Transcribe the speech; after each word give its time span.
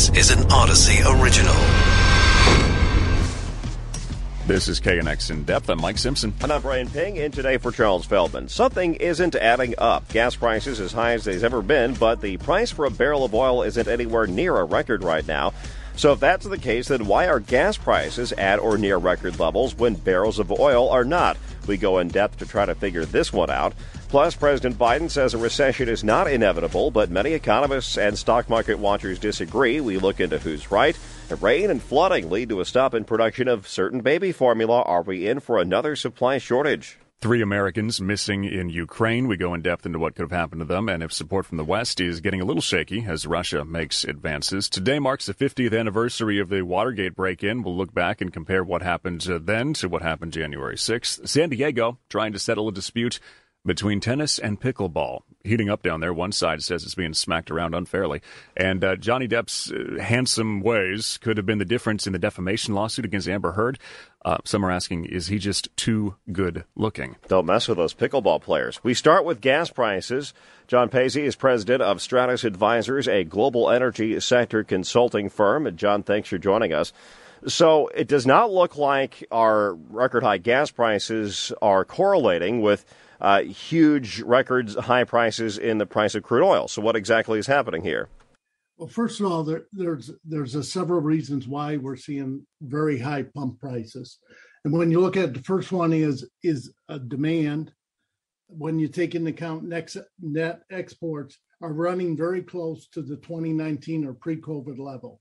This 0.00 0.30
is 0.30 0.30
an 0.30 0.38
Audacy 0.48 1.20
original. 1.20 1.52
This 4.46 4.66
is 4.66 4.80
KNX 4.80 5.30
in 5.30 5.44
depth. 5.44 5.68
I'm 5.68 5.78
Mike 5.78 5.98
Simpson. 5.98 6.32
And 6.40 6.50
I'm 6.50 6.62
Brian 6.62 6.88
Ping, 6.88 7.18
and 7.18 7.34
today 7.34 7.58
for 7.58 7.70
Charles 7.70 8.06
Feldman. 8.06 8.48
Something 8.48 8.94
isn't 8.94 9.34
adding 9.34 9.74
up. 9.76 10.08
Gas 10.08 10.36
prices 10.36 10.80
as 10.80 10.94
high 10.94 11.12
as 11.12 11.24
they've 11.24 11.44
ever 11.44 11.60
been, 11.60 11.92
but 11.92 12.22
the 12.22 12.38
price 12.38 12.70
for 12.70 12.86
a 12.86 12.90
barrel 12.90 13.26
of 13.26 13.34
oil 13.34 13.62
isn't 13.62 13.88
anywhere 13.88 14.26
near 14.26 14.56
a 14.56 14.64
record 14.64 15.04
right 15.04 15.28
now. 15.28 15.52
So 15.96 16.14
if 16.14 16.20
that's 16.20 16.46
the 16.46 16.56
case, 16.56 16.88
then 16.88 17.04
why 17.04 17.26
are 17.26 17.38
gas 17.38 17.76
prices 17.76 18.32
at 18.32 18.58
or 18.58 18.78
near 18.78 18.96
record 18.96 19.38
levels 19.38 19.74
when 19.74 19.96
barrels 19.96 20.38
of 20.38 20.50
oil 20.50 20.88
are 20.88 21.04
not? 21.04 21.36
We 21.66 21.76
go 21.76 21.98
in 21.98 22.08
depth 22.08 22.38
to 22.38 22.46
try 22.46 22.64
to 22.64 22.74
figure 22.74 23.04
this 23.04 23.34
one 23.34 23.50
out. 23.50 23.74
Plus, 24.10 24.34
President 24.34 24.76
Biden 24.76 25.08
says 25.08 25.34
a 25.34 25.38
recession 25.38 25.88
is 25.88 26.02
not 26.02 26.28
inevitable, 26.28 26.90
but 26.90 27.12
many 27.12 27.32
economists 27.32 27.96
and 27.96 28.18
stock 28.18 28.50
market 28.50 28.76
watchers 28.76 29.20
disagree. 29.20 29.80
We 29.80 29.98
look 29.98 30.18
into 30.18 30.40
who's 30.40 30.72
right. 30.72 30.98
Rain 31.40 31.70
and 31.70 31.80
flooding 31.80 32.28
lead 32.28 32.48
to 32.48 32.58
a 32.58 32.64
stop 32.64 32.92
in 32.92 33.04
production 33.04 33.46
of 33.46 33.68
certain 33.68 34.00
baby 34.00 34.32
formula. 34.32 34.82
Are 34.82 35.02
we 35.02 35.28
in 35.28 35.38
for 35.38 35.60
another 35.60 35.94
supply 35.94 36.38
shortage? 36.38 36.98
Three 37.20 37.40
Americans 37.40 38.00
missing 38.00 38.42
in 38.42 38.68
Ukraine. 38.68 39.28
We 39.28 39.36
go 39.36 39.54
in 39.54 39.62
depth 39.62 39.86
into 39.86 40.00
what 40.00 40.16
could 40.16 40.24
have 40.24 40.36
happened 40.36 40.62
to 40.62 40.64
them 40.64 40.88
and 40.88 41.04
if 41.04 41.12
support 41.12 41.46
from 41.46 41.58
the 41.58 41.64
West 41.64 42.00
is 42.00 42.20
getting 42.20 42.40
a 42.40 42.44
little 42.44 42.62
shaky 42.62 43.04
as 43.06 43.28
Russia 43.28 43.64
makes 43.64 44.02
advances. 44.02 44.68
Today 44.68 44.98
marks 44.98 45.26
the 45.26 45.34
50th 45.34 45.78
anniversary 45.78 46.40
of 46.40 46.48
the 46.48 46.62
Watergate 46.62 47.14
break 47.14 47.44
in. 47.44 47.62
We'll 47.62 47.76
look 47.76 47.94
back 47.94 48.20
and 48.20 48.32
compare 48.32 48.64
what 48.64 48.82
happened 48.82 49.20
then 49.20 49.72
to 49.74 49.88
what 49.88 50.02
happened 50.02 50.32
January 50.32 50.74
6th. 50.74 51.28
San 51.28 51.50
Diego 51.50 52.00
trying 52.08 52.32
to 52.32 52.40
settle 52.40 52.66
a 52.66 52.72
dispute 52.72 53.20
between 53.64 54.00
tennis 54.00 54.38
and 54.38 54.60
pickleball. 54.60 55.20
Heating 55.42 55.70
up 55.70 55.82
down 55.82 56.00
there. 56.00 56.12
One 56.12 56.32
side 56.32 56.62
says 56.62 56.84
it's 56.84 56.94
being 56.94 57.14
smacked 57.14 57.50
around 57.50 57.74
unfairly. 57.74 58.20
And 58.56 58.84
uh, 58.84 58.96
Johnny 58.96 59.26
Depp's 59.26 59.72
uh, 59.72 59.98
handsome 59.98 60.60
ways 60.60 61.18
could 61.18 61.38
have 61.38 61.46
been 61.46 61.58
the 61.58 61.64
difference 61.64 62.06
in 62.06 62.12
the 62.12 62.18
defamation 62.18 62.74
lawsuit 62.74 63.06
against 63.06 63.28
Amber 63.28 63.52
Heard. 63.52 63.78
Uh, 64.22 64.36
some 64.44 64.66
are 64.66 64.70
asking, 64.70 65.06
is 65.06 65.28
he 65.28 65.38
just 65.38 65.74
too 65.78 66.16
good 66.30 66.64
looking? 66.76 67.16
Don't 67.28 67.46
mess 67.46 67.68
with 67.68 67.78
those 67.78 67.94
pickleball 67.94 68.42
players. 68.42 68.84
We 68.84 68.92
start 68.92 69.24
with 69.24 69.40
gas 69.40 69.70
prices. 69.70 70.34
John 70.66 70.90
Paisie 70.90 71.24
is 71.24 71.36
president 71.36 71.80
of 71.80 72.02
Stratas 72.02 72.44
Advisors, 72.44 73.08
a 73.08 73.24
global 73.24 73.70
energy 73.70 74.20
sector 74.20 74.62
consulting 74.62 75.30
firm. 75.30 75.66
And 75.66 75.78
John, 75.78 76.02
thanks 76.02 76.28
for 76.28 76.36
joining 76.36 76.74
us. 76.74 76.92
So 77.46 77.88
it 77.88 78.08
does 78.08 78.26
not 78.26 78.52
look 78.52 78.76
like 78.76 79.24
our 79.30 79.72
record 79.72 80.22
high 80.22 80.36
gas 80.36 80.70
prices 80.70 81.52
are 81.62 81.86
correlating 81.86 82.60
with 82.60 82.84
uh, 83.20 83.42
huge 83.42 84.20
records 84.20 84.74
high 84.74 85.04
prices 85.04 85.58
in 85.58 85.78
the 85.78 85.86
price 85.86 86.14
of 86.14 86.22
crude 86.22 86.44
oil. 86.44 86.68
So 86.68 86.82
what 86.82 86.96
exactly 86.96 87.38
is 87.38 87.46
happening 87.46 87.82
here? 87.82 88.08
Well, 88.76 88.88
first 88.88 89.20
of 89.20 89.26
all, 89.26 89.44
there, 89.44 89.64
there's 89.72 90.10
there's 90.24 90.54
a 90.54 90.64
several 90.64 91.00
reasons 91.00 91.46
why 91.46 91.76
we're 91.76 91.96
seeing 91.96 92.46
very 92.62 92.98
high 92.98 93.24
pump 93.24 93.60
prices, 93.60 94.18
and 94.64 94.72
when 94.72 94.90
you 94.90 95.00
look 95.00 95.16
at 95.16 95.34
the 95.34 95.42
first 95.42 95.70
one 95.70 95.92
is 95.92 96.28
is 96.42 96.72
a 96.88 96.98
demand. 96.98 97.72
When 98.52 98.80
you 98.80 98.88
take 98.88 99.14
into 99.14 99.30
account 99.30 99.62
next 99.62 99.96
net 100.20 100.62
exports 100.72 101.38
are 101.62 101.72
running 101.72 102.16
very 102.16 102.42
close 102.42 102.88
to 102.88 103.02
the 103.02 103.16
2019 103.16 104.04
or 104.04 104.14
pre-COVID 104.14 104.76
level. 104.76 105.20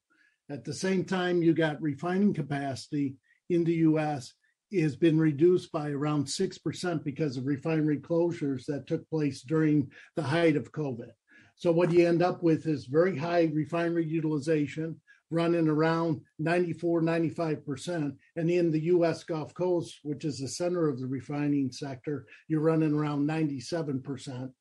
At 0.49 0.63
the 0.63 0.73
same 0.73 1.05
time, 1.05 1.43
you 1.43 1.53
got 1.53 1.79
refining 1.79 2.33
capacity 2.33 3.17
in 3.51 3.63
the 3.65 3.73
U.S 3.73 4.33
has 4.73 4.95
been 4.95 5.17
reduced 5.17 5.71
by 5.71 5.89
around 5.89 6.25
6% 6.25 7.03
because 7.03 7.37
of 7.37 7.45
refinery 7.45 7.97
closures 7.97 8.65
that 8.65 8.87
took 8.87 9.07
place 9.09 9.41
during 9.41 9.89
the 10.15 10.23
height 10.23 10.55
of 10.55 10.71
COVID. 10.71 11.09
So, 11.55 11.71
what 11.71 11.91
you 11.91 12.07
end 12.07 12.21
up 12.21 12.41
with 12.41 12.67
is 12.67 12.85
very 12.85 13.17
high 13.17 13.49
refinery 13.53 14.05
utilization, 14.05 14.99
running 15.31 15.67
around 15.67 16.21
94, 16.39 17.01
95%. 17.01 18.15
And 18.35 18.49
in 18.49 18.71
the 18.71 18.83
US 18.85 19.23
Gulf 19.23 19.53
Coast, 19.53 19.99
which 20.03 20.23
is 20.23 20.39
the 20.39 20.47
center 20.47 20.87
of 20.87 20.99
the 20.99 21.07
refining 21.07 21.71
sector, 21.71 22.25
you're 22.47 22.61
running 22.61 22.93
around 22.93 23.27
97%. 23.27 24.51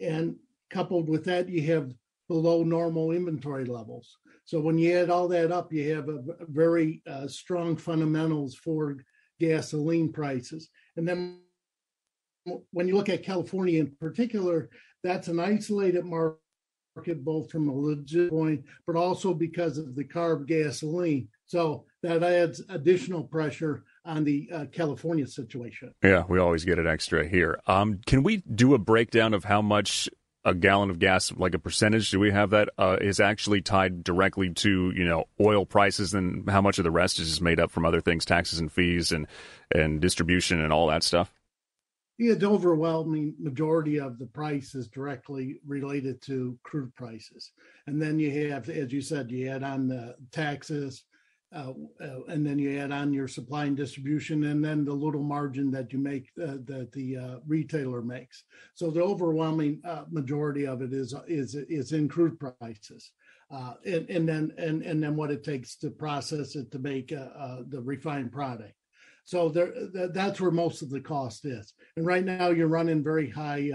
And 0.00 0.36
coupled 0.70 1.08
with 1.08 1.24
that, 1.24 1.48
you 1.48 1.62
have 1.72 1.92
below 2.28 2.62
normal 2.62 3.12
inventory 3.12 3.64
levels. 3.64 4.16
So 4.44 4.60
when 4.60 4.78
you 4.78 4.96
add 4.96 5.10
all 5.10 5.28
that 5.28 5.52
up, 5.52 5.72
you 5.72 5.94
have 5.94 6.08
a 6.08 6.22
very 6.48 7.02
uh, 7.08 7.28
strong 7.28 7.76
fundamentals 7.76 8.54
for 8.54 8.96
gasoline 9.40 10.12
prices. 10.12 10.70
And 10.96 11.06
then 11.06 11.40
when 12.70 12.88
you 12.88 12.94
look 12.94 13.08
at 13.08 13.22
California 13.22 13.80
in 13.80 13.92
particular, 13.98 14.70
that's 15.02 15.28
an 15.28 15.40
isolated 15.40 16.04
market 16.04 16.38
both 17.24 17.50
from 17.50 17.68
a 17.68 17.72
legit 17.72 18.30
point, 18.30 18.64
but 18.86 18.96
also 18.96 19.34
because 19.34 19.78
of 19.78 19.94
the 19.94 20.04
CARB 20.04 20.46
gasoline. 20.46 21.28
So 21.46 21.84
that 22.02 22.22
adds 22.22 22.62
additional 22.68 23.24
pressure 23.24 23.84
on 24.04 24.24
the 24.24 24.48
uh, 24.52 24.64
California 24.72 25.26
situation. 25.26 25.92
Yeah, 26.02 26.24
we 26.28 26.38
always 26.38 26.64
get 26.64 26.78
it 26.78 26.86
extra 26.86 27.28
here. 27.28 27.60
Um, 27.66 28.00
can 28.06 28.22
we 28.22 28.38
do 28.38 28.74
a 28.74 28.78
breakdown 28.78 29.34
of 29.34 29.44
how 29.44 29.62
much 29.62 30.08
a 30.46 30.54
gallon 30.54 30.90
of 30.90 31.00
gas, 31.00 31.32
like 31.32 31.54
a 31.54 31.58
percentage, 31.58 32.10
do 32.12 32.20
we 32.20 32.30
have 32.30 32.50
that 32.50 32.68
uh, 32.78 32.96
is 33.00 33.18
actually 33.18 33.60
tied 33.60 34.04
directly 34.04 34.48
to 34.50 34.92
you 34.94 35.04
know 35.04 35.24
oil 35.40 35.66
prices, 35.66 36.14
and 36.14 36.48
how 36.48 36.62
much 36.62 36.78
of 36.78 36.84
the 36.84 36.90
rest 36.90 37.18
is 37.18 37.28
just 37.28 37.42
made 37.42 37.58
up 37.58 37.70
from 37.70 37.84
other 37.84 38.00
things, 38.00 38.24
taxes 38.24 38.60
and 38.60 38.72
fees, 38.72 39.10
and 39.10 39.26
and 39.74 40.00
distribution 40.00 40.60
and 40.60 40.72
all 40.72 40.86
that 40.86 41.02
stuff? 41.02 41.34
Yeah, 42.16 42.34
the 42.34 42.48
overwhelming 42.48 43.34
majority 43.38 43.98
of 43.98 44.18
the 44.18 44.26
price 44.26 44.74
is 44.74 44.88
directly 44.88 45.56
related 45.66 46.22
to 46.22 46.56
crude 46.62 46.94
prices, 46.94 47.50
and 47.88 48.00
then 48.00 48.20
you 48.20 48.48
have, 48.48 48.70
as 48.70 48.92
you 48.92 49.02
said, 49.02 49.30
you 49.30 49.50
add 49.50 49.64
on 49.64 49.88
the 49.88 50.14
taxes, 50.30 51.02
uh, 51.56 51.72
uh, 52.02 52.24
and 52.28 52.46
then 52.46 52.58
you 52.58 52.78
add 52.78 52.92
on 52.92 53.14
your 53.14 53.26
supply 53.26 53.64
and 53.64 53.76
distribution, 53.76 54.44
and 54.44 54.62
then 54.62 54.84
the 54.84 54.92
little 54.92 55.22
margin 55.22 55.70
that 55.70 55.90
you 55.90 55.98
make 55.98 56.28
uh, 56.42 56.58
that 56.66 56.90
the 56.92 57.16
uh, 57.16 57.36
retailer 57.46 58.02
makes. 58.02 58.44
So 58.74 58.90
the 58.90 59.02
overwhelming 59.02 59.80
uh, 59.84 60.04
majority 60.10 60.66
of 60.66 60.82
it 60.82 60.92
is 60.92 61.14
is 61.26 61.54
is 61.54 61.92
in 61.92 62.08
crude 62.08 62.38
prices, 62.38 63.10
uh, 63.50 63.74
and 63.86 64.08
and 64.10 64.28
then 64.28 64.52
and 64.58 64.82
and 64.82 65.02
then 65.02 65.16
what 65.16 65.30
it 65.30 65.44
takes 65.44 65.76
to 65.76 65.90
process 65.90 66.56
it 66.56 66.70
to 66.72 66.78
make 66.78 67.08
the 67.08 67.82
refined 67.82 68.32
product. 68.32 68.74
So 69.24 69.48
there, 69.48 69.72
that's 70.12 70.40
where 70.40 70.50
most 70.52 70.82
of 70.82 70.90
the 70.90 71.00
cost 71.00 71.46
is. 71.46 71.72
And 71.96 72.06
right 72.06 72.24
now, 72.24 72.50
you're 72.50 72.68
running 72.68 73.02
very 73.02 73.30
high. 73.30 73.72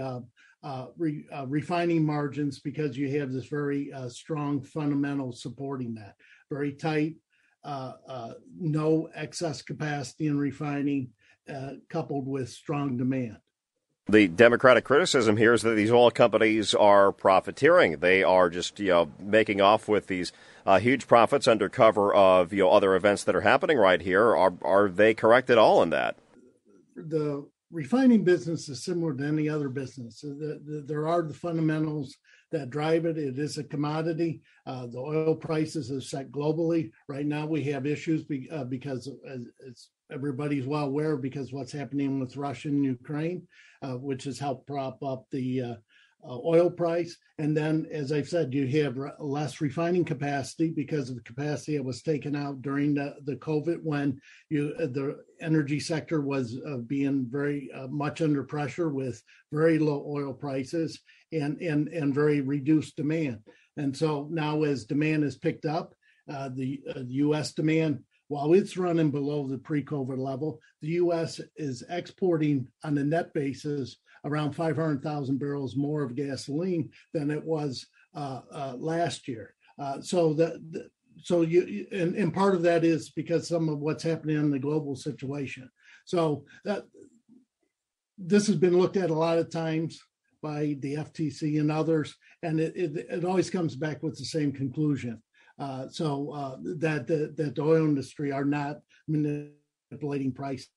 Re, 0.96 1.26
refining 1.48 2.06
margins 2.06 2.60
because 2.60 2.96
you 2.96 3.18
have 3.18 3.32
this 3.32 3.46
very 3.46 3.92
strong 4.08 4.62
fundamental 4.62 5.32
supporting 5.32 5.94
that 5.94 6.14
very 6.48 6.72
tight 6.72 7.16
uh, 7.16 7.16
uh, 7.16 7.31
no 7.64 9.08
excess 9.14 9.62
capacity 9.62 10.26
in 10.26 10.38
refining, 10.38 11.10
uh, 11.52 11.72
coupled 11.88 12.26
with 12.26 12.48
strong 12.48 12.96
demand. 12.96 13.38
The 14.08 14.26
Democratic 14.26 14.84
criticism 14.84 15.36
here 15.36 15.52
is 15.52 15.62
that 15.62 15.76
these 15.76 15.92
oil 15.92 16.10
companies 16.10 16.74
are 16.74 17.12
profiteering. 17.12 17.98
They 17.98 18.24
are 18.24 18.50
just 18.50 18.80
you 18.80 18.88
know 18.88 19.12
making 19.20 19.60
off 19.60 19.86
with 19.86 20.08
these 20.08 20.32
uh, 20.66 20.80
huge 20.80 21.06
profits 21.06 21.46
under 21.46 21.68
cover 21.68 22.12
of 22.12 22.52
you 22.52 22.64
know 22.64 22.70
other 22.70 22.96
events 22.96 23.22
that 23.24 23.36
are 23.36 23.42
happening 23.42 23.78
right 23.78 24.00
here. 24.00 24.34
Are 24.36 24.54
are 24.62 24.88
they 24.88 25.14
correct 25.14 25.50
at 25.50 25.58
all 25.58 25.82
in 25.82 25.90
that? 25.90 26.16
The 26.96 27.46
refining 27.72 28.22
business 28.22 28.68
is 28.68 28.84
similar 28.84 29.14
to 29.14 29.24
any 29.24 29.48
other 29.48 29.70
business. 29.70 30.20
The, 30.20 30.60
the, 30.64 30.84
there 30.86 31.08
are 31.08 31.22
the 31.22 31.34
fundamentals 31.34 32.16
that 32.52 32.70
drive 32.70 33.06
it. 33.06 33.16
It 33.16 33.38
is 33.38 33.56
a 33.56 33.64
commodity. 33.64 34.42
Uh, 34.66 34.86
the 34.86 34.98
oil 34.98 35.34
prices 35.34 35.90
are 35.90 36.02
set 36.02 36.30
globally. 36.30 36.92
Right 37.08 37.24
now, 37.24 37.46
we 37.46 37.64
have 37.64 37.86
issues 37.86 38.24
be, 38.24 38.48
uh, 38.50 38.64
because, 38.64 39.08
as 39.66 39.88
everybody's 40.12 40.66
well 40.66 40.84
aware, 40.84 41.16
because 41.16 41.52
what's 41.52 41.72
happening 41.72 42.20
with 42.20 42.36
Russia 42.36 42.68
and 42.68 42.84
Ukraine, 42.84 43.48
uh, 43.80 43.96
which 43.96 44.24
has 44.24 44.38
helped 44.38 44.66
prop 44.66 45.02
up 45.02 45.24
the 45.30 45.76
uh, 46.24 46.38
oil 46.44 46.70
price. 46.70 47.16
And 47.38 47.56
then, 47.56 47.86
as 47.90 48.12
I've 48.12 48.28
said, 48.28 48.54
you 48.54 48.66
have 48.82 48.98
less 49.18 49.60
refining 49.60 50.04
capacity 50.04 50.70
because 50.70 51.08
of 51.08 51.16
the 51.16 51.22
capacity 51.22 51.76
that 51.76 51.84
was 51.84 52.02
taken 52.02 52.36
out 52.36 52.62
during 52.62 52.94
the, 52.94 53.16
the 53.24 53.36
COVID 53.36 53.82
when 53.82 54.20
you 54.48 54.74
uh, 54.78 54.86
the 54.86 55.22
energy 55.40 55.80
sector 55.80 56.20
was 56.20 56.56
uh, 56.66 56.76
being 56.78 57.26
very 57.28 57.70
uh, 57.74 57.88
much 57.88 58.22
under 58.22 58.44
pressure 58.44 58.90
with 58.90 59.22
very 59.50 59.78
low 59.78 60.04
oil 60.08 60.32
prices 60.32 61.00
and, 61.32 61.60
and, 61.60 61.88
and 61.88 62.14
very 62.14 62.40
reduced 62.40 62.96
demand. 62.96 63.40
And 63.76 63.96
so 63.96 64.28
now, 64.30 64.62
as 64.62 64.84
demand 64.84 65.24
has 65.24 65.36
picked 65.36 65.64
up, 65.64 65.94
uh, 66.32 66.50
the 66.54 66.80
U.S. 67.08 67.50
Uh, 67.50 67.52
demand 67.56 68.04
while 68.28 68.54
it's 68.54 68.78
running 68.78 69.10
below 69.10 69.46
the 69.46 69.58
pre-COVID 69.58 70.16
level, 70.16 70.58
the 70.80 70.88
U.S. 70.88 71.38
is 71.56 71.84
exporting 71.90 72.66
on 72.82 72.96
a 72.96 73.04
net 73.04 73.34
basis 73.34 73.98
around 74.24 74.52
500,000 74.52 75.38
barrels 75.38 75.76
more 75.76 76.02
of 76.02 76.14
gasoline 76.14 76.90
than 77.12 77.30
it 77.30 77.42
was 77.44 77.86
uh, 78.14 78.40
uh, 78.52 78.74
last 78.78 79.28
year. 79.28 79.54
Uh, 79.78 80.00
so 80.00 80.32
the, 80.32 80.88
so 81.22 81.42
you 81.42 81.86
and, 81.92 82.14
and 82.14 82.34
part 82.34 82.54
of 82.54 82.62
that 82.62 82.84
is 82.84 83.10
because 83.10 83.48
some 83.48 83.68
of 83.68 83.78
what's 83.78 84.02
happening 84.02 84.36
in 84.36 84.50
the 84.50 84.58
global 84.58 84.96
situation. 84.96 85.70
So 86.04 86.44
that 86.64 86.84
this 88.18 88.46
has 88.46 88.56
been 88.56 88.78
looked 88.78 88.96
at 88.96 89.10
a 89.10 89.14
lot 89.14 89.38
of 89.38 89.50
times 89.50 90.00
by 90.42 90.76
the 90.80 90.94
FTC 90.94 91.60
and 91.60 91.70
others, 91.70 92.16
and 92.42 92.58
it, 92.60 92.76
it, 92.76 93.06
it 93.10 93.24
always 93.24 93.50
comes 93.50 93.76
back 93.76 94.02
with 94.02 94.18
the 94.18 94.24
same 94.24 94.52
conclusion. 94.52 95.22
Uh, 95.58 95.88
so 95.88 96.30
uh, 96.32 96.56
that 96.78 97.06
the, 97.06 97.32
that 97.36 97.54
the 97.54 97.62
oil 97.62 97.84
industry 97.84 98.32
are 98.32 98.44
not 98.44 98.78
manipulating 99.06 100.32
price. 100.32 100.68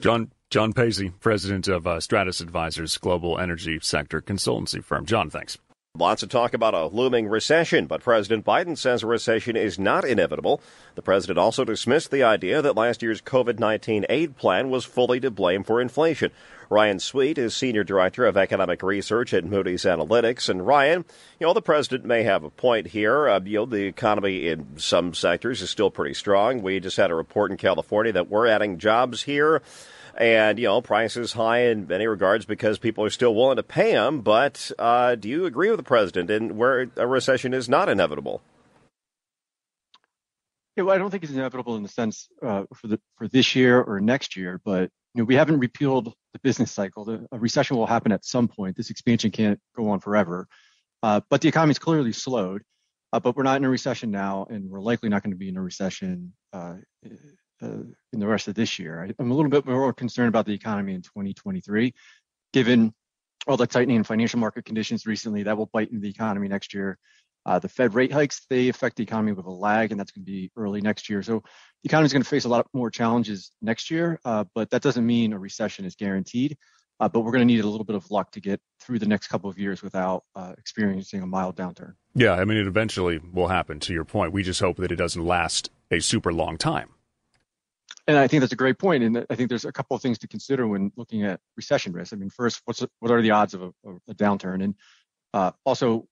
John 0.00 0.32
John 0.50 0.72
Paisie, 0.72 1.10
president 1.20 1.68
of 1.68 1.86
uh, 1.86 2.00
Stratas 2.00 2.40
Advisors, 2.40 2.96
global 2.98 3.38
energy 3.38 3.78
sector 3.82 4.20
consultancy 4.20 4.82
firm. 4.82 5.06
John, 5.06 5.30
thanks. 5.30 5.58
Lots 5.98 6.22
of 6.22 6.30
talk 6.30 6.54
about 6.54 6.72
a 6.72 6.86
looming 6.86 7.28
recession, 7.28 7.84
but 7.84 8.02
President 8.02 8.46
Biden 8.46 8.78
says 8.78 9.02
a 9.02 9.06
recession 9.06 9.56
is 9.56 9.78
not 9.78 10.06
inevitable. 10.06 10.62
The 10.94 11.02
president 11.02 11.38
also 11.38 11.66
dismissed 11.66 12.10
the 12.10 12.22
idea 12.22 12.62
that 12.62 12.76
last 12.76 13.02
year's 13.02 13.20
COVID 13.20 13.58
19 13.58 14.06
aid 14.08 14.36
plan 14.36 14.70
was 14.70 14.86
fully 14.86 15.20
to 15.20 15.30
blame 15.30 15.62
for 15.62 15.82
inflation. 15.82 16.30
Ryan 16.72 17.00
Sweet 17.00 17.36
is 17.36 17.54
Senior 17.54 17.84
Director 17.84 18.24
of 18.24 18.38
Economic 18.38 18.82
Research 18.82 19.34
at 19.34 19.44
Moody's 19.44 19.84
Analytics. 19.84 20.48
And 20.48 20.66
Ryan, 20.66 21.04
you 21.38 21.46
know, 21.46 21.52
the 21.52 21.60
president 21.60 22.06
may 22.06 22.22
have 22.22 22.44
a 22.44 22.50
point 22.50 22.86
here. 22.86 23.28
Uh, 23.28 23.40
you 23.44 23.58
know, 23.58 23.66
the 23.66 23.84
economy 23.84 24.48
in 24.48 24.78
some 24.78 25.12
sectors 25.12 25.60
is 25.60 25.68
still 25.68 25.90
pretty 25.90 26.14
strong. 26.14 26.62
We 26.62 26.80
just 26.80 26.96
had 26.96 27.10
a 27.10 27.14
report 27.14 27.50
in 27.50 27.58
California 27.58 28.14
that 28.14 28.30
we're 28.30 28.46
adding 28.46 28.78
jobs 28.78 29.24
here 29.24 29.60
and 30.16 30.58
you 30.58 30.66
know 30.66 30.80
prices 30.80 31.32
high 31.34 31.64
in 31.64 31.86
many 31.86 32.06
regards 32.06 32.44
because 32.44 32.78
people 32.78 33.04
are 33.04 33.10
still 33.10 33.34
willing 33.34 33.56
to 33.56 33.62
pay 33.62 33.92
them. 33.92 34.22
But 34.22 34.70
uh, 34.78 35.14
do 35.16 35.28
you 35.28 35.44
agree 35.44 35.68
with 35.68 35.78
the 35.78 35.84
president 35.84 36.30
in 36.30 36.56
where 36.56 36.90
a 36.96 37.06
recession 37.06 37.52
is 37.52 37.68
not 37.68 37.90
inevitable? 37.90 38.40
Yeah, 40.76 40.84
well, 40.84 40.94
I 40.94 40.98
don't 40.98 41.10
think 41.10 41.22
it's 41.22 41.32
inevitable 41.32 41.76
in 41.76 41.82
the 41.82 41.90
sense 41.90 42.28
uh, 42.42 42.64
for 42.74 42.86
the 42.86 43.00
for 43.16 43.28
this 43.28 43.54
year 43.54 43.78
or 43.78 44.00
next 44.00 44.36
year, 44.36 44.58
but 44.64 44.90
you 45.14 45.22
know 45.22 45.24
we 45.24 45.34
haven't 45.34 45.58
repealed 45.58 46.12
the 46.32 46.38
business 46.40 46.72
cycle. 46.72 47.04
The, 47.04 47.26
a 47.32 47.38
recession 47.38 47.76
will 47.76 47.86
happen 47.86 48.12
at 48.12 48.24
some 48.24 48.48
point. 48.48 48.76
This 48.76 48.90
expansion 48.90 49.30
can't 49.30 49.60
go 49.76 49.90
on 49.90 50.00
forever, 50.00 50.48
uh, 51.02 51.20
but 51.30 51.40
the 51.40 51.48
economy's 51.48 51.78
clearly 51.78 52.12
slowed. 52.12 52.62
Uh, 53.12 53.20
but 53.20 53.36
we're 53.36 53.42
not 53.42 53.58
in 53.58 53.64
a 53.64 53.68
recession 53.68 54.10
now, 54.10 54.46
and 54.48 54.70
we're 54.70 54.80
likely 54.80 55.10
not 55.10 55.22
going 55.22 55.32
to 55.32 55.36
be 55.36 55.50
in 55.50 55.58
a 55.58 55.62
recession 55.62 56.32
uh, 56.54 56.76
uh, 57.62 57.66
in 58.12 58.18
the 58.18 58.26
rest 58.26 58.48
of 58.48 58.54
this 58.54 58.78
year. 58.78 59.04
I, 59.04 59.22
am 59.22 59.30
a 59.30 59.34
little 59.34 59.50
bit 59.50 59.66
more 59.66 59.92
concerned 59.92 60.28
about 60.28 60.46
the 60.46 60.54
economy 60.54 60.94
in 60.94 61.02
2023, 61.02 61.92
given 62.54 62.94
all 63.46 63.58
the 63.58 63.66
tightening 63.66 63.96
in 63.96 64.04
financial 64.04 64.40
market 64.40 64.64
conditions 64.64 65.06
recently. 65.06 65.42
That 65.42 65.58
will 65.58 65.68
bite 65.72 65.90
into 65.90 66.00
the 66.00 66.08
economy 66.08 66.48
next 66.48 66.72
year. 66.72 66.98
Uh, 67.44 67.58
the 67.58 67.68
Fed 67.68 67.94
rate 67.94 68.12
hikes 68.12 68.46
they 68.48 68.68
affect 68.68 68.96
the 68.96 69.02
economy 69.02 69.32
with 69.32 69.46
a 69.46 69.50
lag, 69.50 69.90
and 69.90 69.98
that's 69.98 70.12
going 70.12 70.24
to 70.24 70.30
be 70.30 70.50
early 70.56 70.80
next 70.80 71.10
year. 71.10 71.22
So 71.22 71.42
the 71.82 71.88
economy 71.88 72.06
is 72.06 72.12
going 72.12 72.22
to 72.22 72.28
face 72.28 72.44
a 72.44 72.48
lot 72.48 72.66
more 72.72 72.90
challenges 72.90 73.50
next 73.60 73.90
year, 73.90 74.20
uh, 74.24 74.44
but 74.54 74.70
that 74.70 74.82
doesn't 74.82 75.04
mean 75.04 75.32
a 75.32 75.38
recession 75.38 75.84
is 75.84 75.96
guaranteed. 75.96 76.56
Uh, 77.00 77.08
but 77.08 77.20
we're 77.20 77.32
going 77.32 77.40
to 77.40 77.52
need 77.52 77.64
a 77.64 77.66
little 77.66 77.84
bit 77.84 77.96
of 77.96 78.08
luck 78.12 78.30
to 78.30 78.40
get 78.40 78.60
through 78.80 79.00
the 79.00 79.06
next 79.06 79.26
couple 79.26 79.50
of 79.50 79.58
years 79.58 79.82
without 79.82 80.22
uh, 80.36 80.52
experiencing 80.56 81.20
a 81.20 81.26
mild 81.26 81.56
downturn. 81.56 81.94
Yeah, 82.14 82.34
I 82.34 82.44
mean, 82.44 82.58
it 82.58 82.68
eventually 82.68 83.18
will 83.32 83.48
happen. 83.48 83.80
To 83.80 83.92
your 83.92 84.04
point, 84.04 84.32
we 84.32 84.44
just 84.44 84.60
hope 84.60 84.76
that 84.76 84.92
it 84.92 84.96
doesn't 84.96 85.24
last 85.24 85.70
a 85.90 85.98
super 85.98 86.32
long 86.32 86.58
time. 86.58 86.90
And 88.06 88.16
I 88.16 88.28
think 88.28 88.40
that's 88.40 88.52
a 88.52 88.56
great 88.56 88.78
point. 88.78 89.02
And 89.02 89.26
I 89.28 89.34
think 89.34 89.48
there's 89.48 89.64
a 89.64 89.72
couple 89.72 89.96
of 89.96 90.02
things 90.02 90.18
to 90.18 90.28
consider 90.28 90.68
when 90.68 90.92
looking 90.96 91.24
at 91.24 91.40
recession 91.56 91.92
risk. 91.92 92.12
I 92.12 92.16
mean, 92.16 92.30
first, 92.30 92.62
what's 92.66 92.84
what 93.00 93.10
are 93.10 93.22
the 93.22 93.32
odds 93.32 93.54
of 93.54 93.62
a, 93.62 93.72
a 94.08 94.14
downturn, 94.14 94.62
and 94.62 94.74
uh, 95.34 95.52
also 95.64 96.06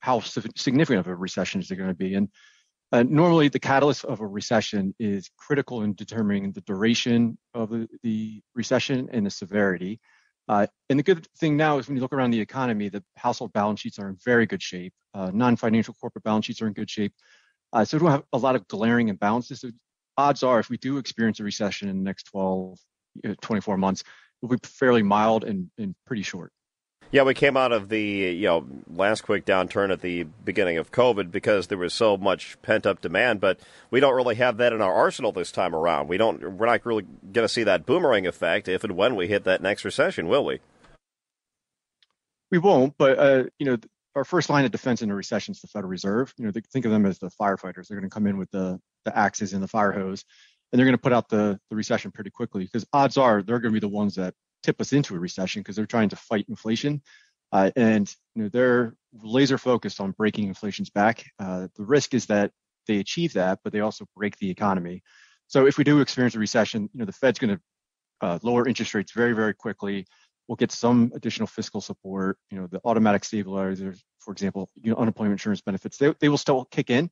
how 0.00 0.20
significant 0.20 1.00
of 1.00 1.08
a 1.08 1.14
recession 1.14 1.60
is 1.60 1.70
it 1.70 1.76
going 1.76 1.88
to 1.88 1.94
be? 1.94 2.14
And 2.14 2.28
uh, 2.92 3.02
normally, 3.02 3.48
the 3.48 3.58
catalyst 3.58 4.04
of 4.04 4.20
a 4.20 4.26
recession 4.26 4.94
is 4.98 5.28
critical 5.36 5.82
in 5.82 5.94
determining 5.94 6.52
the 6.52 6.60
duration 6.60 7.36
of 7.52 7.70
the, 7.70 7.88
the 8.02 8.40
recession 8.54 9.08
and 9.12 9.26
the 9.26 9.30
severity. 9.30 10.00
Uh, 10.48 10.66
and 10.88 10.98
the 10.98 11.02
good 11.02 11.26
thing 11.38 11.56
now 11.56 11.78
is 11.78 11.88
when 11.88 11.96
you 11.96 12.02
look 12.02 12.12
around 12.12 12.30
the 12.30 12.40
economy, 12.40 12.88
the 12.88 13.02
household 13.16 13.52
balance 13.52 13.80
sheets 13.80 13.98
are 13.98 14.08
in 14.08 14.16
very 14.24 14.46
good 14.46 14.62
shape. 14.62 14.92
Uh, 15.14 15.30
non-financial 15.34 15.94
corporate 15.94 16.22
balance 16.22 16.46
sheets 16.46 16.62
are 16.62 16.68
in 16.68 16.72
good 16.72 16.88
shape. 16.88 17.12
Uh, 17.72 17.84
so 17.84 17.96
we 17.96 18.02
don't 18.02 18.12
have 18.12 18.22
a 18.32 18.38
lot 18.38 18.54
of 18.54 18.66
glaring 18.68 19.12
imbalances. 19.12 19.58
So 19.58 19.70
odds 20.16 20.44
are 20.44 20.60
if 20.60 20.70
we 20.70 20.76
do 20.76 20.98
experience 20.98 21.40
a 21.40 21.44
recession 21.44 21.88
in 21.88 21.98
the 21.98 22.04
next 22.04 22.24
12, 22.24 22.78
uh, 23.28 23.34
24 23.40 23.76
months, 23.76 24.02
it 24.02 24.06
will 24.42 24.56
be 24.56 24.58
fairly 24.62 25.02
mild 25.02 25.42
and, 25.44 25.70
and 25.78 25.94
pretty 26.06 26.22
short. 26.22 26.52
Yeah, 27.12 27.22
we 27.22 27.34
came 27.34 27.56
out 27.56 27.72
of 27.72 27.88
the 27.88 28.00
you 28.00 28.46
know 28.46 28.66
last 28.92 29.22
quick 29.22 29.44
downturn 29.44 29.92
at 29.92 30.00
the 30.00 30.24
beginning 30.24 30.76
of 30.76 30.90
COVID 30.90 31.30
because 31.30 31.68
there 31.68 31.78
was 31.78 31.94
so 31.94 32.16
much 32.16 32.60
pent 32.62 32.84
up 32.84 33.00
demand, 33.00 33.40
but 33.40 33.60
we 33.90 34.00
don't 34.00 34.14
really 34.14 34.34
have 34.36 34.56
that 34.56 34.72
in 34.72 34.80
our 34.80 34.92
arsenal 34.92 35.32
this 35.32 35.52
time 35.52 35.74
around. 35.74 36.08
We 36.08 36.16
don't. 36.16 36.56
We're 36.56 36.66
not 36.66 36.84
really 36.84 37.04
going 37.32 37.44
to 37.44 37.48
see 37.48 37.62
that 37.64 37.86
boomerang 37.86 38.26
effect 38.26 38.68
if 38.68 38.82
and 38.82 38.96
when 38.96 39.14
we 39.14 39.28
hit 39.28 39.44
that 39.44 39.62
next 39.62 39.84
recession, 39.84 40.28
will 40.28 40.44
we? 40.44 40.58
We 42.50 42.58
won't, 42.58 42.94
but 42.96 43.18
uh, 43.18 43.44
you 43.58 43.66
know, 43.66 43.76
our 44.14 44.24
first 44.24 44.50
line 44.50 44.64
of 44.64 44.70
defense 44.70 45.02
in 45.02 45.10
a 45.10 45.14
recession 45.14 45.52
is 45.52 45.60
the 45.60 45.68
Federal 45.68 45.90
Reserve. 45.90 46.32
You 46.38 46.46
know, 46.46 46.52
think 46.52 46.84
of 46.84 46.90
them 46.90 47.06
as 47.06 47.18
the 47.18 47.30
firefighters. 47.40 47.86
They're 47.86 47.98
going 47.98 48.08
to 48.08 48.14
come 48.14 48.26
in 48.26 48.36
with 48.36 48.50
the 48.50 48.80
the 49.04 49.16
axes 49.16 49.52
and 49.52 49.62
the 49.62 49.68
fire 49.68 49.92
hose, 49.92 50.24
and 50.72 50.78
they're 50.78 50.86
going 50.86 50.96
to 50.96 51.02
put 51.02 51.12
out 51.12 51.28
the, 51.28 51.60
the 51.70 51.76
recession 51.76 52.10
pretty 52.10 52.30
quickly 52.30 52.64
because 52.64 52.84
odds 52.92 53.16
are 53.16 53.42
they're 53.42 53.60
going 53.60 53.72
to 53.72 53.80
be 53.80 53.86
the 53.86 53.88
ones 53.88 54.16
that 54.16 54.34
tip 54.66 54.80
us 54.80 54.92
into 54.92 55.14
a 55.14 55.18
recession 55.18 55.60
because 55.60 55.76
they're 55.76 55.86
trying 55.86 56.08
to 56.08 56.16
fight 56.16 56.44
inflation. 56.48 57.00
Uh, 57.52 57.70
and 57.76 58.12
you 58.34 58.42
know, 58.42 58.48
they're 58.48 58.94
laser 59.22 59.56
focused 59.56 60.00
on 60.00 60.10
breaking 60.10 60.48
inflation's 60.48 60.90
back. 60.90 61.24
Uh, 61.38 61.68
the 61.76 61.84
risk 61.84 62.12
is 62.12 62.26
that 62.26 62.50
they 62.88 62.98
achieve 62.98 63.32
that, 63.34 63.60
but 63.62 63.72
they 63.72 63.80
also 63.80 64.04
break 64.16 64.36
the 64.38 64.50
economy. 64.50 65.02
So 65.46 65.66
if 65.66 65.78
we 65.78 65.84
do 65.84 66.00
experience 66.00 66.34
a 66.34 66.40
recession, 66.40 66.90
you 66.92 66.98
know, 66.98 67.04
the 67.04 67.12
Fed's 67.12 67.38
going 67.38 67.56
to 67.56 67.60
uh, 68.20 68.38
lower 68.42 68.66
interest 68.66 68.94
rates 68.94 69.12
very, 69.12 69.32
very 69.32 69.54
quickly. 69.54 70.04
We'll 70.48 70.56
get 70.56 70.72
some 70.72 71.12
additional 71.14 71.46
fiscal 71.46 71.80
support. 71.80 72.38
You 72.50 72.60
know, 72.60 72.66
the 72.66 72.80
automatic 72.84 73.24
stabilizers, 73.24 74.02
for 74.18 74.32
example, 74.32 74.68
you 74.82 74.90
know, 74.90 74.96
unemployment 74.96 75.34
insurance 75.34 75.60
benefits, 75.60 75.98
they, 75.98 76.12
they 76.20 76.28
will 76.28 76.38
still 76.38 76.64
kick 76.64 76.90
in. 76.90 77.10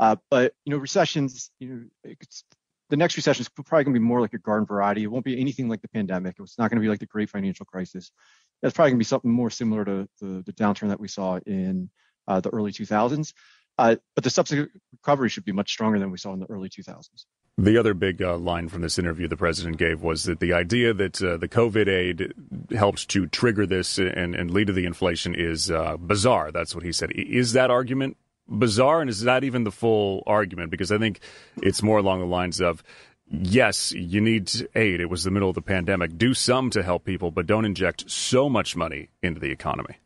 Uh, 0.00 0.16
but 0.30 0.54
you 0.64 0.72
know, 0.72 0.78
recessions, 0.78 1.50
you 1.60 1.68
know, 1.68 2.10
the 2.94 2.98
next 2.98 3.16
recession 3.16 3.40
is 3.40 3.48
probably 3.48 3.82
going 3.82 3.94
to 3.94 3.98
be 3.98 4.06
more 4.06 4.20
like 4.20 4.34
a 4.34 4.38
garden 4.38 4.66
variety. 4.66 5.02
It 5.02 5.08
won't 5.08 5.24
be 5.24 5.40
anything 5.40 5.68
like 5.68 5.82
the 5.82 5.88
pandemic. 5.88 6.36
It's 6.38 6.56
not 6.56 6.70
going 6.70 6.76
to 6.76 6.80
be 6.80 6.88
like 6.88 7.00
the 7.00 7.06
great 7.06 7.28
financial 7.28 7.66
crisis. 7.66 8.12
It's 8.62 8.72
probably 8.72 8.92
going 8.92 8.98
to 8.98 9.00
be 9.00 9.04
something 9.04 9.32
more 9.32 9.50
similar 9.50 9.84
to 9.84 10.08
the, 10.20 10.44
the 10.46 10.52
downturn 10.52 10.90
that 10.90 11.00
we 11.00 11.08
saw 11.08 11.40
in 11.44 11.90
uh, 12.28 12.38
the 12.38 12.50
early 12.50 12.70
2000s. 12.70 13.32
Uh, 13.78 13.96
but 14.14 14.22
the 14.22 14.30
subsequent 14.30 14.70
recovery 14.92 15.28
should 15.28 15.44
be 15.44 15.50
much 15.50 15.72
stronger 15.72 15.98
than 15.98 16.12
we 16.12 16.18
saw 16.18 16.32
in 16.34 16.38
the 16.38 16.46
early 16.46 16.68
2000s. 16.68 17.24
The 17.58 17.76
other 17.76 17.94
big 17.94 18.22
uh, 18.22 18.36
line 18.36 18.68
from 18.68 18.82
this 18.82 18.96
interview 18.96 19.26
the 19.26 19.36
president 19.36 19.76
gave 19.76 20.00
was 20.00 20.22
that 20.24 20.38
the 20.38 20.52
idea 20.52 20.94
that 20.94 21.20
uh, 21.20 21.36
the 21.36 21.48
COVID 21.48 21.88
aid 21.88 22.32
helped 22.70 23.08
to 23.08 23.26
trigger 23.26 23.66
this 23.66 23.98
and, 23.98 24.36
and 24.36 24.52
lead 24.52 24.68
to 24.68 24.72
the 24.72 24.86
inflation 24.86 25.34
is 25.34 25.68
uh, 25.68 25.96
bizarre. 25.96 26.52
That's 26.52 26.76
what 26.76 26.84
he 26.84 26.92
said. 26.92 27.10
Is 27.10 27.54
that 27.54 27.72
argument 27.72 28.16
bizarre, 28.48 29.00
and 29.00 29.10
is 29.10 29.22
not 29.22 29.44
even 29.44 29.64
the 29.64 29.72
full 29.72 30.22
argument? 30.26 30.70
Because 30.70 30.92
I 30.92 30.98
think 30.98 31.20
it's 31.62 31.82
more 31.82 31.98
along 31.98 32.20
the 32.20 32.26
lines 32.26 32.60
of 32.60 32.82
yes, 33.28 33.92
you 33.92 34.20
need 34.20 34.50
aid. 34.74 35.00
It 35.00 35.10
was 35.10 35.24
the 35.24 35.30
middle 35.30 35.48
of 35.48 35.54
the 35.54 35.62
pandemic. 35.62 36.16
Do 36.18 36.34
some 36.34 36.70
to 36.70 36.82
help 36.82 37.04
people, 37.04 37.30
but 37.30 37.46
don't 37.46 37.64
inject 37.64 38.10
so 38.10 38.48
much 38.48 38.76
money 38.76 39.08
into 39.22 39.40
the 39.40 39.50
economy. 39.50 39.96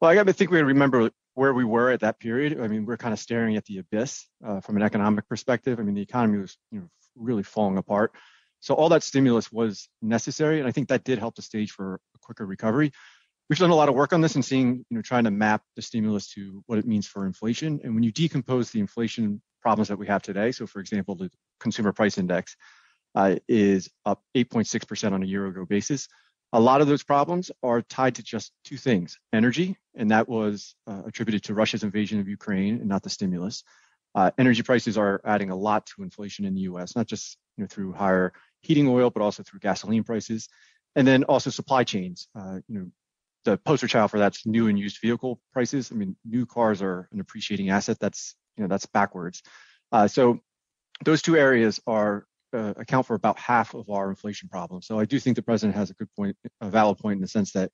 Well, 0.00 0.10
I 0.10 0.14
got 0.14 0.26
to 0.26 0.32
think 0.32 0.50
we 0.50 0.62
remember 0.62 1.10
where 1.34 1.52
we 1.52 1.64
were 1.64 1.90
at 1.90 2.00
that 2.00 2.18
period. 2.18 2.60
I 2.60 2.68
mean, 2.68 2.84
we're 2.84 2.96
kind 2.96 3.12
of 3.12 3.18
staring 3.18 3.56
at 3.56 3.64
the 3.64 3.78
abyss 3.78 4.26
uh, 4.44 4.60
from 4.60 4.76
an 4.76 4.82
economic 4.82 5.28
perspective. 5.28 5.78
I 5.78 5.82
mean, 5.82 5.94
the 5.94 6.02
economy 6.02 6.38
was 6.38 6.56
you 6.70 6.80
know, 6.80 6.88
really 7.16 7.42
falling 7.42 7.78
apart. 7.78 8.12
So 8.60 8.74
all 8.74 8.88
that 8.88 9.04
stimulus 9.04 9.52
was 9.52 9.88
necessary, 10.02 10.58
and 10.58 10.68
I 10.68 10.72
think 10.72 10.88
that 10.88 11.04
did 11.04 11.18
help 11.18 11.36
the 11.36 11.42
stage 11.42 11.70
for 11.70 12.00
a 12.14 12.18
quicker 12.18 12.44
recovery 12.44 12.92
we've 13.48 13.58
done 13.58 13.70
a 13.70 13.74
lot 13.74 13.88
of 13.88 13.94
work 13.94 14.12
on 14.12 14.20
this 14.20 14.34
and 14.34 14.44
seeing, 14.44 14.84
you 14.90 14.96
know, 14.96 15.02
trying 15.02 15.24
to 15.24 15.30
map 15.30 15.62
the 15.76 15.82
stimulus 15.82 16.28
to 16.34 16.62
what 16.66 16.78
it 16.78 16.86
means 16.86 17.06
for 17.06 17.26
inflation. 17.26 17.80
And 17.82 17.94
when 17.94 18.02
you 18.02 18.12
decompose 18.12 18.70
the 18.70 18.80
inflation 18.80 19.40
problems 19.62 19.88
that 19.88 19.98
we 19.98 20.06
have 20.06 20.22
today, 20.22 20.52
so 20.52 20.66
for 20.66 20.80
example, 20.80 21.14
the 21.14 21.30
consumer 21.60 21.92
price 21.92 22.18
index 22.18 22.56
uh, 23.14 23.36
is 23.48 23.88
up 24.04 24.22
8.6% 24.36 25.12
on 25.12 25.22
a 25.22 25.26
year 25.26 25.46
ago 25.46 25.64
basis. 25.64 26.08
A 26.52 26.60
lot 26.60 26.80
of 26.80 26.86
those 26.86 27.02
problems 27.02 27.50
are 27.62 27.82
tied 27.82 28.14
to 28.16 28.22
just 28.22 28.52
two 28.64 28.76
things 28.78 29.18
energy, 29.34 29.76
and 29.94 30.10
that 30.10 30.28
was 30.28 30.74
uh, 30.86 31.02
attributed 31.06 31.42
to 31.44 31.54
Russia's 31.54 31.82
invasion 31.82 32.20
of 32.20 32.28
Ukraine 32.28 32.76
and 32.76 32.88
not 32.88 33.02
the 33.02 33.10
stimulus. 33.10 33.64
Uh, 34.14 34.30
energy 34.38 34.62
prices 34.62 34.96
are 34.96 35.20
adding 35.24 35.50
a 35.50 35.56
lot 35.56 35.84
to 35.86 36.02
inflation 36.02 36.46
in 36.46 36.54
the 36.54 36.62
US, 36.62 36.96
not 36.96 37.06
just 37.06 37.36
you 37.56 37.64
know, 37.64 37.68
through 37.68 37.92
higher 37.92 38.32
heating 38.62 38.88
oil, 38.88 39.10
but 39.10 39.22
also 39.22 39.42
through 39.42 39.60
gasoline 39.60 40.04
prices. 40.04 40.48
And 40.96 41.06
then 41.06 41.24
also 41.24 41.50
supply 41.50 41.84
chains. 41.84 42.28
Uh, 42.34 42.60
you 42.66 42.78
know, 42.78 42.86
the 43.44 43.56
poster 43.56 43.88
child 43.88 44.10
for 44.10 44.18
that's 44.18 44.46
new 44.46 44.68
and 44.68 44.78
used 44.78 44.98
vehicle 45.00 45.40
prices. 45.52 45.90
I 45.92 45.94
mean, 45.94 46.16
new 46.24 46.46
cars 46.46 46.82
are 46.82 47.08
an 47.12 47.20
appreciating 47.20 47.70
asset. 47.70 47.98
That's 48.00 48.34
you 48.56 48.62
know 48.62 48.68
that's 48.68 48.86
backwards. 48.86 49.42
Uh, 49.92 50.08
so 50.08 50.40
those 51.04 51.22
two 51.22 51.36
areas 51.36 51.80
are 51.86 52.26
uh, 52.52 52.74
account 52.76 53.06
for 53.06 53.14
about 53.14 53.38
half 53.38 53.74
of 53.74 53.90
our 53.90 54.08
inflation 54.10 54.48
problem. 54.48 54.82
So 54.82 54.98
I 54.98 55.04
do 55.04 55.18
think 55.18 55.36
the 55.36 55.42
president 55.42 55.76
has 55.76 55.90
a 55.90 55.94
good 55.94 56.08
point, 56.16 56.36
a 56.60 56.68
valid 56.68 56.98
point 56.98 57.16
in 57.16 57.22
the 57.22 57.28
sense 57.28 57.52
that 57.52 57.70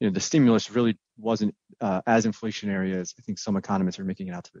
you 0.00 0.08
know 0.08 0.12
the 0.12 0.20
stimulus 0.20 0.70
really 0.70 0.98
wasn't 1.16 1.54
uh, 1.80 2.02
as 2.06 2.26
inflationary 2.26 2.94
as 2.94 3.14
I 3.18 3.22
think 3.22 3.38
some 3.38 3.56
economists 3.56 3.98
are 3.98 4.04
making 4.04 4.28
it 4.28 4.34
out 4.34 4.44
to 4.44 4.52
be. 4.52 4.60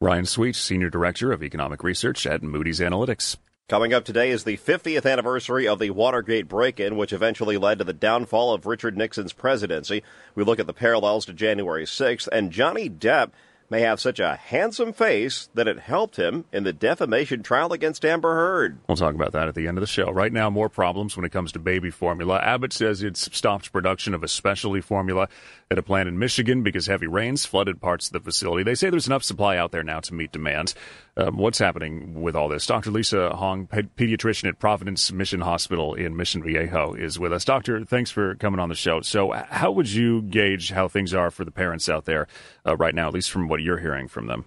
Ryan 0.00 0.26
Sweet, 0.26 0.54
Senior 0.54 0.90
Director 0.90 1.32
of 1.32 1.42
Economic 1.42 1.82
Research 1.82 2.26
at 2.26 2.42
Moody's 2.42 2.78
Analytics. 2.78 3.36
Coming 3.68 3.92
up 3.92 4.06
today 4.06 4.30
is 4.30 4.44
the 4.44 4.56
50th 4.56 5.04
anniversary 5.04 5.68
of 5.68 5.78
the 5.78 5.90
Watergate 5.90 6.48
break 6.48 6.80
in, 6.80 6.96
which 6.96 7.12
eventually 7.12 7.58
led 7.58 7.76
to 7.76 7.84
the 7.84 7.92
downfall 7.92 8.54
of 8.54 8.64
Richard 8.64 8.96
Nixon's 8.96 9.34
presidency. 9.34 10.02
We 10.34 10.42
look 10.42 10.58
at 10.58 10.66
the 10.66 10.72
parallels 10.72 11.26
to 11.26 11.34
January 11.34 11.84
6th, 11.84 12.28
and 12.32 12.50
Johnny 12.50 12.88
Depp 12.88 13.32
may 13.70 13.82
have 13.82 14.00
such 14.00 14.18
a 14.18 14.36
handsome 14.36 14.92
face 14.92 15.48
that 15.54 15.68
it 15.68 15.78
helped 15.78 16.16
him 16.16 16.46
in 16.52 16.64
the 16.64 16.72
defamation 16.72 17.42
trial 17.42 17.72
against 17.72 18.04
Amber 18.04 18.34
Heard. 18.34 18.78
We'll 18.88 18.96
talk 18.96 19.14
about 19.14 19.32
that 19.32 19.48
at 19.48 19.54
the 19.54 19.68
end 19.68 19.76
of 19.76 19.82
the 19.82 19.86
show. 19.86 20.10
Right 20.10 20.32
now, 20.32 20.48
more 20.48 20.70
problems 20.70 21.16
when 21.16 21.26
it 21.26 21.32
comes 21.32 21.52
to 21.52 21.58
baby 21.58 21.90
formula. 21.90 22.40
Abbott 22.40 22.72
says 22.72 23.02
it's 23.02 23.28
stopped 23.36 23.72
production 23.72 24.14
of 24.14 24.22
a 24.22 24.28
specialty 24.28 24.80
formula 24.80 25.28
at 25.70 25.78
a 25.78 25.82
plant 25.82 26.08
in 26.08 26.18
Michigan 26.18 26.62
because 26.62 26.86
heavy 26.86 27.06
rains 27.06 27.44
flooded 27.44 27.80
parts 27.80 28.06
of 28.06 28.14
the 28.14 28.20
facility. 28.20 28.62
They 28.62 28.74
say 28.74 28.88
there's 28.88 29.06
enough 29.06 29.24
supply 29.24 29.58
out 29.58 29.72
there 29.72 29.82
now 29.82 30.00
to 30.00 30.14
meet 30.14 30.32
demand. 30.32 30.72
Um, 31.18 31.36
what's 31.36 31.58
happening 31.58 32.22
with 32.22 32.36
all 32.36 32.48
this? 32.48 32.64
Dr. 32.64 32.92
Lisa 32.92 33.30
Hong, 33.34 33.66
pediatrician 33.66 34.48
at 34.48 34.60
Providence 34.60 35.10
Mission 35.10 35.40
Hospital 35.40 35.92
in 35.94 36.16
Mission 36.16 36.44
Viejo, 36.44 36.94
is 36.94 37.18
with 37.18 37.32
us. 37.32 37.44
Doctor, 37.44 37.84
thanks 37.84 38.12
for 38.12 38.36
coming 38.36 38.60
on 38.60 38.68
the 38.68 38.76
show. 38.76 39.00
So, 39.00 39.32
how 39.32 39.72
would 39.72 39.90
you 39.90 40.22
gauge 40.22 40.70
how 40.70 40.86
things 40.86 41.12
are 41.12 41.32
for 41.32 41.44
the 41.44 41.50
parents 41.50 41.88
out 41.88 42.04
there 42.04 42.28
uh, 42.64 42.76
right 42.76 42.94
now, 42.94 43.08
at 43.08 43.14
least 43.14 43.32
from 43.32 43.48
what 43.48 43.62
you're 43.62 43.80
hearing 43.80 44.06
from 44.06 44.28
them? 44.28 44.44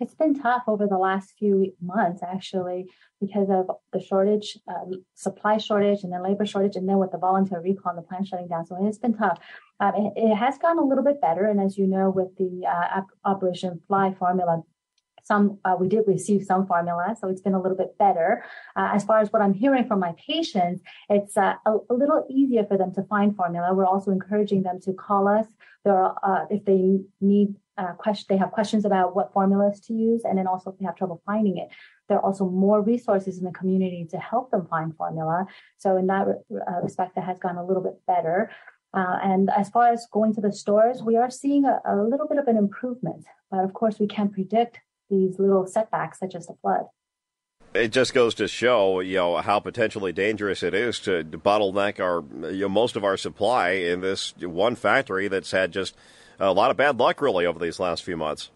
It's 0.00 0.14
been 0.14 0.40
tough 0.40 0.62
over 0.66 0.86
the 0.86 0.96
last 0.96 1.34
few 1.38 1.74
months, 1.82 2.22
actually, 2.22 2.86
because 3.20 3.50
of 3.50 3.68
the 3.92 4.00
shortage, 4.00 4.56
uh, 4.66 4.96
supply 5.14 5.58
shortage, 5.58 6.04
and 6.04 6.12
then 6.12 6.22
labor 6.22 6.46
shortage, 6.46 6.76
and 6.76 6.88
then 6.88 6.96
with 6.96 7.10
the 7.10 7.18
voluntary 7.18 7.72
recall 7.74 7.90
and 7.90 7.98
the 7.98 8.08
plant 8.08 8.28
shutting 8.28 8.48
down. 8.48 8.64
So 8.64 8.78
it's 8.86 8.96
been 8.96 9.18
tough. 9.18 9.40
Um, 9.78 9.92
it, 9.94 10.12
it, 10.16 10.34
has 10.36 10.56
gone 10.56 10.78
a 10.78 10.84
little 10.84 11.04
bit 11.04 11.20
better, 11.20 11.44
and 11.44 11.60
as 11.60 11.76
you 11.76 11.86
know, 11.86 12.08
with 12.08 12.34
the 12.38 12.64
uh, 12.66 13.02
Operation 13.26 13.82
Fly 13.88 14.14
formula, 14.18 14.62
some 15.28 15.58
uh, 15.64 15.76
we 15.78 15.86
did 15.88 16.04
receive 16.06 16.42
some 16.42 16.66
formula, 16.66 17.14
so 17.20 17.28
it's 17.28 17.42
been 17.42 17.54
a 17.54 17.62
little 17.62 17.76
bit 17.76 17.96
better. 17.98 18.42
Uh, 18.74 18.88
as 18.96 19.04
far 19.04 19.18
as 19.20 19.32
what 19.32 19.42
I'm 19.42 19.54
hearing 19.54 19.86
from 19.86 20.00
my 20.00 20.14
patients, 20.26 20.82
it's 21.08 21.36
uh, 21.36 21.54
a, 21.66 21.72
a, 21.90 21.94
little 21.94 22.26
easier 22.28 22.64
for 22.64 22.76
them 22.76 22.92
to 22.94 23.02
find 23.04 23.36
formula. 23.36 23.74
We're 23.74 23.92
also 23.94 24.10
encouraging 24.10 24.62
them 24.62 24.80
to 24.86 24.92
call 24.92 25.28
us. 25.28 25.46
Are, 25.86 26.16
uh, 26.22 26.44
if 26.50 26.64
they 26.64 27.00
need 27.20 27.54
uh, 27.78 27.92
question, 28.04 28.26
they 28.28 28.36
have 28.36 28.50
questions 28.50 28.84
about 28.84 29.14
what 29.14 29.32
formulas 29.32 29.80
to 29.86 29.94
use, 29.94 30.22
and 30.24 30.36
then 30.38 30.46
also 30.46 30.70
if 30.70 30.78
they 30.78 30.86
have 30.86 30.96
trouble 30.96 31.22
finding 31.24 31.58
it, 31.58 31.68
there 32.08 32.18
are 32.18 32.24
also 32.24 32.44
more 32.48 32.80
resources 32.82 33.38
in 33.38 33.44
the 33.44 33.52
community 33.52 34.06
to 34.10 34.18
help 34.18 34.50
them 34.50 34.66
find 34.68 34.96
formula. 34.96 35.46
So 35.76 35.96
in 35.96 36.06
that 36.08 36.26
uh, 36.26 36.80
respect, 36.82 37.14
that 37.14 37.24
has 37.24 37.38
gone 37.38 37.56
a 37.56 37.64
little 37.64 37.82
bit 37.82 37.96
better. 38.06 38.50
Uh, 38.94 39.18
and 39.22 39.50
as 39.50 39.68
far 39.68 39.92
as 39.92 40.06
going 40.10 40.34
to 40.34 40.40
the 40.40 40.52
stores, 40.52 41.02
we 41.02 41.16
are 41.16 41.30
seeing 41.30 41.64
a, 41.66 41.80
a 41.86 41.96
little 41.96 42.26
bit 42.26 42.38
of 42.38 42.48
an 42.48 42.56
improvement, 42.56 43.24
but 43.50 43.60
of 43.60 43.72
course 43.74 43.98
we 43.98 44.06
can't 44.06 44.32
predict 44.32 44.80
these 45.10 45.38
little 45.38 45.66
setbacks 45.66 46.18
such 46.18 46.34
as 46.34 46.46
the 46.46 46.54
flood 46.60 46.86
it 47.74 47.92
just 47.92 48.14
goes 48.14 48.34
to 48.36 48.48
show, 48.48 49.00
you 49.00 49.16
know, 49.16 49.36
how 49.36 49.60
potentially 49.60 50.12
dangerous 50.12 50.62
it 50.62 50.74
is 50.74 50.98
to 51.00 51.22
bottleneck 51.24 52.00
our, 52.00 52.24
you 52.50 52.62
know, 52.62 52.68
most 52.68 52.96
of 52.96 53.04
our 53.04 53.16
supply 53.16 53.70
in 53.70 54.00
this 54.00 54.34
one 54.38 54.74
factory 54.74 55.28
that's 55.28 55.50
had 55.50 55.72
just 55.72 55.96
a 56.40 56.52
lot 56.52 56.70
of 56.70 56.76
bad 56.76 56.98
luck 56.98 57.20
really 57.20 57.46
over 57.46 57.58
these 57.58 57.78
last 57.78 58.02
few 58.02 58.16
months. 58.16 58.50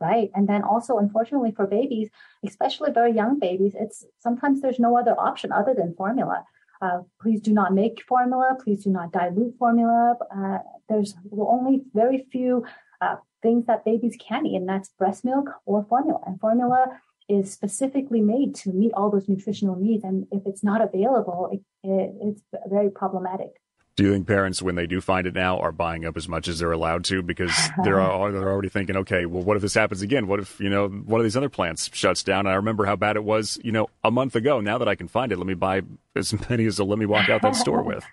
Right. 0.00 0.30
And 0.34 0.48
then 0.48 0.62
also, 0.62 0.96
unfortunately, 0.96 1.52
for 1.52 1.66
babies, 1.66 2.08
especially 2.44 2.90
very 2.90 3.12
young 3.12 3.38
babies, 3.38 3.74
it's 3.78 4.06
sometimes 4.18 4.62
there's 4.62 4.78
no 4.78 4.98
other 4.98 5.18
option 5.18 5.52
other 5.52 5.74
than 5.74 5.94
formula. 5.94 6.44
Uh, 6.80 7.00
please 7.20 7.42
do 7.42 7.52
not 7.52 7.74
make 7.74 8.02
formula. 8.08 8.56
Please 8.64 8.84
do 8.84 8.90
not 8.90 9.12
dilute 9.12 9.56
formula. 9.58 10.14
Uh, 10.34 10.58
there's 10.88 11.14
only 11.30 11.82
very 11.92 12.26
few 12.32 12.64
uh, 13.02 13.16
things 13.42 13.66
that 13.66 13.84
babies 13.84 14.16
can 14.20 14.46
eat, 14.46 14.56
and 14.56 14.68
that's 14.68 14.88
breast 14.90 15.24
milk 15.24 15.50
or 15.66 15.84
formula. 15.88 16.20
And 16.26 16.40
formula 16.40 17.00
is 17.28 17.52
specifically 17.52 18.20
made 18.20 18.54
to 18.56 18.72
meet 18.72 18.92
all 18.94 19.10
those 19.10 19.28
nutritional 19.28 19.76
needs. 19.76 20.02
And 20.02 20.26
if 20.32 20.42
it's 20.46 20.64
not 20.64 20.82
available, 20.82 21.48
it, 21.52 21.60
it, 21.88 22.14
it's 22.20 22.42
very 22.68 22.90
problematic. 22.90 23.60
Do 23.96 24.04
you 24.04 24.12
think 24.12 24.26
parents, 24.26 24.62
when 24.62 24.76
they 24.76 24.86
do 24.86 25.00
find 25.00 25.26
it 25.26 25.34
now, 25.34 25.58
are 25.58 25.72
buying 25.72 26.06
up 26.06 26.16
as 26.16 26.28
much 26.28 26.48
as 26.48 26.58
they're 26.58 26.72
allowed 26.72 27.04
to 27.04 27.22
because 27.22 27.52
they're 27.84 27.96
they're 28.32 28.50
already 28.50 28.68
thinking, 28.68 28.96
okay, 28.96 29.26
well, 29.26 29.42
what 29.42 29.56
if 29.56 29.62
this 29.62 29.74
happens 29.74 30.00
again? 30.00 30.26
What 30.26 30.40
if 30.40 30.58
you 30.58 30.70
know 30.70 30.88
one 30.88 31.20
of 31.20 31.24
these 31.24 31.36
other 31.36 31.50
plants 31.50 31.90
shuts 31.92 32.22
down? 32.22 32.40
And 32.40 32.48
I 32.48 32.54
remember 32.54 32.86
how 32.86 32.96
bad 32.96 33.16
it 33.16 33.24
was, 33.24 33.58
you 33.62 33.72
know, 33.72 33.90
a 34.02 34.10
month 34.10 34.36
ago. 34.36 34.60
Now 34.60 34.78
that 34.78 34.88
I 34.88 34.94
can 34.94 35.06
find 35.06 35.32
it, 35.32 35.36
let 35.36 35.46
me 35.46 35.54
buy 35.54 35.82
as 36.16 36.34
many 36.48 36.64
as 36.66 36.80
let 36.80 36.98
me 36.98 37.06
walk 37.06 37.28
out 37.28 37.42
that 37.42 37.56
store 37.56 37.82
with 37.84 38.04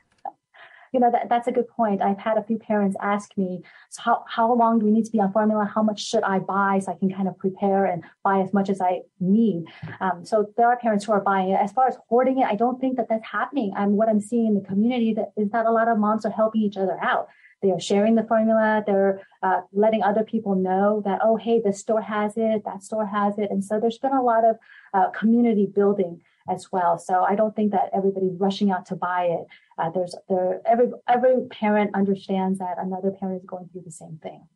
you 0.98 1.02
know 1.02 1.12
that, 1.12 1.30
that's 1.30 1.48
a 1.48 1.52
good 1.52 1.68
point. 1.68 2.02
I've 2.02 2.18
had 2.18 2.38
a 2.40 2.44
few 2.44 2.58
parents 2.58 2.98
ask 3.00 3.38
me 3.38 3.62
so 3.92 4.02
how, 4.02 4.26
how 4.28 4.52
long 4.52 4.80
do 4.80 4.86
we 4.88 4.92
need 4.92 5.06
to 5.06 5.12
be 5.12 5.20
on 5.20 5.32
formula? 5.32 5.70
How 5.72 5.84
much 5.84 6.04
should 6.04 6.24
i 6.24 6.40
buy 6.40 6.80
so 6.84 6.92
i 6.92 6.96
can 6.96 7.14
kind 7.14 7.28
of 7.28 7.38
prepare 7.38 7.86
and 7.86 8.04
buy 8.24 8.40
as 8.40 8.52
much 8.52 8.68
as 8.68 8.82
i 8.82 9.02
need? 9.20 9.66
Um, 10.02 10.26
so 10.26 10.52
there 10.58 10.68
are 10.68 10.76
parents 10.78 11.06
who 11.06 11.12
are 11.12 11.22
buying 11.22 11.50
it. 11.50 11.60
As 11.62 11.72
far 11.72 11.88
as 11.88 11.98
hoarding 12.10 12.40
it 12.40 12.48
i 12.48 12.56
don't 12.56 12.82
think 12.82 12.98
that 12.98 13.10
that's 13.10 13.28
happening. 13.28 13.74
And 13.78 13.92
what 13.92 14.10
i'm 14.10 14.20
seeing 14.20 14.48
in 14.48 14.56
the 14.56 14.68
community 14.72 15.14
that 15.14 15.34
is 15.38 15.52
that 15.52 15.68
a 15.68 15.72
lot 15.72 15.88
of 15.88 16.00
moms 16.00 16.26
are 16.26 16.32
helping 16.32 16.62
each 16.62 16.78
other 16.78 16.98
out. 17.00 17.28
They 17.62 17.70
are 17.70 17.80
sharing 17.80 18.16
the 18.16 18.24
formula. 18.24 18.84
They're 18.88 19.22
uh, 19.44 19.62
letting 19.72 20.02
other 20.02 20.24
people 20.24 20.56
know 20.56 21.04
that 21.06 21.20
oh 21.24 21.36
hey 21.36 21.62
this 21.62 21.80
store 21.80 22.02
has 22.02 22.34
it. 22.38 22.64
That 22.66 22.82
store 22.82 23.06
has 23.06 23.38
it. 23.38 23.52
And 23.52 23.64
so 23.64 23.80
there's 23.80 24.00
been 24.00 24.14
a 24.14 24.24
lot 24.24 24.44
of 24.44 24.56
uh, 24.96 25.12
community 25.12 25.68
building 25.68 26.22
as 26.50 26.72
well. 26.72 26.98
So 26.98 27.24
I 27.24 27.36
don't 27.36 27.56
think 27.56 27.72
that 27.72 27.90
everybody's 27.94 28.40
rushing 28.40 28.72
out 28.72 28.86
to 28.88 28.96
buy 28.96 29.26
it. 29.26 29.48
Uh, 29.78 29.90
there's 29.92 30.16
there 30.30 30.62
every 30.66 30.92
every 31.08 31.48
parent 31.50 31.92
understands 31.94 32.60
that 32.60 32.78
another 32.78 33.12
parent 33.12 33.42
is 33.42 33.46
going 33.46 33.70
through 33.72 33.84
the 33.86 33.92
same 33.92 34.20
thing. 34.22 34.48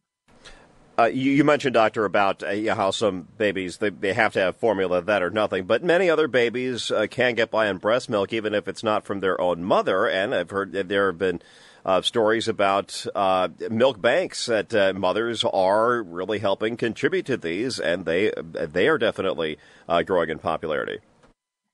Uh, 1.00 1.06
you, 1.06 1.32
you, 1.32 1.44
mentioned, 1.44 1.74
doctor, 1.74 2.06
about 2.06 2.44
uh, 2.44 2.76
how 2.76 2.92
some 2.92 3.28
babies 3.38 3.78
they, 3.78 3.90
they 3.90 4.14
have 4.14 4.34
to 4.34 4.40
have 4.40 4.56
formula 4.58 5.02
that 5.02 5.24
or 5.24 5.30
nothing, 5.30 5.66
but 5.66 5.84
many 5.84 6.10
other 6.10 6.28
babies 6.28 6.92
uh, 6.92 7.08
can 7.10 7.34
get 7.34 7.50
by 7.50 7.68
on 7.68 7.78
breast 7.78 8.10
milk 8.10 8.34
even 8.34 8.54
if 8.54 8.68
it's 8.68 8.84
not 8.84 9.06
from 9.06 9.20
their 9.20 9.40
own 9.40 9.64
mother. 9.64 10.08
And 10.08 10.36
I've 10.36 10.50
heard 10.50 10.74
that 10.74 10.90
there 10.90 11.08
have 11.08 11.18
been 11.18 11.42
uh, 11.86 12.02
stories 12.02 12.48
about 12.48 13.06
uh, 13.16 13.48
milk 13.70 14.02
banks 14.02 14.46
that 14.46 14.74
uh, 14.76 14.94
mothers 14.94 15.44
are 15.44 16.04
really 16.04 16.40
helping 16.40 16.78
contribute 16.78 17.26
to 17.26 17.38
these, 17.38 17.80
and 17.80 18.06
they 18.06 18.32
they 18.38 18.88
are 18.88 18.98
definitely 18.98 19.58
growing 20.06 20.30
in 20.30 20.40
popularity. 20.40 21.00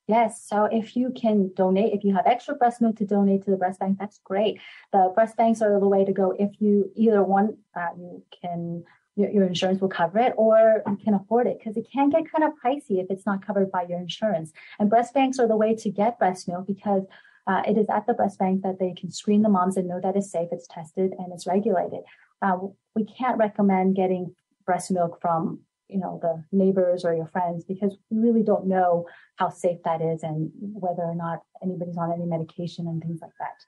Yes. 0.08 0.42
So 0.48 0.66
if 0.72 0.96
you 0.96 1.12
can 1.12 1.52
donate, 1.54 1.94
if 1.94 2.06
you 2.06 2.16
have 2.16 2.26
extra 2.26 2.56
breast 2.56 2.82
milk 2.82 2.96
to 2.98 3.06
donate 3.06 3.44
to 3.44 3.52
the 3.52 3.58
breast 3.58 3.82
bank, 3.82 3.98
that's 4.00 4.20
great. 4.24 4.60
The 4.94 5.12
breast 5.14 5.36
banks 5.36 5.62
are 5.62 5.80
the 5.80 5.88
way 5.88 6.06
to 6.06 6.14
go 6.14 6.32
if 6.32 6.62
you 6.62 6.90
either 6.96 7.22
one, 7.22 7.58
uh, 7.76 7.90
you 7.98 8.24
can, 8.42 8.86
your, 9.18 9.30
your, 9.30 9.44
insurance 9.44 9.82
will 9.82 9.90
cover 9.90 10.20
it 10.20 10.34
or 10.38 10.82
you 10.88 10.98
can 11.04 11.14
afford 11.14 11.48
it 11.48 11.58
because 11.60 11.76
it 11.76 11.88
can 11.92 12.10
get 12.10 12.32
kind 12.32 12.46
of 12.46 12.52
pricey 12.64 13.04
if 13.04 13.08
it's 13.10 13.26
not 13.26 13.46
covered 13.46 13.70
by 13.70 13.84
your 13.84 14.00
insurance. 14.00 14.54
And 14.80 14.90
breast 14.90 15.14
banks 15.14 15.40
are 15.40 15.48
the 15.48 15.58
way 15.58 15.76
to 15.76 15.90
get 15.90 16.20
breast 16.20 16.48
milk 16.48 16.68
because 16.68 17.04
uh, 17.46 17.64
it 17.68 17.78
is 17.78 17.88
at 17.90 18.08
the 18.08 18.14
breast 18.14 18.40
bank 18.40 18.62
that 18.62 18.80
they 18.80 18.94
can 18.94 19.12
screen 19.12 19.42
the 19.42 19.50
moms 19.50 19.76
and 19.76 19.90
know 19.90 20.00
that 20.02 20.16
it's 20.16 20.32
safe, 20.32 20.50
it's 20.52 20.68
tested, 20.68 21.14
and 21.18 21.34
it's 21.34 21.48
regulated. 21.48 22.02
Uh, 22.42 22.58
we 22.96 23.04
can't 23.06 23.38
recommend 23.38 23.96
getting 23.96 24.36
breast 24.66 24.92
milk 24.92 25.20
from 25.22 25.60
you 25.89 26.00
know 26.00 26.20
the 26.22 26.44
neighbors 26.51 27.06
or 27.06 27.13
your 27.13 27.27
friends 27.27 27.63
because 27.63 27.96
we 28.10 28.20
really 28.20 28.44
don't 28.44 28.67
know 28.67 29.06
how 29.38 29.50
safe 29.50 29.77
that 29.86 30.01
is 30.01 30.24
and 30.24 30.51
whether 30.60 31.03
or 31.03 31.15
not 31.15 31.44
anybody's 31.63 31.98
on 31.98 32.12
any 32.12 32.25
medication 32.25 32.88
and 32.88 33.01
things 33.01 33.20
like 33.22 33.32
that. 33.39 33.65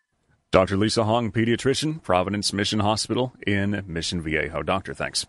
Dr. 0.51 0.77
Lisa 0.77 1.03
Hong, 1.03 1.31
pediatrician, 1.31 2.01
Providence 2.01 2.51
Mission 2.53 2.79
Hospital 2.79 3.33
in 3.45 3.83
Mission 3.85 4.19
Viejo. 4.19 4.63
Doctor, 4.63 4.95
thanks. 4.95 5.27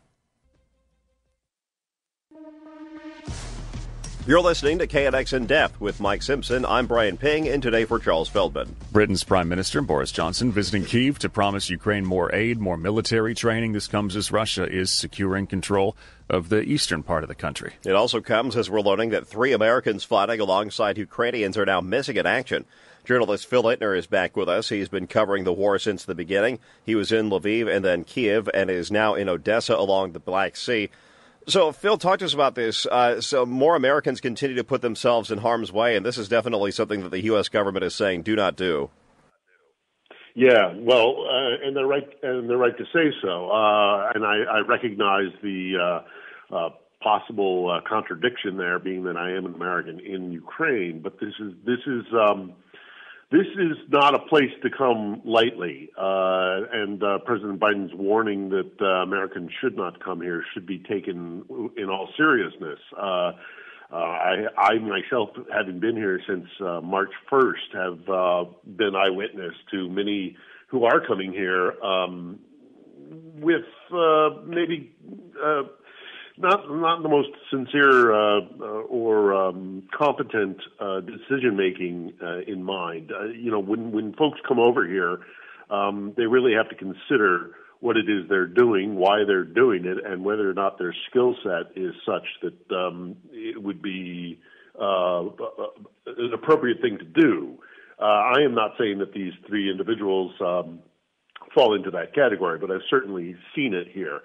You're 4.26 4.42
listening 4.42 4.78
to 4.78 4.86
KNX 4.86 5.32
in 5.32 5.46
Depth 5.46 5.80
with 5.80 5.98
Mike 5.98 6.22
Simpson. 6.22 6.66
I'm 6.66 6.86
Brian 6.86 7.16
Ping, 7.16 7.48
and 7.48 7.62
today 7.62 7.86
for 7.86 7.98
Charles 7.98 8.28
Feldman. 8.28 8.76
Britain's 8.92 9.24
Prime 9.24 9.48
Minister 9.48 9.80
Boris 9.80 10.12
Johnson 10.12 10.52
visiting 10.52 10.84
Kiev 10.84 11.18
to 11.20 11.30
promise 11.30 11.70
Ukraine 11.70 12.04
more 12.04 12.32
aid, 12.34 12.60
more 12.60 12.76
military 12.76 13.34
training. 13.34 13.72
This 13.72 13.86
comes 13.86 14.14
as 14.16 14.30
Russia 14.30 14.70
is 14.70 14.90
securing 14.90 15.46
control 15.46 15.96
of 16.28 16.50
the 16.50 16.60
eastern 16.60 17.02
part 17.02 17.24
of 17.24 17.28
the 17.28 17.34
country. 17.34 17.72
It 17.82 17.94
also 17.94 18.20
comes 18.20 18.56
as 18.56 18.68
we're 18.68 18.82
learning 18.82 19.08
that 19.10 19.26
three 19.26 19.52
Americans 19.52 20.04
fighting 20.04 20.38
alongside 20.38 20.98
Ukrainians 20.98 21.56
are 21.56 21.66
now 21.66 21.80
missing 21.80 22.16
in 22.16 22.26
action. 22.26 22.66
Journalist 23.06 23.46
Phil 23.46 23.64
Ittner 23.64 23.96
is 23.96 24.06
back 24.06 24.36
with 24.36 24.50
us. 24.50 24.68
He's 24.68 24.90
been 24.90 25.06
covering 25.06 25.44
the 25.44 25.52
war 25.52 25.78
since 25.78 26.04
the 26.04 26.14
beginning. 26.14 26.58
He 26.84 26.94
was 26.94 27.10
in 27.10 27.30
Lviv 27.30 27.74
and 27.74 27.82
then 27.82 28.04
Kiev 28.04 28.50
and 28.52 28.68
is 28.68 28.90
now 28.90 29.14
in 29.14 29.30
Odessa 29.30 29.74
along 29.74 30.12
the 30.12 30.20
Black 30.20 30.56
Sea. 30.56 30.90
So, 31.50 31.72
Phil, 31.72 31.98
talk 31.98 32.20
to 32.20 32.24
us 32.24 32.32
about 32.32 32.54
this. 32.54 32.86
Uh, 32.86 33.20
so, 33.20 33.44
more 33.44 33.74
Americans 33.74 34.20
continue 34.20 34.54
to 34.54 34.62
put 34.62 34.82
themselves 34.82 35.32
in 35.32 35.38
harm's 35.38 35.72
way, 35.72 35.96
and 35.96 36.06
this 36.06 36.16
is 36.16 36.28
definitely 36.28 36.70
something 36.70 37.02
that 37.02 37.08
the 37.08 37.24
U.S. 37.24 37.48
government 37.48 37.84
is 37.84 37.92
saying 37.92 38.22
do 38.22 38.36
not 38.36 38.54
do. 38.54 38.88
Yeah, 40.36 40.72
well, 40.76 41.26
uh, 41.28 41.66
and 41.66 41.76
they're 41.76 41.88
right, 41.88 42.08
and 42.22 42.48
they're 42.48 42.56
right 42.56 42.76
to 42.78 42.84
say 42.92 43.12
so. 43.20 43.50
Uh, 43.50 44.12
and 44.14 44.24
I, 44.24 44.44
I, 44.48 44.60
recognize 44.60 45.32
the 45.42 46.02
uh, 46.52 46.54
uh, 46.54 46.68
possible 47.02 47.68
uh, 47.68 47.80
contradiction 47.88 48.56
there, 48.56 48.78
being 48.78 49.02
that 49.04 49.16
I 49.16 49.32
am 49.32 49.44
an 49.44 49.54
American 49.54 49.98
in 49.98 50.30
Ukraine. 50.30 51.00
But 51.02 51.18
this 51.18 51.34
is 51.40 51.52
this 51.66 51.80
is. 51.84 52.04
Um, 52.14 52.52
this 53.30 53.46
is 53.46 53.76
not 53.88 54.14
a 54.14 54.18
place 54.18 54.50
to 54.62 54.70
come 54.70 55.22
lightly, 55.24 55.88
uh, 55.96 56.62
and 56.72 57.00
uh, 57.02 57.18
President 57.24 57.60
Biden's 57.60 57.94
warning 57.94 58.48
that 58.48 58.72
uh, 58.80 59.02
Americans 59.04 59.50
should 59.60 59.76
not 59.76 60.02
come 60.02 60.20
here 60.20 60.42
should 60.52 60.66
be 60.66 60.80
taken 60.80 61.44
in 61.76 61.88
all 61.88 62.08
seriousness. 62.16 62.80
Uh, 62.96 63.32
uh, 63.92 63.94
I, 63.94 64.46
I 64.56 64.78
myself, 64.78 65.30
having 65.52 65.78
been 65.78 65.94
here 65.94 66.20
since 66.26 66.46
uh, 66.60 66.80
March 66.80 67.10
1st, 67.30 67.74
have 67.74 68.76
been 68.76 68.96
eyewitness 68.96 69.54
to 69.70 69.88
many 69.88 70.36
who 70.66 70.84
are 70.84 71.04
coming 71.06 71.32
here 71.32 71.80
um, 71.82 72.40
with 73.36 73.64
maybe 74.44 74.92
not 76.38 76.70
not 76.70 77.02
the 77.02 77.08
most 77.08 77.30
sincere 77.50 78.12
uh, 78.12 78.40
uh, 78.40 78.64
or 78.88 79.34
um, 79.34 79.82
competent 79.96 80.58
uh, 80.78 81.00
decision 81.00 81.56
making 81.56 82.12
uh, 82.22 82.40
in 82.46 82.62
mind. 82.62 83.12
Uh, 83.12 83.26
you 83.26 83.50
know, 83.50 83.60
when 83.60 83.92
when 83.92 84.12
folks 84.14 84.38
come 84.46 84.58
over 84.58 84.86
here, 84.86 85.20
um, 85.70 86.14
they 86.16 86.26
really 86.26 86.52
have 86.54 86.68
to 86.68 86.74
consider 86.74 87.52
what 87.80 87.96
it 87.96 88.10
is 88.10 88.28
they're 88.28 88.46
doing, 88.46 88.96
why 88.96 89.24
they're 89.26 89.44
doing 89.44 89.86
it, 89.86 89.98
and 90.04 90.22
whether 90.24 90.48
or 90.48 90.54
not 90.54 90.78
their 90.78 90.94
skill 91.08 91.34
set 91.42 91.76
is 91.76 91.94
such 92.04 92.26
that 92.42 92.76
um, 92.76 93.16
it 93.32 93.62
would 93.62 93.80
be 93.80 94.38
uh, 94.78 95.22
an 96.06 96.32
appropriate 96.34 96.80
thing 96.82 96.98
to 96.98 97.04
do. 97.04 97.58
I 97.98 98.40
am 98.42 98.54
not 98.54 98.72
saying 98.78 98.98
that 99.00 99.12
these 99.12 99.32
three 99.46 99.70
individuals 99.70 100.32
um, 100.40 100.80
fall 101.54 101.74
into 101.74 101.90
that 101.90 102.14
category, 102.14 102.58
but 102.58 102.70
I've 102.70 102.86
certainly 102.88 103.36
seen 103.54 103.74
it 103.74 103.88
here. 103.92 104.20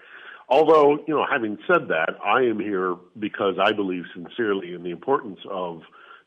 Although, 0.47 0.99
you 1.07 1.15
know, 1.15 1.25
having 1.29 1.57
said 1.67 1.87
that, 1.87 2.15
I 2.23 2.41
am 2.41 2.59
here 2.59 2.95
because 3.17 3.55
I 3.61 3.71
believe 3.71 4.03
sincerely 4.13 4.73
in 4.73 4.83
the 4.83 4.91
importance 4.91 5.39
of 5.49 5.81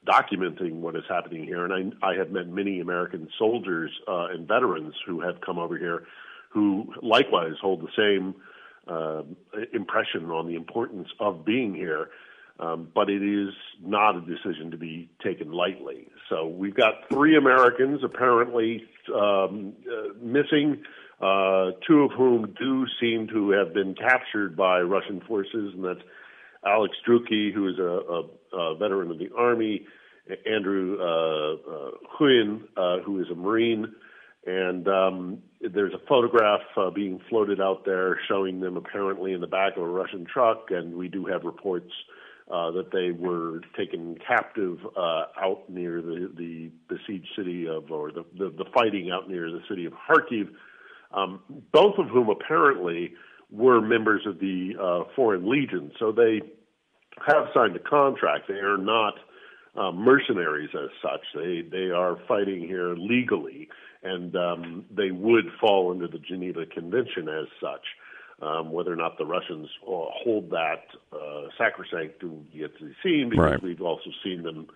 documenting 0.07 0.81
what 0.81 0.97
is 0.97 1.05
happening 1.09 1.45
here. 1.45 1.65
And 1.65 1.95
I, 2.03 2.09
I 2.09 2.15
have 2.15 2.31
met 2.31 2.49
many 2.49 2.81
American 2.81 3.29
soldiers 3.39 3.91
uh, 4.09 4.27
and 4.31 4.49
veterans 4.49 4.95
who 5.07 5.21
have 5.21 5.41
come 5.41 5.59
over 5.59 5.79
here 5.79 6.05
who 6.51 6.93
likewise 7.03 7.55
hold 7.61 7.83
the 7.83 7.93
same 7.97 8.35
uh, 8.89 9.23
impression 9.73 10.31
on 10.31 10.47
the 10.47 10.55
importance 10.55 11.09
of 11.21 11.45
being 11.45 11.75
here. 11.75 12.11
Um, 12.61 12.89
but 12.93 13.09
it 13.09 13.23
is 13.23 13.55
not 13.81 14.17
a 14.17 14.21
decision 14.21 14.73
to 14.73 14.77
be 14.77 15.09
taken 15.23 15.53
lightly. 15.53 16.09
So 16.29 16.49
we've 16.49 16.75
got 16.75 17.09
three 17.09 17.37
Americans 17.37 18.01
apparently 18.03 18.85
um, 19.15 19.75
uh, 19.87 20.15
missing 20.21 20.83
uh, 21.21 21.73
two 21.87 22.03
of 22.03 22.13
whom 22.13 22.55
do 22.59 22.87
seem 23.01 23.29
to 23.29 23.51
have 23.51 23.75
been 23.75 23.95
captured 23.95 24.57
by 24.57 24.81
Russian 24.81 25.21
forces, 25.27 25.75
and 25.75 25.85
that's 25.85 26.01
Alex 26.65 26.95
Drueke, 27.07 27.53
who 27.53 27.69
is 27.69 27.79
a, 27.79 27.83
a, 28.57 28.57
a 28.57 28.77
veteran 28.77 29.11
of 29.11 29.19
the 29.19 29.31
Army, 29.37 29.87
Andrew 30.47 30.99
uh, 31.01 31.55
uh, 31.55 31.91
Huynh, 32.19 32.63
uh, 32.77 33.03
who 33.05 33.21
is 33.21 33.27
a 33.31 33.35
Marine, 33.35 33.93
and 34.47 34.87
um, 34.89 35.39
there's 35.61 35.93
a 35.93 36.07
photograph 36.07 36.61
uh, 36.77 36.91
being 36.91 37.21
floated 37.29 37.61
out 37.61 37.85
there 37.85 38.19
showing 38.29 38.61
them 38.61 38.77
apparently 38.77 39.33
in 39.33 39.41
the 39.41 39.47
back 39.47 39.77
of 39.77 39.83
a 39.83 39.89
Russian 39.89 40.25
truck, 40.25 40.67
and 40.71 40.95
we 40.95 41.09
do 41.09 41.27
have 41.27 41.43
reports 41.45 41.93
uh, 42.51 42.71
that 42.71 42.91
they 42.93 43.11
were 43.11 43.61
taken 43.77 44.17
captive 44.27 44.79
uh, 44.97 45.25
out 45.43 45.65
near 45.69 46.01
the, 46.01 46.33
the 46.37 46.71
besieged 46.89 47.29
city 47.37 47.67
of, 47.69 47.91
or 47.91 48.11
the, 48.11 48.25
the, 48.39 48.51
the 48.57 48.65
fighting 48.73 49.11
out 49.11 49.29
near 49.29 49.51
the 49.51 49.61
city 49.69 49.85
of 49.85 49.93
Kharkiv 49.93 50.49
um, 51.13 51.41
both 51.73 51.99
of 51.99 52.09
whom 52.09 52.29
apparently 52.29 53.15
were 53.51 53.81
members 53.81 54.23
of 54.27 54.39
the 54.39 54.75
uh, 54.81 55.11
Foreign 55.17 55.49
Legion. 55.49 55.91
So 55.99 56.13
they 56.13 56.41
have 57.27 57.47
signed 57.55 57.77
a 57.77 57.81
contract. 57.81 58.49
They 58.49 58.55
are 58.55 58.77
not 58.77 59.15
uh, 59.77 59.93
mercenaries 59.93 60.71
as 60.75 60.91
such. 61.03 61.21
They 61.35 61.63
they 61.71 61.91
are 61.91 62.19
fighting 62.27 62.61
here 62.61 62.95
legally, 62.95 63.69
and 64.03 64.35
um, 64.37 64.85
they 64.91 65.11
would 65.11 65.47
fall 65.61 65.91
under 65.91 66.09
the 66.09 66.19
Geneva 66.19 66.67
Convention 66.67 67.29
as 67.29 67.47
such. 67.61 67.85
Um, 68.41 68.71
whether 68.71 68.93
or 68.93 68.97
not 68.97 69.19
the 69.19 69.27
Russians 69.27 69.69
uh, 69.83 70.07
hold 70.23 70.51
that 70.51 70.85
uh, 71.13 71.49
sacrosanct 71.59 72.21
to 72.21 72.45
yet 72.53 72.71
to 72.79 72.85
be 72.85 72.95
seen, 73.03 73.31
because 73.31 73.53
right. 73.53 73.63
we've 73.63 73.83
also 73.83 74.11
seen 74.23 74.45
them 74.45 74.69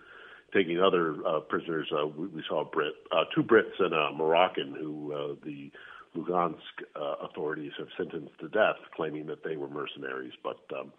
taking 0.53 0.81
other 0.81 1.15
uh, 1.25 1.39
prisoners. 1.39 1.89
Uh, 1.91 2.07
we, 2.07 2.27
we 2.27 2.43
saw 2.47 2.65
Brit, 2.65 2.93
uh, 3.11 3.23
two 3.33 3.41
Brits 3.41 3.79
and 3.79 3.93
a 3.93 4.11
Moroccan 4.11 4.75
who 4.77 5.13
uh, 5.13 5.35
the 5.45 5.71
Lugansk 6.15 6.55
uh, 6.95 7.25
authorities 7.25 7.71
have 7.77 7.87
sentenced 7.97 8.39
to 8.39 8.47
death, 8.49 8.77
claiming 8.95 9.25
that 9.27 9.43
they 9.43 9.55
were 9.57 9.67
mercenaries. 9.67 10.33
But 10.43 10.59
um, 10.77 10.93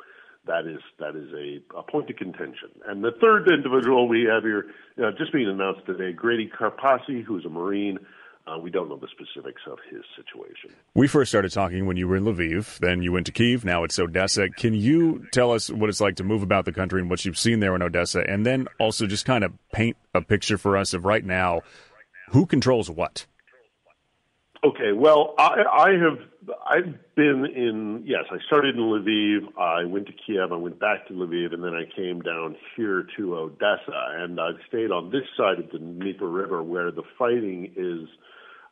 that 0.46 0.66
is 0.66 0.80
that 0.98 1.16
is 1.16 1.32
a, 1.32 1.78
a 1.78 1.82
point 1.82 2.10
of 2.10 2.16
contention. 2.16 2.70
And 2.86 3.02
the 3.02 3.12
third 3.20 3.48
individual 3.48 4.08
we 4.08 4.26
have 4.30 4.42
here, 4.42 4.66
uh, 4.98 5.10
just 5.16 5.32
being 5.32 5.48
announced 5.48 5.86
today, 5.86 6.12
Grady 6.12 6.50
Kurpasi, 6.50 7.24
who's 7.24 7.44
a 7.44 7.48
Marine. 7.48 7.98
Uh, 8.46 8.58
we 8.58 8.70
don't 8.70 8.90
know 8.90 8.98
the 8.98 9.08
specifics 9.08 9.62
of 9.66 9.78
his 9.90 10.02
situation. 10.14 10.68
We 10.94 11.08
first 11.08 11.30
started 11.30 11.50
talking 11.50 11.86
when 11.86 11.96
you 11.96 12.06
were 12.06 12.16
in 12.16 12.24
Lviv, 12.24 12.76
then 12.78 13.00
you 13.00 13.10
went 13.10 13.24
to 13.24 13.32
Kiev, 13.32 13.64
now 13.64 13.84
it's 13.84 13.98
Odessa. 13.98 14.50
Can 14.50 14.74
you 14.74 15.26
tell 15.32 15.52
us 15.52 15.70
what 15.70 15.88
it's 15.88 16.02
like 16.02 16.16
to 16.16 16.24
move 16.24 16.42
about 16.42 16.66
the 16.66 16.72
country 16.72 17.00
and 17.00 17.08
what 17.08 17.24
you've 17.24 17.38
seen 17.38 17.60
there 17.60 17.74
in 17.74 17.80
Odessa, 17.80 18.22
and 18.28 18.44
then 18.44 18.66
also 18.78 19.06
just 19.06 19.24
kind 19.24 19.44
of 19.44 19.54
paint 19.72 19.96
a 20.12 20.20
picture 20.20 20.58
for 20.58 20.76
us 20.76 20.92
of 20.92 21.06
right 21.06 21.24
now 21.24 21.62
who 22.32 22.44
controls 22.44 22.90
what? 22.90 23.24
Okay, 24.64 24.92
well, 24.92 25.34
I, 25.36 25.62
I 25.70 25.90
have 25.90 26.18
I've 26.66 27.14
been 27.16 27.44
in 27.44 28.02
yes, 28.06 28.24
I 28.30 28.38
started 28.46 28.76
in 28.76 28.80
Lviv, 28.80 29.60
I 29.60 29.84
went 29.84 30.06
to 30.06 30.12
Kiev, 30.12 30.52
I 30.52 30.56
went 30.56 30.80
back 30.80 31.06
to 31.08 31.12
Lviv, 31.12 31.52
and 31.52 31.62
then 31.62 31.74
I 31.74 31.84
came 31.94 32.22
down 32.22 32.56
here 32.74 33.06
to 33.18 33.36
Odessa, 33.36 33.92
and 34.16 34.40
I've 34.40 34.56
stayed 34.68 34.90
on 34.90 35.10
this 35.10 35.24
side 35.36 35.58
of 35.58 35.70
the 35.70 35.78
Dnieper 35.78 36.28
River 36.28 36.62
where 36.62 36.90
the 36.90 37.02
fighting 37.18 37.72
is 37.76 38.08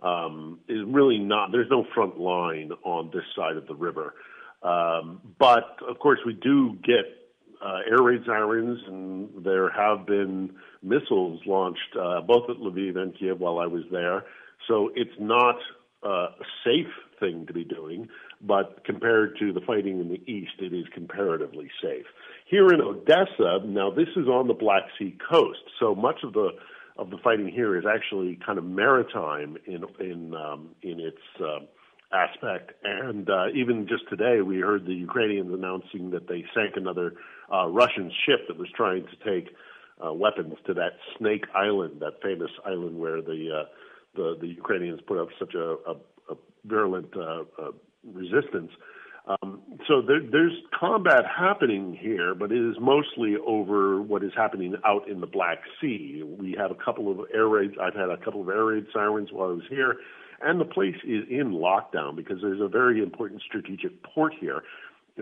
um, 0.03 0.61
is 0.67 0.81
really 0.87 1.19
not. 1.19 1.53
There's 1.53 1.71
no 1.71 1.85
front 1.95 2.19
line 2.19 2.71
on 2.85 3.11
this 3.13 3.25
side 3.37 3.59
of 3.59 3.67
the 3.67 3.75
river, 3.75 4.15
um, 4.63 5.21
but 5.39 5.77
of 5.87 5.99
course 5.99 6.21
we 6.25 6.33
do 6.33 6.79
get 6.83 7.05
uh, 7.63 7.81
air 7.91 8.03
raid 8.03 8.23
sirens, 8.25 8.81
and 8.87 9.45
there 9.45 9.69
have 9.69 10.07
been 10.07 10.55
missiles 10.83 11.43
launched 11.45 11.97
uh, 12.01 12.23
both 12.23 12.49
at 12.49 12.57
Lviv 12.57 12.97
and 12.97 13.15
Kiev 13.19 13.41
while 13.41 13.59
I 13.59 13.67
was 13.67 13.83
there. 13.91 14.25
So 14.69 14.91
it's 14.95 15.11
not 15.19 15.57
uh, 16.03 16.29
safe 16.65 16.93
thing 17.21 17.47
to 17.47 17.53
be 17.53 17.65
doing, 17.65 18.09
but 18.41 18.85
compared 18.85 19.39
to 19.39 19.53
the 19.53 19.61
fighting 19.61 20.01
in 20.01 20.09
the 20.09 20.21
east, 20.31 20.55
it 20.59 20.73
is 20.73 20.85
comparatively 20.93 21.71
safe. 21.83 22.07
Here 22.47 22.67
in 22.69 22.81
Odessa, 22.81 23.61
now 23.65 23.91
this 23.91 24.09
is 24.17 24.27
on 24.27 24.49
the 24.49 24.55
Black 24.55 24.83
Sea 24.99 25.17
coast, 25.31 25.61
so 25.79 25.95
much 25.95 26.17
of 26.25 26.33
the 26.33 26.51
of 26.99 27.09
the 27.09 27.17
fighting 27.25 27.49
here 27.49 27.79
is 27.79 27.85
actually 27.87 28.39
kind 28.45 28.59
of 28.59 28.65
maritime 28.65 29.57
in 29.67 29.85
in 30.01 30.35
um, 30.35 30.71
in 30.83 31.01
its 31.01 31.23
uh, 31.41 31.61
aspect. 32.13 32.73
And 32.85 33.29
uh, 33.31 33.47
even 33.55 33.87
just 33.89 34.09
today, 34.11 34.43
we 34.43 34.59
heard 34.59 34.85
the 34.85 34.95
Ukrainians 34.95 35.53
announcing 35.53 36.11
that 36.11 36.29
they 36.29 36.45
sank 36.55 36.77
another 36.77 37.15
uh, 37.53 37.67
Russian 37.69 38.13
ship 38.27 38.41
that 38.49 38.59
was 38.59 38.69
trying 38.77 39.05
to 39.07 39.31
take 39.31 39.55
uh, 40.05 40.13
weapons 40.13 40.55
to 40.67 40.75
that 40.75 40.93
Snake 41.19 41.45
Island, 41.55 42.01
that 42.01 42.21
famous 42.23 42.51
island 42.67 42.99
where 42.99 43.23
the 43.23 43.63
uh, 43.63 43.65
the, 44.15 44.37
the 44.41 44.49
Ukrainians 44.49 45.01
put 45.07 45.19
up 45.19 45.29
such 45.39 45.55
a, 45.55 45.77
a, 45.87 45.95
a 46.31 46.37
virulent 46.65 47.15
uh, 47.17 47.45
uh, 47.61 47.73
resistance. 48.05 48.71
Um, 49.27 49.63
so 49.87 50.03
there, 50.03 50.21
there's 50.21 50.53
combat 50.79 51.23
happening 51.27 51.97
here, 52.01 52.35
but 52.35 52.51
it 52.51 52.59
is 52.59 52.77
mostly 52.81 53.37
over 53.47 54.03
what 54.03 54.25
is 54.25 54.33
happening 54.37 54.75
out 54.85 55.09
in 55.09 55.21
the 55.21 55.29
Black 55.29 55.59
Sea. 55.81 56.23
We 56.25 56.57
have 56.59 56.73
a 56.73 56.75
couple 56.75 57.11
of 57.11 57.19
air 57.33 57.47
raids. 57.47 57.75
I've 57.81 57.95
had 57.95 58.11
a 58.11 58.17
couple 58.17 58.41
of 58.41 58.49
air 58.49 58.65
raid 58.65 58.87
sirens 58.93 59.29
while 59.31 59.51
I 59.51 59.53
was 59.53 59.65
here, 59.71 59.97
and 60.43 60.61
the 60.61 60.65
place 60.65 60.97
is 61.05 61.23
in 61.31 61.53
lockdown 61.53 62.17
because 62.17 62.39
there's 62.43 62.61
a 62.61 62.67
very 62.69 63.01
important 63.01 63.43
strategic 63.43 64.03
port 64.03 64.35
here. 64.41 64.63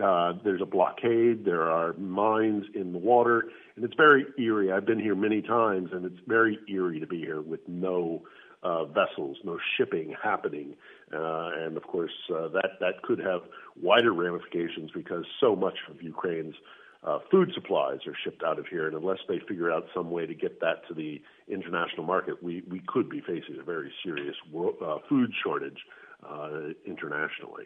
Uh, 0.01 0.33
there's 0.43 0.61
a 0.61 0.65
blockade. 0.65 1.45
There 1.45 1.69
are 1.69 1.93
mines 1.93 2.63
in 2.73 2.93
the 2.93 2.97
water, 2.97 3.43
and 3.75 3.85
it's 3.85 3.95
very 3.95 4.25
eerie. 4.39 4.71
I've 4.71 4.85
been 4.85 4.99
here 4.99 5.15
many 5.15 5.41
times, 5.41 5.89
and 5.91 6.05
it's 6.05 6.19
very 6.27 6.57
eerie 6.69 6.99
to 7.01 7.07
be 7.07 7.19
here 7.19 7.41
with 7.41 7.59
no 7.67 8.23
uh, 8.63 8.85
vessels, 8.85 9.37
no 9.43 9.57
shipping 9.77 10.13
happening, 10.21 10.75
uh, 11.13 11.49
and 11.57 11.77
of 11.77 11.83
course 11.83 12.11
uh, 12.29 12.47
that 12.49 12.71
that 12.79 13.01
could 13.03 13.19
have 13.19 13.41
wider 13.81 14.13
ramifications 14.13 14.91
because 14.93 15.25
so 15.39 15.55
much 15.55 15.77
of 15.89 16.01
Ukraine's 16.01 16.55
uh, 17.03 17.19
food 17.31 17.51
supplies 17.55 17.99
are 18.05 18.15
shipped 18.23 18.43
out 18.43 18.59
of 18.59 18.67
here, 18.67 18.85
and 18.87 18.95
unless 18.95 19.17
they 19.27 19.39
figure 19.47 19.71
out 19.71 19.85
some 19.93 20.11
way 20.11 20.27
to 20.27 20.35
get 20.35 20.59
that 20.59 20.87
to 20.87 20.93
the 20.93 21.21
international 21.47 22.03
market, 22.03 22.41
we 22.43 22.63
we 22.69 22.81
could 22.87 23.09
be 23.09 23.21
facing 23.21 23.57
a 23.59 23.63
very 23.63 23.91
serious 24.03 24.35
world, 24.51 24.75
uh, 24.85 24.97
food 25.09 25.31
shortage 25.43 25.79
uh, 26.27 26.69
internationally. 26.85 27.65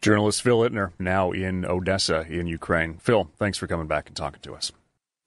Journalist 0.00 0.42
Phil 0.42 0.60
Ittner, 0.60 0.92
now 1.00 1.32
in 1.32 1.64
Odessa 1.64 2.24
in 2.28 2.46
Ukraine. 2.46 2.94
Phil, 2.98 3.28
thanks 3.36 3.58
for 3.58 3.66
coming 3.66 3.88
back 3.88 4.06
and 4.06 4.16
talking 4.16 4.40
to 4.42 4.54
us. 4.54 4.70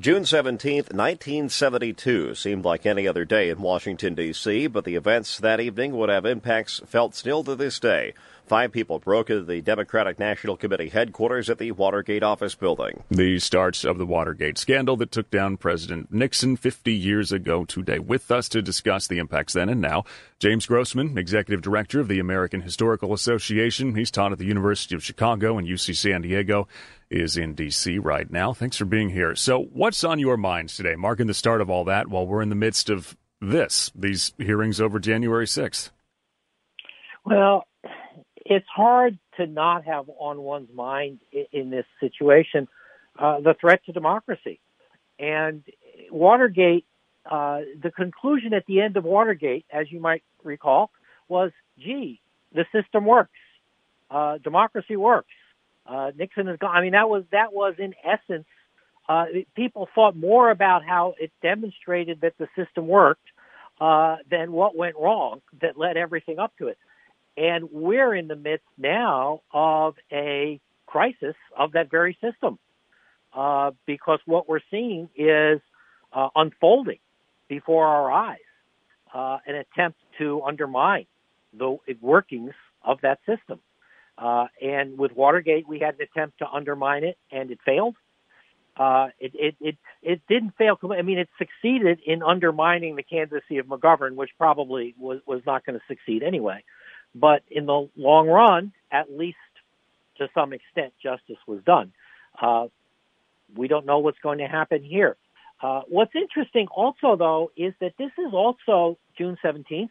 June 0.01 0.25
17, 0.25 0.77
1972 0.77 2.33
seemed 2.33 2.65
like 2.65 2.87
any 2.87 3.07
other 3.07 3.23
day 3.23 3.49
in 3.51 3.61
Washington, 3.61 4.15
D.C., 4.15 4.65
but 4.65 4.83
the 4.83 4.95
events 4.95 5.37
that 5.37 5.59
evening 5.59 5.95
would 5.95 6.09
have 6.09 6.25
impacts 6.25 6.81
felt 6.87 7.13
still 7.13 7.43
to 7.43 7.55
this 7.55 7.79
day. 7.79 8.15
Five 8.47 8.71
people 8.71 8.97
broke 8.97 9.29
into 9.29 9.43
the 9.43 9.61
Democratic 9.61 10.17
National 10.17 10.57
Committee 10.57 10.89
headquarters 10.89 11.51
at 11.51 11.59
the 11.59 11.71
Watergate 11.71 12.23
office 12.23 12.55
building. 12.55 13.03
The 13.11 13.37
starts 13.37 13.85
of 13.85 13.99
the 13.99 14.05
Watergate 14.07 14.57
scandal 14.57 14.97
that 14.97 15.11
took 15.11 15.29
down 15.29 15.57
President 15.57 16.11
Nixon 16.11 16.57
50 16.57 16.91
years 16.91 17.31
ago 17.31 17.63
today. 17.63 17.99
With 17.99 18.31
us 18.31 18.49
to 18.49 18.63
discuss 18.63 19.05
the 19.05 19.19
impacts 19.19 19.53
then 19.53 19.69
and 19.69 19.81
now, 19.81 20.05
James 20.39 20.65
Grossman, 20.65 21.15
Executive 21.15 21.61
Director 21.61 21.99
of 21.99 22.07
the 22.07 22.19
American 22.19 22.61
Historical 22.61 23.13
Association. 23.13 23.93
He's 23.93 24.09
taught 24.09 24.31
at 24.31 24.39
the 24.39 24.45
University 24.45 24.95
of 24.95 25.03
Chicago 25.03 25.59
and 25.59 25.67
UC 25.67 25.95
San 25.95 26.23
Diego 26.23 26.67
is 27.11 27.37
in 27.37 27.53
D.C. 27.53 27.99
right 27.99 28.31
now. 28.31 28.53
Thanks 28.53 28.77
for 28.77 28.85
being 28.85 29.09
here. 29.09 29.35
So, 29.35 29.61
what's 29.73 30.03
on 30.03 30.17
your 30.17 30.37
minds 30.37 30.75
today, 30.75 30.95
marking 30.95 31.27
the 31.27 31.33
start 31.33 31.61
of 31.61 31.69
all 31.69 31.83
that 31.83 32.07
while 32.07 32.25
we're 32.25 32.41
in 32.41 32.49
the 32.49 32.55
midst 32.55 32.89
of 32.89 33.15
this, 33.41 33.91
these 33.93 34.33
hearings 34.37 34.79
over 34.79 34.97
January 34.99 35.45
6th? 35.45 35.91
Well, 37.25 37.65
it's 38.45 38.67
hard 38.73 39.19
to 39.37 39.45
not 39.45 39.85
have 39.85 40.09
on 40.19 40.41
one's 40.41 40.73
mind 40.73 41.19
in, 41.51 41.69
this 41.69 41.85
situation 41.99 42.67
uh, 43.19 43.39
the 43.41 43.55
threat 43.59 43.83
to 43.85 43.91
democracy. 43.91 44.59
And 45.19 45.63
Watergate, 46.09 46.85
uh, 47.29 47.59
the 47.81 47.91
conclusion 47.91 48.53
at 48.53 48.65
the 48.65 48.81
end 48.81 48.97
of 48.97 49.03
Watergate, 49.03 49.65
as 49.71 49.91
you 49.91 49.99
might 49.99 50.23
recall, 50.43 50.89
was, 51.27 51.51
gee, 51.77 52.21
the 52.53 52.65
system 52.73 53.05
works. 53.05 53.31
Uh, 54.09 54.37
democracy 54.39 54.95
works. 54.95 55.29
Uh, 55.85 56.11
Nixon 56.17 56.47
is 56.47 56.57
gone. 56.57 56.75
I 56.75 56.81
mean, 56.81 56.91
that 56.91 57.09
was, 57.09 57.23
that 57.31 57.53
was 57.53 57.75
in 57.77 57.93
essence, 58.03 58.47
uh, 59.09 59.25
people 59.55 59.89
thought 59.93 60.15
more 60.15 60.51
about 60.51 60.85
how 60.85 61.15
it 61.19 61.31
demonstrated 61.41 62.21
that 62.21 62.33
the 62.37 62.47
system 62.55 62.87
worked, 62.87 63.27
uh, 63.81 64.17
than 64.29 64.51
what 64.51 64.75
went 64.75 64.95
wrong 64.95 65.41
that 65.59 65.77
led 65.77 65.97
everything 65.97 66.37
up 66.37 66.53
to 66.59 66.67
it. 66.67 66.77
And 67.35 67.71
we're 67.71 68.13
in 68.13 68.27
the 68.27 68.35
midst 68.35 68.67
now 68.77 69.41
of 69.51 69.95
a 70.11 70.59
crisis 70.85 71.35
of 71.57 71.71
that 71.71 71.89
very 71.89 72.17
system 72.21 72.59
uh, 73.33 73.71
because 73.85 74.19
what 74.25 74.47
we're 74.47 74.59
seeing 74.69 75.09
is 75.15 75.61
uh, 76.13 76.29
unfolding 76.35 76.99
before 77.47 77.87
our 77.87 78.11
eyes 78.11 78.37
uh, 79.13 79.37
an 79.47 79.55
attempt 79.55 79.97
to 80.19 80.41
undermine 80.43 81.05
the 81.57 81.77
workings 82.01 82.53
of 82.83 82.99
that 83.01 83.19
system. 83.25 83.59
Uh, 84.21 84.45
and 84.61 84.99
with 84.99 85.11
Watergate, 85.13 85.67
we 85.67 85.79
had 85.79 85.95
an 85.95 86.01
attempt 86.01 86.37
to 86.39 86.47
undermine 86.47 87.03
it, 87.03 87.17
and 87.31 87.49
it 87.49 87.57
failed. 87.65 87.95
Uh, 88.77 89.07
it, 89.19 89.31
it, 89.33 89.55
it, 89.59 89.77
it 90.03 90.21
didn't 90.29 90.55
fail. 90.57 90.77
I 90.91 91.01
mean, 91.01 91.17
it 91.17 91.27
succeeded 91.39 91.99
in 92.05 92.21
undermining 92.21 92.95
the 92.95 93.03
candidacy 93.03 93.57
of 93.57 93.65
McGovern, 93.65 94.15
which 94.15 94.29
probably 94.37 94.93
was, 94.97 95.19
was 95.25 95.41
not 95.45 95.65
going 95.65 95.77
to 95.77 95.85
succeed 95.87 96.21
anyway. 96.21 96.63
But 97.15 97.41
in 97.49 97.65
the 97.65 97.89
long 97.97 98.27
run, 98.27 98.73
at 98.91 99.11
least 99.11 99.37
to 100.19 100.29
some 100.35 100.53
extent, 100.53 100.93
justice 101.01 101.37
was 101.47 101.61
done. 101.65 101.91
Uh, 102.39 102.67
we 103.55 103.67
don't 103.67 103.87
know 103.87 103.99
what's 103.99 104.19
going 104.19 104.37
to 104.37 104.47
happen 104.47 104.83
here. 104.83 105.17
Uh, 105.61 105.81
what's 105.87 106.13
interesting 106.15 106.67
also, 106.67 107.15
though, 107.15 107.51
is 107.57 107.73
that 107.81 107.93
this 107.97 108.11
is 108.19 108.33
also 108.33 108.99
June 109.17 109.37
17th, 109.43 109.89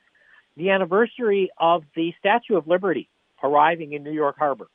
the 0.56 0.70
anniversary 0.70 1.50
of 1.58 1.82
the 1.96 2.14
Statue 2.20 2.56
of 2.56 2.68
Liberty 2.68 3.08
arriving 3.42 3.92
in 3.92 4.02
New 4.02 4.12
York 4.12 4.36
Harbor. 4.38 4.68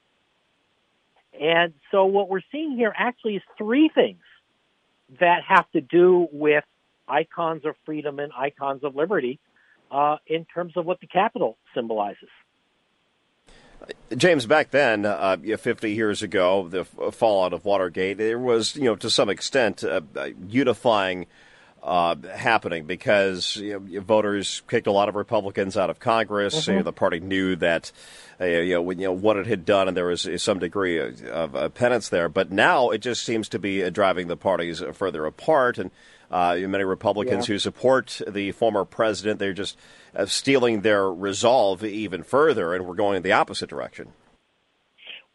And 1.40 1.74
so 1.92 2.06
what 2.06 2.30
we're 2.30 2.42
seeing 2.52 2.76
here 2.76 2.94
actually 2.96 3.36
is 3.36 3.44
three 3.58 3.90
things 3.94 4.22
that 5.20 5.42
have 5.48 5.70
to 5.72 5.82
do 5.82 6.28
with 6.32 6.64
icons 7.08 7.66
of 7.66 7.76
freedom 7.86 8.20
and 8.20 8.32
icons 8.34 8.84
of 8.84 8.96
liberty 8.96 9.40
uh, 9.92 10.18
in 10.28 10.46
terms 10.46 10.74
of 10.76 10.86
what 10.86 11.00
the 11.00 11.08
Capitol 11.08 11.58
symbolizes. 11.74 12.30
James, 14.16 14.46
back 14.46 14.72
then, 14.72 15.06
uh, 15.06 15.38
50 15.38 15.92
years 15.92 16.24
ago, 16.24 16.68
the 16.68 16.86
fallout 17.12 17.54
of 17.54 17.66
Watergate, 17.66 18.18
there 18.18 18.40
was, 18.40 18.76
you 18.76 18.86
know, 18.86 18.96
to 18.96 19.10
some 19.10 19.30
extent, 19.30 19.84
uh, 19.84 20.02
unifying 20.48 21.28
uh, 21.86 22.16
happening 22.34 22.86
because 22.86 23.58
you 23.58 23.80
know, 23.80 24.02
voters 24.02 24.64
kicked 24.68 24.88
a 24.88 24.92
lot 24.92 25.08
of 25.08 25.16
Republicans 25.16 25.78
out 25.78 25.90
of 25.90 26.00
Congress. 26.00 26.62
Mm-hmm. 26.62 26.72
You 26.72 26.78
know, 26.78 26.84
the 26.84 26.94
party 26.94 27.20
knew 27.20 27.56
that 27.58 27.92
uh, 28.42 28.46
you, 28.46 28.74
know, 28.74 28.82
when, 28.82 29.00
you 29.00 29.06
know 29.06 29.14
what 29.14 29.38
it 29.38 29.46
had 29.46 29.66
done, 29.66 29.88
and 29.88 29.96
there 29.96 30.08
was 30.08 30.28
some 30.38 30.60
degree 30.60 30.98
of, 30.98 31.56
of 31.56 31.74
penance 31.76 32.10
there. 32.10 32.28
But 32.28 32.52
now 32.52 32.90
it 32.90 33.00
just 33.00 33.24
seems 33.24 33.48
to 33.50 33.60
be 33.60 33.88
driving 33.92 34.28
the 34.28 34.36
parties 34.36 34.84
further 34.94 35.26
apart, 35.26 35.78
and 35.78 35.92
uh, 36.32 36.56
many 36.68 36.84
Republicans 36.84 37.48
yeah. 37.48 37.54
who 37.54 37.60
support 37.60 38.20
the 38.28 38.52
former 38.52 38.84
president, 38.84 39.40
they're 39.40 39.54
just 39.54 39.78
uh, 40.16 40.26
steeling 40.26 40.82
their 40.82 41.10
resolve 41.12 41.84
even 41.84 42.24
further, 42.24 42.74
and 42.74 42.86
we're 42.88 42.96
going 42.96 43.18
in 43.18 43.24
the 43.24 43.32
opposite 43.32 43.70
direction. 43.70 44.10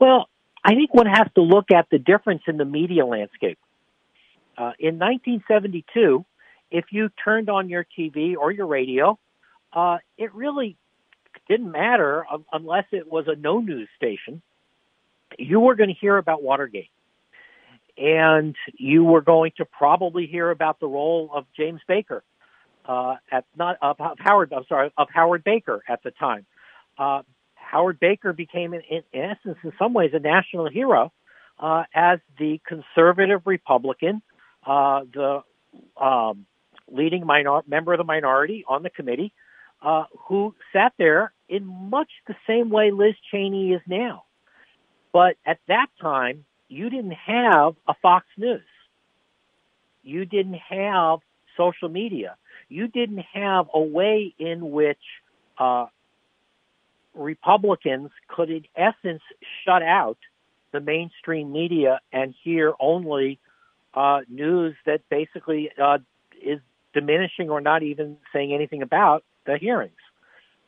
Well, 0.00 0.28
I 0.64 0.74
think 0.74 0.92
one 0.92 1.06
has 1.06 1.28
to 1.36 1.42
look 1.42 1.70
at 1.70 1.86
the 1.90 1.98
difference 1.98 2.42
in 2.48 2.56
the 2.56 2.64
media 2.64 3.06
landscape. 3.06 3.58
Uh, 4.58 4.72
in 4.78 4.98
1972, 4.98 6.24
if 6.70 6.86
you 6.90 7.10
turned 7.24 7.50
on 7.50 7.68
your 7.68 7.84
TV 7.98 8.36
or 8.36 8.50
your 8.50 8.66
radio, 8.66 9.18
uh, 9.72 9.98
it 10.16 10.34
really 10.34 10.76
didn't 11.48 11.70
matter 11.70 12.24
unless 12.52 12.84
it 12.92 13.10
was 13.10 13.26
a 13.28 13.36
no 13.36 13.60
news 13.60 13.88
station. 13.96 14.42
You 15.38 15.60
were 15.60 15.74
going 15.74 15.88
to 15.88 15.94
hear 15.94 16.16
about 16.16 16.42
Watergate. 16.42 16.90
And 17.96 18.56
you 18.74 19.04
were 19.04 19.20
going 19.20 19.52
to 19.58 19.64
probably 19.64 20.26
hear 20.26 20.50
about 20.50 20.80
the 20.80 20.86
role 20.86 21.30
of 21.34 21.44
James 21.56 21.80
Baker, 21.86 22.22
uh, 22.86 23.16
at 23.30 23.44
not 23.56 23.76
of, 23.82 23.96
Howard. 24.18 24.52
I'm 24.54 24.64
sorry, 24.68 24.90
of 24.96 25.08
Howard 25.12 25.44
Baker 25.44 25.82
at 25.86 26.02
the 26.02 26.10
time. 26.12 26.46
Uh, 26.96 27.22
Howard 27.54 28.00
Baker 28.00 28.32
became, 28.32 28.74
in, 28.74 28.82
in, 28.90 29.02
essence, 29.12 29.58
in 29.62 29.72
some 29.78 29.92
ways, 29.92 30.10
a 30.14 30.18
national 30.18 30.68
hero 30.70 31.12
uh, 31.58 31.84
as 31.94 32.20
the 32.38 32.60
conservative 32.66 33.42
Republican, 33.44 34.22
uh, 34.66 35.02
the 35.12 35.42
um, 36.00 36.46
leading 36.90 37.26
minor- 37.26 37.62
member 37.66 37.92
of 37.92 37.98
the 37.98 38.04
minority 38.04 38.64
on 38.66 38.82
the 38.82 38.90
committee, 38.90 39.32
uh, 39.82 40.04
who 40.26 40.54
sat 40.72 40.92
there 40.98 41.32
in 41.48 41.66
much 41.66 42.10
the 42.26 42.36
same 42.46 42.70
way 42.70 42.90
Liz 42.90 43.14
Cheney 43.30 43.72
is 43.72 43.80
now. 43.86 44.24
But 45.12 45.36
at 45.44 45.58
that 45.68 45.88
time, 46.00 46.44
you 46.68 46.90
didn't 46.90 47.12
have 47.12 47.74
a 47.88 47.94
Fox 48.00 48.26
News. 48.36 48.62
You 50.02 50.24
didn't 50.24 50.60
have 50.68 51.20
social 51.56 51.88
media. 51.88 52.36
You 52.68 52.86
didn't 52.88 53.24
have 53.32 53.68
a 53.74 53.80
way 53.80 54.34
in 54.38 54.70
which 54.70 55.02
uh, 55.58 55.86
Republicans 57.14 58.10
could, 58.28 58.50
in 58.50 58.64
essence, 58.76 59.22
shut 59.64 59.82
out 59.82 60.18
the 60.72 60.80
mainstream 60.80 61.52
media 61.52 62.00
and 62.12 62.34
hear 62.44 62.72
only 62.78 63.38
uh, 63.94 64.20
news 64.28 64.76
that 64.86 65.00
basically 65.08 65.70
uh, 65.82 65.98
is 66.40 66.60
diminishing 66.92 67.50
or 67.50 67.60
not 67.60 67.82
even 67.82 68.16
saying 68.32 68.52
anything 68.52 68.82
about 68.82 69.24
the 69.46 69.58
hearings. 69.58 69.92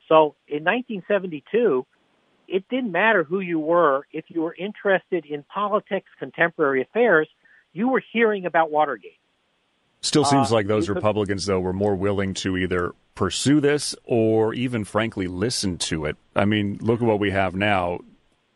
So 0.09 0.35
in 0.47 0.65
1972, 0.65 1.87
it 2.49 2.69
didn't 2.69 2.93
matter 2.93 3.25
who 3.25 3.41
you 3.41 3.59
were. 3.59 4.07
If 4.13 4.27
you 4.29 4.43
were 4.43 4.55
interested 4.55 5.25
in 5.25 5.43
politics, 5.43 6.09
contemporary 6.19 6.83
affairs, 6.83 7.29
you 7.73 7.89
were 7.89 8.03
hearing 8.13 8.45
about 8.45 8.71
Watergate. 8.71 9.19
Still 10.03 10.25
seems 10.25 10.51
uh, 10.51 10.57
like 10.57 10.67
those 10.67 10.89
Republicans, 10.89 11.47
though, 11.47 11.61
were 11.61 11.73
more 11.73 11.95
willing 11.95 12.35
to 12.35 12.57
either 12.57 12.93
pursue 13.15 13.61
this 13.61 13.95
or 14.05 14.53
even, 14.53 14.85
frankly, 14.85 15.29
listen 15.29 15.79
to 15.79 16.07
it. 16.07 16.17
I 16.35 16.45
mean, 16.45 16.79
look 16.81 17.01
at 17.01 17.07
what 17.07 17.21
we 17.21 17.31
have 17.31 17.55
now. 17.55 18.01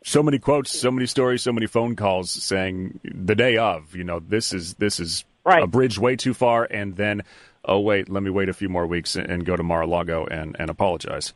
So 0.04 0.22
many 0.22 0.38
quotes, 0.38 0.76
so 0.76 0.90
many 0.90 1.06
stories, 1.06 1.42
so 1.42 1.52
many 1.52 1.66
phone 1.66 1.96
calls 1.96 2.30
saying 2.30 3.00
the 3.04 3.34
day 3.34 3.56
of, 3.56 3.94
you 3.94 4.04
know, 4.04 4.20
this 4.20 4.52
is 4.52 4.74
this 4.74 5.00
is 5.00 5.24
right. 5.44 5.62
a 5.62 5.66
bridge 5.66 5.98
way 5.98 6.16
too 6.16 6.34
far, 6.34 6.64
and 6.64 6.96
then 6.96 7.22
oh 7.66 7.80
wait, 7.80 8.08
let 8.08 8.22
me 8.22 8.30
wait 8.30 8.48
a 8.48 8.54
few 8.54 8.68
more 8.68 8.86
weeks 8.86 9.16
and 9.16 9.44
go 9.44 9.56
to 9.56 9.62
Mar-a-Lago 9.62 10.26
and, 10.26 10.56
and 10.58 10.70
apologize. 10.70 11.32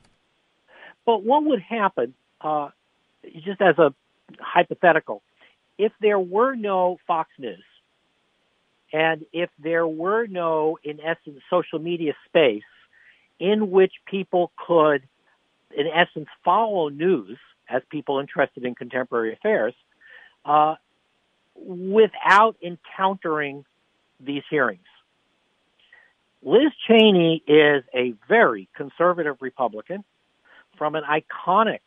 But 1.04 1.24
what 1.24 1.44
would 1.44 1.60
happen, 1.60 2.14
uh, 2.40 2.68
just 3.44 3.60
as 3.60 3.78
a 3.78 3.92
hypothetical, 4.38 5.22
if 5.76 5.92
there 6.00 6.18
were 6.18 6.54
no 6.54 6.98
Fox 7.06 7.30
News, 7.38 7.64
and 8.92 9.24
if 9.32 9.50
there 9.58 9.86
were 9.86 10.26
no, 10.26 10.78
in 10.82 11.00
essence, 11.00 11.40
social 11.48 11.78
media 11.78 12.14
space 12.26 12.62
in 13.38 13.70
which 13.70 13.92
people 14.04 14.50
could, 14.66 15.02
in 15.76 15.86
essence, 15.86 16.28
follow 16.44 16.88
news 16.88 17.38
as 17.68 17.82
people 17.88 18.18
interested 18.18 18.64
in 18.64 18.74
contemporary 18.74 19.32
affairs, 19.32 19.74
uh, 20.44 20.74
without 21.54 22.56
encountering 22.62 23.64
these 24.18 24.42
hearings. 24.50 24.80
Liz 26.42 26.72
Cheney 26.86 27.42
is 27.46 27.84
a 27.94 28.14
very 28.28 28.68
conservative 28.74 29.36
Republican 29.40 30.04
from 30.78 30.94
an 30.94 31.04
iconic 31.04 31.80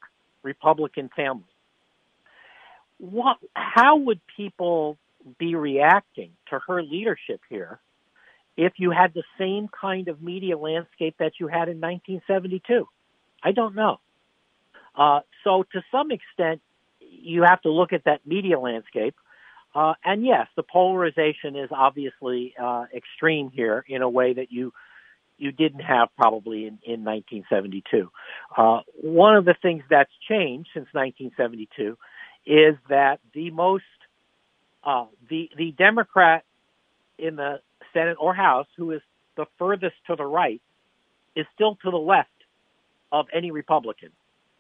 Republican 0.44 1.10
family. 1.16 1.44
What, 3.00 3.38
how 3.54 3.98
would 3.98 4.22
people 4.38 4.98
be 5.40 5.56
reacting 5.56 6.32
to 6.50 6.60
her 6.68 6.84
leadership 6.84 7.42
here 7.50 7.80
if 8.56 8.74
you 8.78 8.92
had 8.92 9.14
the 9.14 9.24
same 9.40 9.68
kind 9.68 10.08
of 10.08 10.22
media 10.22 10.58
landscape 10.58 11.16
that 11.18 11.34
you 11.40 11.48
had 11.48 11.70
in 11.70 11.82
1972? 11.82 12.88
I 13.42 13.52
don't 13.52 13.76
know. 13.76 14.00
Uh, 14.96 15.22
so 15.44 15.66
to 15.74 15.82
some 15.92 16.12
extent, 16.12 16.62
you 17.00 17.44
have 17.44 17.62
to 17.64 17.72
look 17.72 17.94
at 17.94 18.04
that 18.06 18.26
media 18.26 18.60
landscape 18.60 19.16
uh, 19.76 19.94
and 20.04 20.26
yes, 20.26 20.48
the 20.56 20.64
polarization 20.64 21.56
is 21.56 21.70
obviously 21.72 22.54
uh, 22.62 22.86
extreme 22.96 23.50
here 23.50 23.84
in 23.88 24.02
a 24.02 24.10
way 24.10 24.34
that 24.34 24.52
you 24.52 24.74
you 25.38 25.52
didn't 25.52 25.82
have 25.82 26.10
probably 26.16 26.68
in, 26.68 26.80
in 26.86 27.04
1972. 27.04 28.10
Uh, 28.56 28.82
one 29.02 29.36
of 29.36 29.46
the 29.46 29.56
things 29.62 29.84
that's 29.90 30.12
changed 30.30 30.70
since 30.74 30.88
1972 30.94 31.98
is 32.46 32.76
that 32.88 33.20
the 33.34 33.50
most 33.50 33.84
uh, 34.84 35.06
the 35.30 35.50
the 35.58 35.72
Democrat 35.72 36.44
in 37.18 37.36
the 37.36 37.60
Senate 37.94 38.18
or 38.20 38.34
House 38.34 38.68
who 38.78 38.92
is 38.92 39.02
the 39.36 39.46
furthest 39.58 39.96
to 40.08 40.16
the 40.16 40.26
right 40.26 40.62
is 41.36 41.48
still 41.56 41.78
to 41.84 41.90
the 41.90 41.98
left 41.98 42.30
of 43.12 43.26
any 43.34 43.50
Republican, 43.50 44.10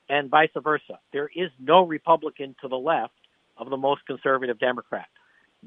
and 0.09 0.29
vice 0.29 0.49
versa. 0.55 0.99
There 1.11 1.29
is 1.33 1.49
no 1.59 1.85
Republican 1.85 2.55
to 2.61 2.67
the 2.67 2.77
left 2.77 3.13
of 3.57 3.69
the 3.69 3.77
most 3.77 4.05
conservative 4.05 4.59
Democrat. 4.59 5.07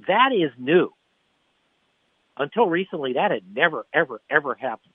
That 0.06 0.30
is 0.32 0.50
new. 0.58 0.92
Until 2.36 2.66
recently, 2.66 3.14
that 3.14 3.30
had 3.30 3.42
never, 3.54 3.86
ever, 3.94 4.20
ever 4.30 4.54
happened. 4.54 4.92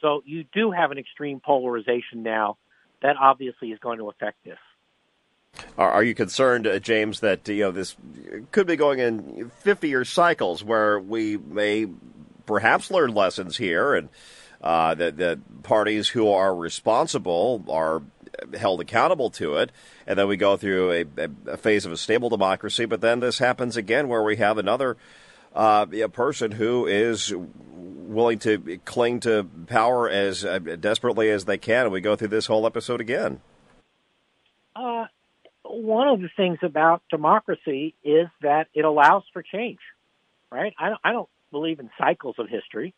So 0.00 0.22
you 0.26 0.44
do 0.52 0.70
have 0.70 0.90
an 0.90 0.98
extreme 0.98 1.40
polarization 1.40 2.22
now 2.22 2.56
that 3.00 3.16
obviously 3.20 3.70
is 3.70 3.78
going 3.78 3.98
to 3.98 4.08
affect 4.08 4.42
this. 4.44 4.58
Are, 5.78 6.02
you 6.02 6.14
concerned, 6.14 6.66
uh, 6.66 6.78
James, 6.80 7.20
that 7.20 7.46
you 7.48 7.60
know 7.60 7.70
this 7.70 7.96
could 8.50 8.66
be 8.66 8.76
going 8.76 8.98
in 8.98 9.50
50-year 9.64 10.04
cycles 10.04 10.64
where 10.64 10.98
we 10.98 11.36
may 11.36 11.86
perhaps 12.44 12.90
learn 12.90 13.14
lessons 13.14 13.56
here, 13.56 13.94
and 13.94 14.08
uh, 14.60 14.94
that 14.94 15.16
that 15.18 15.62
parties 15.62 16.08
who 16.08 16.30
are 16.30 16.54
responsible 16.54 17.64
are 17.68 18.02
held 18.56 18.80
accountable 18.80 19.30
to 19.30 19.56
it, 19.56 19.70
and 20.06 20.18
then 20.18 20.28
we 20.28 20.36
go 20.36 20.56
through 20.56 20.92
a, 20.92 21.28
a 21.46 21.56
phase 21.56 21.86
of 21.86 21.92
a 21.92 21.96
stable 21.96 22.28
democracy. 22.28 22.84
But 22.84 23.00
then 23.00 23.20
this 23.20 23.38
happens 23.38 23.76
again, 23.76 24.08
where 24.08 24.22
we 24.22 24.36
have 24.36 24.58
another 24.58 24.96
uh, 25.54 25.86
a 25.92 26.08
person 26.08 26.52
who 26.52 26.86
is 26.86 27.32
willing 27.36 28.38
to 28.40 28.78
cling 28.84 29.20
to 29.20 29.44
power 29.66 30.08
as 30.08 30.44
uh, 30.44 30.58
desperately 30.58 31.30
as 31.30 31.44
they 31.44 31.58
can, 31.58 31.84
and 31.84 31.92
we 31.92 32.00
go 32.00 32.16
through 32.16 32.28
this 32.28 32.46
whole 32.46 32.66
episode 32.66 33.00
again. 33.00 33.40
Uh, 34.76 35.06
one 35.62 36.08
of 36.08 36.20
the 36.20 36.28
things 36.36 36.58
about 36.62 37.02
democracy 37.10 37.94
is 38.04 38.26
that 38.42 38.68
it 38.74 38.84
allows 38.84 39.22
for 39.32 39.42
change, 39.42 39.78
right? 40.50 40.74
I 40.78 40.90
don't, 40.90 41.00
I 41.04 41.12
don't 41.12 41.28
believe 41.50 41.80
in 41.80 41.90
cycles 41.98 42.36
of 42.38 42.48
history, 42.48 42.94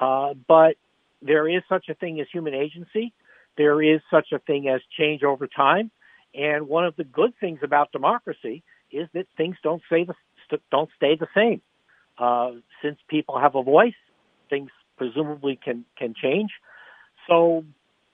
uh, 0.00 0.34
but 0.46 0.76
there 1.22 1.48
is 1.48 1.62
such 1.68 1.88
a 1.88 1.94
thing 1.94 2.20
as 2.20 2.26
human 2.32 2.54
agency. 2.54 3.12
There 3.56 3.82
is 3.82 4.00
such 4.10 4.32
a 4.32 4.38
thing 4.38 4.68
as 4.68 4.80
change 4.98 5.22
over 5.22 5.46
time. 5.46 5.90
And 6.34 6.68
one 6.68 6.84
of 6.86 6.96
the 6.96 7.04
good 7.04 7.32
things 7.40 7.60
about 7.62 7.92
democracy 7.92 8.62
is 8.90 9.08
that 9.14 9.26
things 9.36 9.56
don't 9.62 9.82
stay 9.86 10.04
the, 10.04 10.14
don't 10.70 10.90
stay 10.96 11.16
the 11.16 11.28
same. 11.34 11.60
Uh, 12.18 12.52
since 12.82 12.98
people 13.08 13.38
have 13.38 13.54
a 13.54 13.62
voice, 13.62 13.94
things 14.50 14.70
presumably 14.96 15.58
can 15.62 15.84
can 15.98 16.14
change. 16.14 16.50
So, 17.28 17.64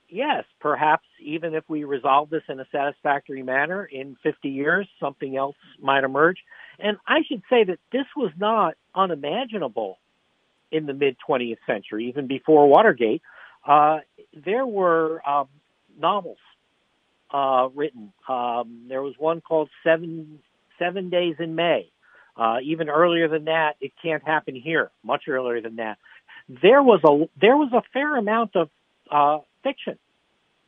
yes, 0.08 0.44
perhaps 0.60 1.06
even 1.20 1.54
if 1.54 1.64
we 1.68 1.84
resolve 1.84 2.30
this 2.30 2.42
in 2.48 2.60
a 2.60 2.66
satisfactory 2.70 3.42
manner, 3.42 3.84
in 3.84 4.16
50 4.22 4.48
years, 4.48 4.88
something 5.00 5.36
else 5.36 5.56
might 5.80 6.04
emerge. 6.04 6.38
And 6.78 6.96
I 7.06 7.18
should 7.28 7.42
say 7.50 7.64
that 7.64 7.78
this 7.92 8.06
was 8.16 8.30
not 8.38 8.74
unimaginable 8.94 9.98
in 10.70 10.86
the 10.86 10.94
mid 10.94 11.16
20th 11.28 11.58
century, 11.66 12.08
even 12.08 12.26
before 12.26 12.68
Watergate. 12.68 13.22
Uh, 13.68 13.98
there 14.32 14.66
were 14.66 15.20
uh, 15.26 15.44
novels 15.98 16.38
uh, 17.30 17.68
written. 17.74 18.12
Um, 18.26 18.86
there 18.88 19.02
was 19.02 19.14
one 19.18 19.42
called 19.42 19.68
Seven 19.84 20.40
Seven 20.78 21.10
Days 21.10 21.36
in 21.38 21.54
May. 21.54 21.90
Uh, 22.34 22.58
even 22.62 22.88
earlier 22.88 23.28
than 23.28 23.44
that, 23.44 23.74
it 23.80 23.92
can't 24.02 24.24
happen 24.24 24.54
here. 24.54 24.90
Much 25.04 25.24
earlier 25.28 25.60
than 25.60 25.76
that, 25.76 25.98
there 26.48 26.82
was 26.82 27.00
a 27.04 27.28
there 27.38 27.56
was 27.56 27.70
a 27.74 27.82
fair 27.92 28.16
amount 28.16 28.56
of 28.56 28.70
uh, 29.10 29.38
fiction 29.62 29.98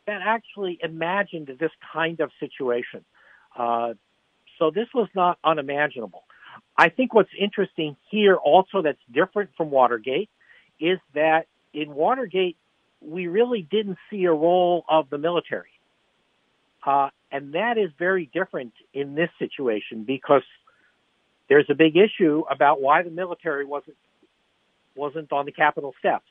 that 0.06 0.20
actually 0.22 0.78
imagined 0.82 1.50
this 1.58 1.70
kind 1.92 2.20
of 2.20 2.30
situation. 2.38 3.04
Uh, 3.56 3.94
so 4.58 4.70
this 4.70 4.88
was 4.94 5.08
not 5.14 5.38
unimaginable. 5.42 6.24
I 6.76 6.90
think 6.90 7.14
what's 7.14 7.30
interesting 7.38 7.96
here 8.10 8.34
also 8.36 8.82
that's 8.82 8.98
different 9.10 9.50
from 9.56 9.70
Watergate 9.70 10.28
is 10.78 10.98
that 11.14 11.46
in 11.72 11.94
Watergate 11.94 12.56
we 13.00 13.26
really 13.26 13.66
didn't 13.70 13.98
see 14.10 14.24
a 14.24 14.32
role 14.32 14.84
of 14.88 15.10
the 15.10 15.18
military. 15.18 15.70
Uh, 16.84 17.08
and 17.30 17.54
that 17.54 17.78
is 17.78 17.90
very 17.98 18.30
different 18.32 18.72
in 18.92 19.14
this 19.14 19.30
situation 19.38 20.04
because 20.04 20.42
there's 21.48 21.66
a 21.68 21.74
big 21.74 21.96
issue 21.96 22.42
about 22.50 22.80
why 22.80 23.02
the 23.02 23.10
military 23.10 23.64
wasn't 23.64 23.96
wasn't 24.96 25.32
on 25.32 25.46
the 25.46 25.52
Capitol 25.52 25.94
steps. 25.98 26.26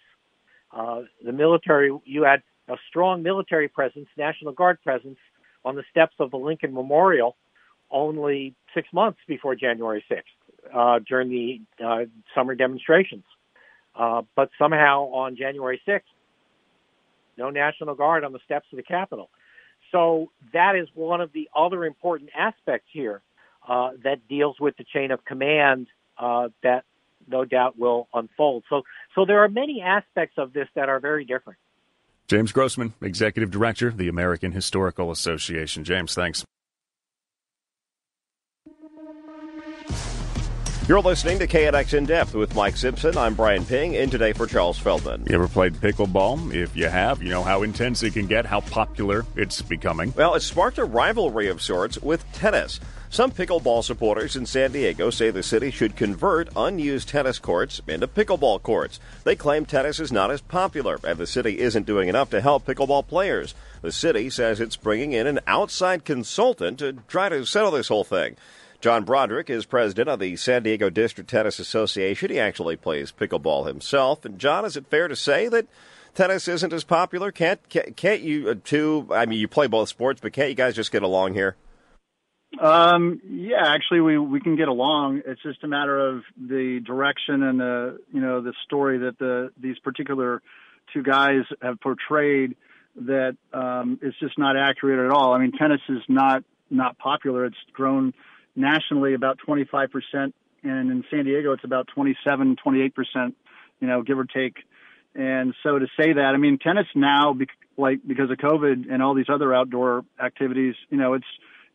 Uh, 0.71 1.01
the 1.23 1.31
military, 1.31 1.97
you 2.05 2.23
had 2.23 2.43
a 2.67 2.75
strong 2.89 3.23
military 3.23 3.67
presence, 3.67 4.07
National 4.17 4.51
Guard 4.51 4.79
presence, 4.83 5.17
on 5.65 5.75
the 5.75 5.83
steps 5.89 6.13
of 6.19 6.29
the 6.31 6.37
Lincoln 6.37 6.73
Memorial 6.73 7.35
only 7.91 8.53
six 8.73 8.87
months 8.93 9.19
before 9.27 9.55
January 9.55 10.03
6th 10.09 10.23
uh, 10.73 10.99
during 11.07 11.29
the 11.29 11.61
uh, 11.83 12.05
summer 12.35 12.53
demonstrations. 12.53 13.23
Uh, 13.95 14.21
but 14.35 14.49
somehow 14.59 15.05
on 15.05 15.35
January 15.35 15.81
6th, 15.87 16.01
no 17.39 17.49
National 17.49 17.95
Guard 17.95 18.23
on 18.23 18.33
the 18.33 18.39
steps 18.45 18.67
of 18.71 18.77
the 18.77 18.83
Capitol. 18.83 19.29
So 19.91 20.29
that 20.53 20.75
is 20.75 20.87
one 20.93 21.21
of 21.21 21.31
the 21.33 21.49
other 21.55 21.83
important 21.85 22.29
aspects 22.37 22.87
here 22.91 23.21
uh, 23.67 23.91
that 24.03 24.27
deals 24.27 24.57
with 24.59 24.77
the 24.77 24.83
chain 24.83 25.09
of 25.09 25.25
command 25.25 25.87
uh, 26.17 26.49
that 26.61 26.83
no 27.27 27.45
doubt 27.45 27.77
will 27.77 28.07
unfold. 28.13 28.63
So, 28.69 28.83
so 29.15 29.25
there 29.25 29.43
are 29.43 29.49
many 29.49 29.81
aspects 29.81 30.35
of 30.37 30.53
this 30.53 30.67
that 30.75 30.89
are 30.89 30.99
very 30.99 31.25
different. 31.25 31.57
James 32.27 32.51
Grossman, 32.51 32.93
Executive 33.01 33.49
Director, 33.49 33.89
the 33.89 34.07
American 34.07 34.51
Historical 34.51 35.09
Association. 35.09 35.83
James, 35.83 36.13
thanks. 36.13 36.45
You're 40.89 41.01
listening 41.01 41.37
to 41.37 41.45
KNX 41.45 41.93
In 41.93 42.07
Depth 42.07 42.33
with 42.33 42.55
Mike 42.55 42.75
Simpson. 42.75 43.15
I'm 43.15 43.35
Brian 43.35 43.63
Ping, 43.63 43.93
in 43.93 44.09
today 44.09 44.33
for 44.33 44.47
Charles 44.47 44.79
Feldman. 44.79 45.23
You 45.29 45.35
ever 45.35 45.47
played 45.47 45.75
pickleball? 45.75 46.51
If 46.51 46.75
you 46.75 46.87
have, 46.87 47.21
you 47.21 47.29
know 47.29 47.43
how 47.43 47.61
intense 47.61 48.01
it 48.01 48.13
can 48.13 48.25
get, 48.25 48.47
how 48.47 48.61
popular 48.61 49.23
it's 49.35 49.61
becoming. 49.61 50.11
Well, 50.17 50.33
it 50.33 50.39
sparked 50.39 50.79
a 50.79 50.85
rivalry 50.85 51.47
of 51.47 51.61
sorts 51.61 51.99
with 51.99 52.25
tennis. 52.33 52.79
Some 53.11 53.29
pickleball 53.29 53.83
supporters 53.83 54.35
in 54.35 54.47
San 54.47 54.71
Diego 54.71 55.11
say 55.11 55.29
the 55.29 55.43
city 55.43 55.69
should 55.69 55.95
convert 55.95 56.49
unused 56.55 57.09
tennis 57.09 57.37
courts 57.37 57.79
into 57.87 58.07
pickleball 58.07 58.63
courts. 58.63 58.99
They 59.23 59.35
claim 59.35 59.67
tennis 59.67 59.99
is 59.99 60.11
not 60.11 60.31
as 60.31 60.41
popular 60.41 60.97
and 61.03 61.19
the 61.19 61.27
city 61.27 61.59
isn't 61.59 61.85
doing 61.85 62.09
enough 62.09 62.31
to 62.31 62.41
help 62.41 62.65
pickleball 62.65 63.05
players. 63.05 63.53
The 63.83 63.91
city 63.91 64.31
says 64.31 64.59
it's 64.59 64.75
bringing 64.75 65.11
in 65.11 65.27
an 65.27 65.39
outside 65.45 66.03
consultant 66.03 66.79
to 66.79 66.93
try 67.07 67.29
to 67.29 67.45
settle 67.45 67.71
this 67.71 67.89
whole 67.89 68.03
thing. 68.03 68.35
John 68.81 69.03
Broderick 69.03 69.49
is 69.49 69.65
president 69.65 70.07
of 70.07 70.19
the 70.19 70.37
San 70.37 70.63
Diego 70.63 70.89
District 70.89 71.29
Tennis 71.29 71.59
Association. 71.59 72.31
He 72.31 72.39
actually 72.39 72.77
plays 72.77 73.11
pickleball 73.11 73.67
himself. 73.67 74.23
And 74.23 74.39
John, 74.39 74.63
is 74.63 74.77
it 74.77 74.87
fair 74.87 75.09
to 75.09 75.17
say 75.17 75.49
that 75.49 75.67
tennis 76.15 76.47
isn't 76.47 76.71
as 76.71 76.85
popular? 76.85 77.31
Can't 77.31 77.59
can't 77.69 78.21
you 78.21 78.49
uh, 78.49 78.55
two? 78.63 79.07
I 79.11 79.25
mean, 79.25 79.39
you 79.39 79.49
play 79.49 79.67
both 79.67 79.89
sports, 79.89 80.21
but 80.21 80.31
can't 80.31 80.49
you 80.49 80.55
guys 80.55 80.75
just 80.75 80.91
get 80.91 81.03
along 81.03 81.33
here? 81.33 81.57
Um, 82.59 83.21
yeah, 83.29 83.67
actually, 83.67 83.99
we 83.99 84.17
we 84.17 84.39
can 84.39 84.55
get 84.55 84.69
along. 84.69 85.23
It's 85.25 85.41
just 85.43 85.63
a 85.63 85.67
matter 85.67 85.99
of 85.99 86.23
the 86.37 86.79
direction 86.85 87.43
and 87.43 87.59
the 87.59 87.99
you 88.13 88.21
know 88.21 88.41
the 88.41 88.53
story 88.65 88.99
that 88.99 89.19
the 89.19 89.51
these 89.59 89.77
particular 89.79 90.41
two 90.93 91.03
guys 91.03 91.41
have 91.61 91.79
portrayed 91.81 92.55
that 92.95 93.37
um, 93.53 93.99
it's 94.01 94.17
just 94.19 94.37
not 94.37 94.57
accurate 94.57 95.05
at 95.05 95.11
all. 95.11 95.33
I 95.33 95.39
mean, 95.39 95.51
tennis 95.51 95.81
is 95.89 96.01
not 96.07 96.43
not 96.69 96.97
popular. 96.97 97.45
It's 97.45 97.57
grown 97.73 98.13
nationally 98.55 99.13
about 99.13 99.39
25%, 99.47 99.89
and 100.13 100.33
in 100.63 101.03
San 101.09 101.25
Diego 101.25 101.53
it's 101.53 101.63
about 101.63 101.87
27, 101.93 102.57
28%, 102.65 103.33
you 103.79 103.87
know, 103.87 104.01
give 104.01 104.19
or 104.19 104.25
take. 104.25 104.57
And 105.15 105.53
so 105.63 105.79
to 105.79 105.87
say 105.99 106.13
that, 106.13 106.31
I 106.33 106.37
mean, 106.37 106.59
tennis 106.59 106.87
now, 106.95 107.35
like 107.77 107.99
because 108.05 108.29
of 108.29 108.37
COVID 108.37 108.91
and 108.91 109.01
all 109.01 109.15
these 109.15 109.29
other 109.31 109.53
outdoor 109.53 110.05
activities, 110.23 110.75
you 110.89 110.97
know, 110.97 111.13
it's 111.13 111.25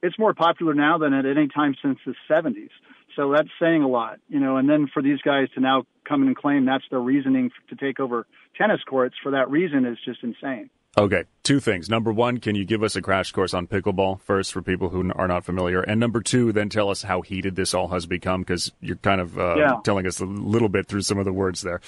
it's 0.02 0.18
more 0.18 0.34
popular 0.34 0.74
now 0.74 0.98
than 0.98 1.14
at 1.14 1.24
any 1.24 1.48
time 1.48 1.74
since 1.82 1.98
the 2.04 2.14
70s. 2.30 2.68
So 3.16 3.32
that's 3.32 3.48
saying 3.60 3.82
a 3.82 3.88
lot, 3.88 4.18
you 4.28 4.38
know. 4.38 4.58
And 4.58 4.68
then 4.68 4.86
for 4.92 5.02
these 5.02 5.20
guys 5.22 5.48
to 5.54 5.60
now 5.60 5.84
come 6.06 6.22
and 6.22 6.36
claim 6.36 6.66
that's 6.66 6.84
their 6.90 7.00
reasoning 7.00 7.50
to 7.70 7.76
take 7.76 8.00
over 8.00 8.26
tennis 8.56 8.82
courts 8.86 9.16
for 9.22 9.32
that 9.32 9.50
reason 9.50 9.86
is 9.86 9.96
just 10.04 10.22
insane. 10.22 10.68
Okay, 10.96 11.24
two 11.42 11.58
things. 11.58 11.90
Number 11.90 12.12
one, 12.12 12.38
can 12.38 12.54
you 12.54 12.64
give 12.64 12.84
us 12.84 12.94
a 12.94 13.02
crash 13.02 13.32
course 13.32 13.52
on 13.52 13.66
pickleball 13.66 14.20
first 14.20 14.52
for 14.52 14.62
people 14.62 14.90
who 14.90 15.10
are 15.16 15.26
not 15.26 15.44
familiar? 15.44 15.80
And 15.80 15.98
number 15.98 16.20
two, 16.20 16.52
then 16.52 16.68
tell 16.68 16.88
us 16.88 17.02
how 17.02 17.20
heated 17.22 17.56
this 17.56 17.74
all 17.74 17.88
has 17.88 18.06
become 18.06 18.42
because 18.42 18.70
you're 18.80 18.96
kind 18.96 19.20
of 19.20 19.36
uh, 19.36 19.56
yeah. 19.56 19.72
telling 19.82 20.06
us 20.06 20.20
a 20.20 20.24
little 20.24 20.68
bit 20.68 20.86
through 20.86 21.02
some 21.02 21.18
of 21.18 21.24
the 21.24 21.32
words 21.32 21.62
there. 21.62 21.80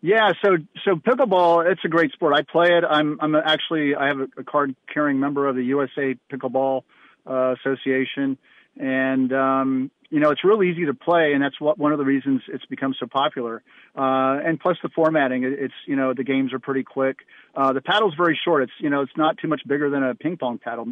Yeah, 0.00 0.32
so 0.44 0.58
so 0.84 0.96
pickleball, 0.96 1.70
it's 1.70 1.80
a 1.84 1.88
great 1.88 2.12
sport. 2.12 2.34
I 2.34 2.42
play 2.42 2.68
it. 2.76 2.84
I'm 2.88 3.18
I'm 3.20 3.36
actually 3.36 3.94
I 3.94 4.08
have 4.08 4.18
a, 4.18 4.28
a 4.36 4.44
card 4.44 4.74
carrying 4.92 5.20
member 5.20 5.48
of 5.48 5.54
the 5.54 5.62
USA 5.64 6.16
Pickleball 6.32 6.82
uh, 7.24 7.54
Association, 7.54 8.36
and 8.76 9.32
um, 9.32 9.90
you 10.12 10.20
know, 10.20 10.30
it's 10.30 10.44
real 10.44 10.62
easy 10.62 10.84
to 10.84 10.92
play, 10.92 11.32
and 11.32 11.42
that's 11.42 11.58
what 11.58 11.78
one 11.78 11.90
of 11.90 11.98
the 11.98 12.04
reasons 12.04 12.42
it's 12.48 12.66
become 12.66 12.94
so 13.00 13.06
popular. 13.06 13.62
Uh, 13.96 14.38
and 14.44 14.60
plus 14.60 14.76
the 14.82 14.90
formatting, 14.90 15.42
it's 15.42 15.72
you 15.86 15.96
know 15.96 16.12
the 16.12 16.22
games 16.22 16.52
are 16.52 16.58
pretty 16.58 16.82
quick. 16.82 17.20
Uh, 17.56 17.72
the 17.72 17.80
paddle's 17.80 18.14
very 18.14 18.38
short. 18.44 18.62
It's 18.62 18.72
you 18.78 18.90
know 18.90 19.00
it's 19.00 19.16
not 19.16 19.38
too 19.38 19.48
much 19.48 19.62
bigger 19.66 19.88
than 19.88 20.02
a 20.02 20.14
ping 20.14 20.36
pong 20.36 20.58
paddle, 20.58 20.88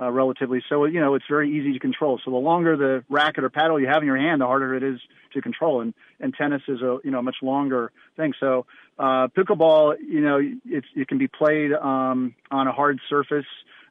uh, 0.00 0.08
relatively. 0.12 0.62
So 0.68 0.84
you 0.84 1.00
know 1.00 1.16
it's 1.16 1.24
very 1.28 1.50
easy 1.50 1.72
to 1.72 1.80
control. 1.80 2.20
So 2.24 2.30
the 2.30 2.36
longer 2.36 2.76
the 2.76 3.04
racket 3.10 3.42
or 3.42 3.50
paddle 3.50 3.80
you 3.80 3.88
have 3.88 4.02
in 4.02 4.06
your 4.06 4.16
hand, 4.16 4.40
the 4.40 4.46
harder 4.46 4.72
it 4.76 4.84
is 4.84 5.00
to 5.34 5.42
control. 5.42 5.80
And 5.80 5.92
and 6.20 6.32
tennis 6.32 6.62
is 6.68 6.80
a 6.80 6.98
you 7.02 7.10
know 7.10 7.22
much 7.22 7.38
longer 7.42 7.90
thing. 8.16 8.34
So 8.38 8.66
uh, 9.00 9.26
pickleball, 9.36 9.96
you 10.00 10.20
know, 10.20 10.38
it's 10.64 10.86
it 10.94 11.08
can 11.08 11.18
be 11.18 11.26
played 11.26 11.72
um, 11.72 12.36
on 12.52 12.68
a 12.68 12.72
hard 12.72 13.00
surface. 13.08 13.46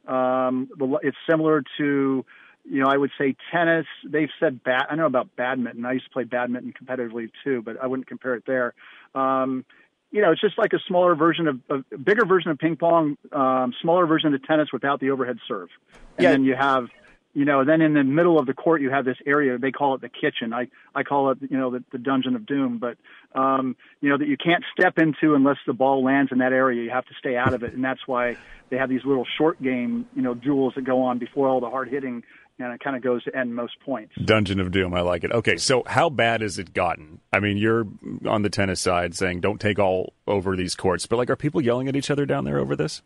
Um, 0.08 0.70
it's 1.04 1.18
similar 1.30 1.63
to, 1.78 2.26
you 2.65 2.82
know, 2.82 2.88
I 2.88 2.98
would 2.98 3.12
say 3.17 3.36
tennis. 3.52 3.86
They've 4.06 4.30
said 4.39 4.63
bat. 4.63 4.88
I 4.89 4.95
know 4.95 5.06
about 5.06 5.36
badminton. 5.36 5.86
I 5.86 5.93
used 5.93 6.06
to 6.06 6.12
play 6.12 6.24
badminton 6.24 6.74
competitively 6.74 7.30
too, 7.43 7.62
but 7.62 7.78
I 7.82 7.88
wouldn't 7.88 8.08
compare 8.08 8.36
it 8.36 8.43
there. 8.45 8.74
Um, 9.15 9.65
you 10.12 10.22
know, 10.22 10.32
it's 10.32 10.41
just 10.41 10.58
like 10.58 10.74
a 10.74 10.80
smaller 10.88 11.15
version 11.15 11.48
of 11.48 11.60
a 11.69 11.98
bigger 11.98 12.26
version 12.26 12.52
of 12.52 12.58
ping 12.58 12.78
pong, 12.78 13.17
um, 13.32 13.74
smaller 13.82 14.08
version 14.08 14.34
of 14.34 14.43
tennis 14.43 14.69
without 14.74 15.00
the 15.00 15.12
overhead 15.12 15.38
serve. 15.48 15.69
And 16.17 16.24
yeah. 16.24 16.32
then 16.32 16.43
you 16.43 16.56
have, 16.56 16.88
you 17.34 17.45
know, 17.45 17.63
then 17.63 17.82
in 17.82 17.93
the 17.93 18.04
middle 18.04 18.39
of 18.39 18.48
the 18.48 18.54
court 18.54 18.82
you 18.82 18.89
have 18.89 19.06
this 19.06 19.17
area 19.28 19.58
they 19.60 19.72
call 19.72 19.93
it 19.95 20.02
the 20.02 20.10
kitchen. 20.10 20.52
I 20.52 20.67
I 20.95 21.04
call 21.04 21.32
it 21.32 21.38
you 21.41 21.58
know 21.58 21.69
the, 21.69 21.84
the 21.91 22.00
dungeon 22.00 22.36
of 22.36 22.48
doom. 22.48 22.80
But 22.80 22.98
um, 23.39 23.76
you 24.02 24.10
know 24.10 24.17
that 24.17 24.28
you 24.28 24.38
can't 24.38 24.63
step 24.78 24.98
into 24.98 25.36
unless 25.36 25.58
the 25.67 25.74
ball 25.74 26.04
lands 26.04 26.32
in 26.32 26.39
that 26.39 26.54
area. 26.54 26.84
You 26.84 26.89
have 26.89 27.06
to 27.06 27.13
stay 27.19 27.38
out 27.38 27.54
of 27.54 27.62
it, 27.62 27.74
and 27.74 27.84
that's 27.84 28.08
why 28.08 28.36
they 28.72 28.78
have 28.78 28.89
these 28.89 29.06
little 29.06 29.28
short 29.38 29.62
game 29.62 30.08
you 30.15 30.24
know 30.24 30.34
duels 30.34 30.74
that 30.76 30.86
go 30.86 31.04
on 31.04 31.19
before 31.19 31.48
all 31.48 31.60
the 31.60 31.69
hard 31.69 31.89
hitting 31.89 32.24
and 32.60 32.74
it 32.74 32.80
kind 32.82 32.95
of 32.95 33.02
goes 33.02 33.24
to 33.24 33.36
end 33.36 33.56
most 33.56 33.80
points. 33.80 34.13
Dungeon 34.24 34.60
of 34.60 34.72
Doom, 34.72 34.93
I 34.93 35.02
like 35.02 35.24
it. 35.24 35.32
Okay, 35.32 35.58
so 35.58 35.84
how 35.88 36.10
bad 36.10 36.41
has 36.41 36.60
it 36.60 36.74
gotten? 36.74 37.19
I 37.32 37.39
mean, 37.39 37.58
you're 37.58 37.88
on 38.26 38.41
the 38.41 38.50
tennis 38.50 38.82
side 38.82 39.15
saying 39.15 39.41
don't 39.41 39.60
take 39.60 39.80
all 39.80 40.13
over 40.28 40.56
these 40.56 40.76
courts, 40.76 41.06
but 41.06 41.17
like, 41.17 41.30
are 41.30 41.36
people 41.36 41.62
yelling 41.62 41.88
at 41.88 41.95
each 41.95 42.12
other 42.12 42.26
down 42.26 42.43
there 42.43 42.60
over 42.60 42.76
this? 42.76 43.02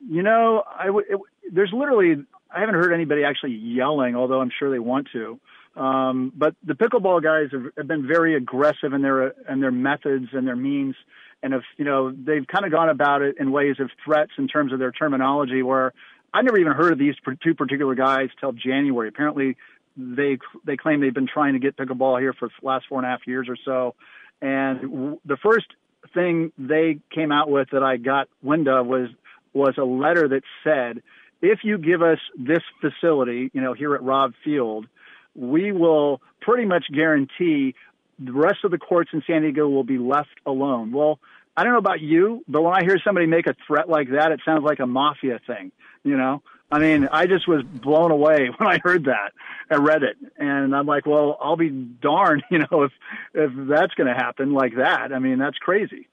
You 0.00 0.22
know, 0.22 0.64
I 0.68 0.86
w- 0.86 1.06
it, 1.08 1.20
there's 1.52 1.72
literally 1.72 2.24
I 2.50 2.60
haven't 2.60 2.76
heard 2.76 2.92
anybody 2.92 3.24
actually 3.24 3.54
yelling, 3.54 4.16
although 4.16 4.40
I'm 4.40 4.50
sure 4.58 4.70
they 4.70 4.78
want 4.78 5.08
to. 5.12 5.38
Um, 5.76 6.32
but 6.34 6.54
the 6.64 6.74
pickleball 6.74 7.22
guys 7.22 7.50
have, 7.52 7.72
have 7.76 7.86
been 7.86 8.06
very 8.06 8.34
aggressive 8.34 8.92
in 8.92 9.02
their 9.02 9.28
in 9.48 9.60
their 9.60 9.70
methods 9.70 10.26
and 10.32 10.46
their 10.46 10.56
means, 10.56 10.96
and 11.42 11.52
have 11.52 11.62
you 11.76 11.84
know 11.84 12.10
they've 12.10 12.46
kind 12.46 12.64
of 12.64 12.72
gone 12.72 12.88
about 12.88 13.22
it 13.22 13.36
in 13.38 13.52
ways 13.52 13.76
of 13.78 13.90
threats 14.04 14.32
in 14.38 14.48
terms 14.48 14.72
of 14.72 14.78
their 14.78 14.90
terminology, 14.90 15.62
where 15.62 15.92
I 16.32 16.42
never 16.42 16.58
even 16.58 16.72
heard 16.72 16.92
of 16.92 16.98
these 16.98 17.14
two 17.42 17.54
particular 17.54 17.94
guys 17.94 18.28
till 18.40 18.52
January. 18.52 19.08
Apparently, 19.08 19.56
they 19.96 20.38
they 20.64 20.76
claim 20.76 21.00
they've 21.00 21.14
been 21.14 21.28
trying 21.32 21.54
to 21.54 21.58
get 21.58 21.76
pickleball 21.76 22.20
here 22.20 22.32
for 22.32 22.48
the 22.48 22.66
last 22.66 22.86
four 22.88 22.98
and 22.98 23.06
a 23.06 23.10
half 23.10 23.26
years 23.26 23.48
or 23.48 23.56
so. 23.64 23.94
And 24.40 25.18
the 25.24 25.36
first 25.36 25.66
thing 26.14 26.52
they 26.58 27.00
came 27.12 27.32
out 27.32 27.50
with 27.50 27.70
that 27.72 27.82
I 27.82 27.96
got 27.96 28.28
wind 28.42 28.68
of 28.68 28.86
was 28.86 29.08
was 29.52 29.74
a 29.78 29.84
letter 29.84 30.28
that 30.28 30.42
said, 30.62 31.02
if 31.40 31.60
you 31.64 31.78
give 31.78 32.02
us 32.02 32.18
this 32.38 32.62
facility, 32.80 33.50
you 33.52 33.60
know, 33.60 33.72
here 33.72 33.94
at 33.94 34.02
Robb 34.02 34.34
Field, 34.44 34.86
we 35.34 35.72
will 35.72 36.20
pretty 36.40 36.64
much 36.64 36.84
guarantee 36.92 37.74
the 38.18 38.32
rest 38.32 38.58
of 38.64 38.70
the 38.70 38.78
courts 38.78 39.10
in 39.12 39.22
San 39.26 39.42
Diego 39.42 39.68
will 39.68 39.84
be 39.84 39.98
left 39.98 40.28
alone. 40.44 40.92
Well, 40.92 41.18
I 41.58 41.64
don't 41.64 41.72
know 41.72 41.80
about 41.80 42.00
you, 42.00 42.44
but 42.46 42.62
when 42.62 42.72
I 42.72 42.84
hear 42.84 43.00
somebody 43.04 43.26
make 43.26 43.48
a 43.48 43.54
threat 43.66 43.88
like 43.88 44.10
that, 44.12 44.30
it 44.30 44.38
sounds 44.44 44.62
like 44.62 44.78
a 44.78 44.86
mafia 44.86 45.40
thing. 45.44 45.72
You 46.04 46.16
know, 46.16 46.40
I 46.70 46.78
mean, 46.78 47.08
I 47.10 47.26
just 47.26 47.48
was 47.48 47.64
blown 47.64 48.12
away 48.12 48.48
when 48.56 48.68
I 48.68 48.78
heard 48.78 49.06
that. 49.06 49.32
I 49.68 49.74
read 49.74 50.04
it, 50.04 50.16
and 50.36 50.72
I'm 50.72 50.86
like, 50.86 51.04
well, 51.04 51.36
I'll 51.42 51.56
be 51.56 51.68
darned, 51.68 52.44
you 52.52 52.60
know, 52.60 52.84
if 52.84 52.92
if 53.34 53.50
that's 53.68 53.92
going 53.94 54.06
to 54.06 54.14
happen 54.14 54.52
like 54.52 54.76
that. 54.76 55.12
I 55.12 55.18
mean, 55.18 55.40
that's 55.40 55.58
crazy. 55.58 56.06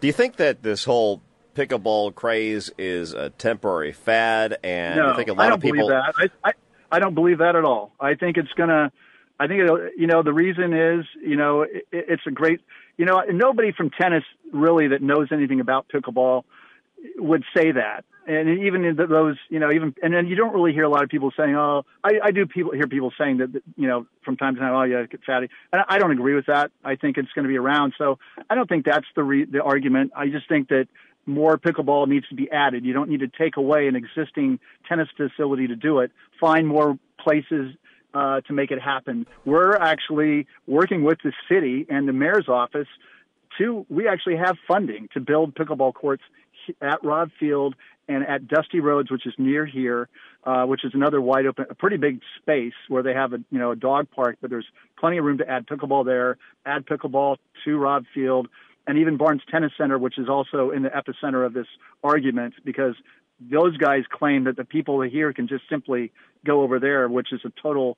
Do 0.00 0.06
you 0.06 0.14
think 0.14 0.36
that 0.36 0.62
this 0.62 0.84
whole 0.84 1.20
pickleball 1.54 2.14
craze 2.14 2.70
is 2.78 3.12
a 3.12 3.28
temporary 3.28 3.92
fad, 3.92 4.56
and 4.64 4.96
no, 4.96 5.10
you 5.10 5.16
think 5.16 5.28
a 5.28 5.34
lot 5.34 5.44
I 5.44 5.48
don't 5.50 5.58
of 5.58 5.62
people? 5.62 5.88
Believe 5.88 6.02
that. 6.16 6.30
I, 6.42 6.48
I 6.48 6.52
I 6.90 6.98
don't 7.00 7.14
believe 7.14 7.38
that 7.38 7.54
at 7.54 7.66
all. 7.66 7.92
I 8.00 8.14
think 8.14 8.38
it's 8.38 8.52
gonna. 8.56 8.90
I 9.38 9.46
think 9.46 9.60
it, 9.60 9.92
you 9.98 10.06
know 10.06 10.22
the 10.22 10.32
reason 10.32 10.72
is 10.72 11.04
you 11.22 11.36
know 11.36 11.62
it, 11.62 11.84
it's 11.92 12.22
a 12.26 12.30
great 12.30 12.62
you 13.00 13.06
know 13.06 13.22
nobody 13.32 13.72
from 13.72 13.88
tennis 13.88 14.24
really 14.52 14.88
that 14.88 15.00
knows 15.00 15.28
anything 15.32 15.60
about 15.60 15.86
pickleball 15.88 16.44
would 17.16 17.42
say 17.56 17.72
that 17.72 18.04
and 18.26 18.60
even 18.60 18.84
in 18.84 18.96
those, 18.96 19.36
you 19.48 19.58
know, 19.58 19.72
even 19.72 19.94
and 20.02 20.14
then 20.14 20.26
you 20.26 20.36
don't 20.36 20.52
really 20.52 20.72
hear 20.72 20.84
a 20.84 20.88
lot 20.88 21.02
of 21.02 21.08
people 21.08 21.32
saying, 21.36 21.56
"Oh, 21.56 21.84
I, 22.04 22.10
I 22.22 22.30
do." 22.30 22.46
People 22.46 22.72
hear 22.72 22.86
people 22.86 23.12
saying 23.18 23.38
that, 23.38 23.62
you 23.76 23.88
know, 23.88 24.06
from 24.24 24.36
time 24.36 24.54
to 24.54 24.60
time, 24.60 24.74
"Oh, 24.74 24.82
yeah, 24.82 25.04
get 25.06 25.24
fatty," 25.24 25.48
and 25.72 25.82
I 25.88 25.98
don't 25.98 26.12
agree 26.12 26.34
with 26.34 26.46
that. 26.46 26.70
I 26.84 26.96
think 26.96 27.16
it's 27.16 27.32
going 27.34 27.44
to 27.44 27.48
be 27.48 27.56
around, 27.56 27.94
so 27.98 28.18
I 28.48 28.54
don't 28.54 28.68
think 28.68 28.84
that's 28.84 29.06
the 29.16 29.24
re- 29.24 29.46
the 29.46 29.62
argument. 29.62 30.12
I 30.14 30.28
just 30.28 30.48
think 30.48 30.68
that 30.68 30.86
more 31.26 31.58
pickleball 31.58 32.08
needs 32.08 32.28
to 32.28 32.34
be 32.34 32.50
added. 32.50 32.84
You 32.84 32.92
don't 32.92 33.08
need 33.08 33.20
to 33.20 33.28
take 33.28 33.56
away 33.56 33.88
an 33.88 33.96
existing 33.96 34.60
tennis 34.88 35.08
facility 35.16 35.66
to 35.68 35.76
do 35.76 36.00
it. 36.00 36.12
Find 36.40 36.68
more 36.68 36.98
places 37.18 37.74
uh, 38.14 38.40
to 38.42 38.52
make 38.52 38.70
it 38.70 38.80
happen. 38.80 39.26
We're 39.44 39.76
actually 39.76 40.46
working 40.66 41.04
with 41.04 41.18
the 41.22 41.32
city 41.48 41.86
and 41.88 42.08
the 42.08 42.12
mayor's 42.12 42.48
office 42.48 42.88
to. 43.58 43.86
We 43.88 44.08
actually 44.08 44.36
have 44.36 44.56
funding 44.66 45.08
to 45.14 45.20
build 45.20 45.54
pickleball 45.54 45.94
courts 45.94 46.22
at 46.80 47.02
Robb 47.04 47.30
Field 47.38 47.74
and 48.08 48.26
at 48.26 48.48
Dusty 48.48 48.80
Rhodes, 48.80 49.10
which 49.10 49.26
is 49.26 49.34
near 49.38 49.64
here, 49.64 50.08
uh, 50.44 50.64
which 50.64 50.84
is 50.84 50.92
another 50.94 51.20
wide 51.20 51.46
open, 51.46 51.66
a 51.70 51.74
pretty 51.74 51.96
big 51.96 52.20
space 52.40 52.74
where 52.88 53.02
they 53.02 53.14
have 53.14 53.32
a 53.32 53.38
you 53.50 53.58
know 53.58 53.70
a 53.70 53.76
dog 53.76 54.08
park, 54.10 54.38
but 54.40 54.50
there's 54.50 54.66
plenty 54.98 55.18
of 55.18 55.24
room 55.24 55.38
to 55.38 55.48
add 55.48 55.66
pickleball 55.66 56.04
there. 56.04 56.36
Add 56.66 56.86
pickleball 56.86 57.36
to 57.64 57.78
Robb 57.78 58.04
Field, 58.12 58.48
and 58.86 58.98
even 58.98 59.16
Barnes 59.16 59.42
Tennis 59.50 59.72
Center, 59.78 59.98
which 59.98 60.18
is 60.18 60.28
also 60.28 60.70
in 60.70 60.82
the 60.82 60.90
epicenter 60.90 61.46
of 61.46 61.52
this 61.52 61.66
argument 62.02 62.54
because 62.64 62.94
those 63.40 63.76
guys 63.76 64.04
claim 64.10 64.44
that 64.44 64.56
the 64.56 64.64
people 64.64 65.00
here 65.02 65.32
can 65.32 65.48
just 65.48 65.64
simply 65.68 66.12
go 66.44 66.62
over 66.62 66.78
there, 66.78 67.08
which 67.08 67.32
is 67.32 67.40
a 67.44 67.52
total, 67.62 67.96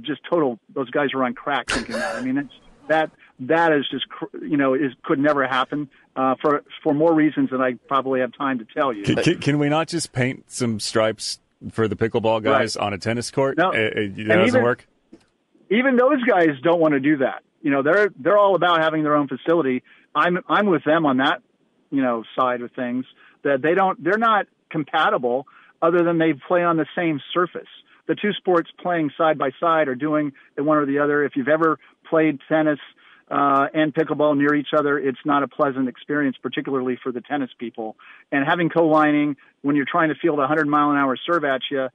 just 0.00 0.20
total. 0.28 0.58
Those 0.74 0.90
guys 0.90 1.08
are 1.14 1.24
on 1.24 1.34
crack 1.34 1.70
thinking 1.70 1.94
that. 1.94 2.16
I 2.16 2.22
mean, 2.22 2.38
it's 2.38 2.54
that 2.88 3.10
that 3.40 3.72
is 3.72 3.86
just 3.90 4.06
you 4.42 4.56
know 4.56 4.74
is 4.74 4.92
could 5.02 5.18
never 5.18 5.46
happen 5.46 5.88
uh, 6.16 6.34
for 6.40 6.62
for 6.82 6.94
more 6.94 7.14
reasons 7.14 7.50
than 7.50 7.60
I 7.60 7.74
probably 7.88 8.20
have 8.20 8.32
time 8.36 8.58
to 8.58 8.66
tell 8.76 8.92
you. 8.92 9.04
Can, 9.04 9.16
can, 9.16 9.38
can 9.40 9.58
we 9.58 9.68
not 9.68 9.88
just 9.88 10.12
paint 10.12 10.50
some 10.50 10.80
stripes 10.80 11.38
for 11.70 11.88
the 11.88 11.96
pickleball 11.96 12.42
guys 12.42 12.76
right. 12.76 12.86
on 12.86 12.92
a 12.92 12.98
tennis 12.98 13.30
court? 13.30 13.56
No, 13.56 13.70
it, 13.70 13.96
it, 13.96 14.16
that 14.16 14.36
doesn't 14.36 14.48
even, 14.48 14.62
work. 14.62 14.86
Even 15.70 15.96
those 15.96 16.22
guys 16.24 16.48
don't 16.62 16.80
want 16.80 16.94
to 16.94 17.00
do 17.00 17.18
that. 17.18 17.42
You 17.62 17.70
know, 17.70 17.82
they're 17.82 18.10
they're 18.18 18.38
all 18.38 18.54
about 18.54 18.80
having 18.80 19.02
their 19.02 19.16
own 19.16 19.28
facility. 19.28 19.82
I'm 20.14 20.38
I'm 20.48 20.66
with 20.66 20.84
them 20.84 21.06
on 21.06 21.18
that, 21.18 21.42
you 21.90 22.02
know, 22.02 22.24
side 22.38 22.60
of 22.60 22.72
things. 22.72 23.06
That 23.42 23.62
they 23.62 23.74
don't 23.74 24.02
they're 24.02 24.18
not 24.18 24.46
compatible 24.74 25.46
other 25.80 26.02
than 26.02 26.18
they 26.18 26.32
play 26.32 26.64
on 26.64 26.76
the 26.76 26.86
same 26.96 27.20
surface. 27.32 27.68
The 28.08 28.16
two 28.16 28.32
sports 28.32 28.68
playing 28.82 29.10
side 29.16 29.38
by 29.38 29.50
side 29.60 29.86
are 29.86 29.94
doing 29.94 30.32
the 30.56 30.64
one 30.64 30.78
or 30.78 30.86
the 30.86 30.98
other. 30.98 31.24
If 31.24 31.36
you've 31.36 31.48
ever 31.48 31.78
played 32.10 32.40
tennis 32.48 32.80
uh, 33.30 33.68
and 33.72 33.94
pickleball 33.94 34.36
near 34.36 34.54
each 34.54 34.74
other, 34.76 34.98
it's 34.98 35.18
not 35.24 35.44
a 35.44 35.48
pleasant 35.48 35.88
experience, 35.88 36.36
particularly 36.42 36.98
for 37.00 37.12
the 37.12 37.20
tennis 37.20 37.50
people. 37.56 37.96
And 38.32 38.44
having 38.44 38.68
co-lining 38.68 39.36
when 39.62 39.76
you're 39.76 39.86
trying 39.90 40.08
to 40.08 40.16
field 40.16 40.38
a 40.38 40.42
100 40.42 40.66
mile 40.66 40.90
an 40.90 40.96
hour 40.96 41.16
serve 41.24 41.44
at 41.44 41.60
you, 41.70 41.88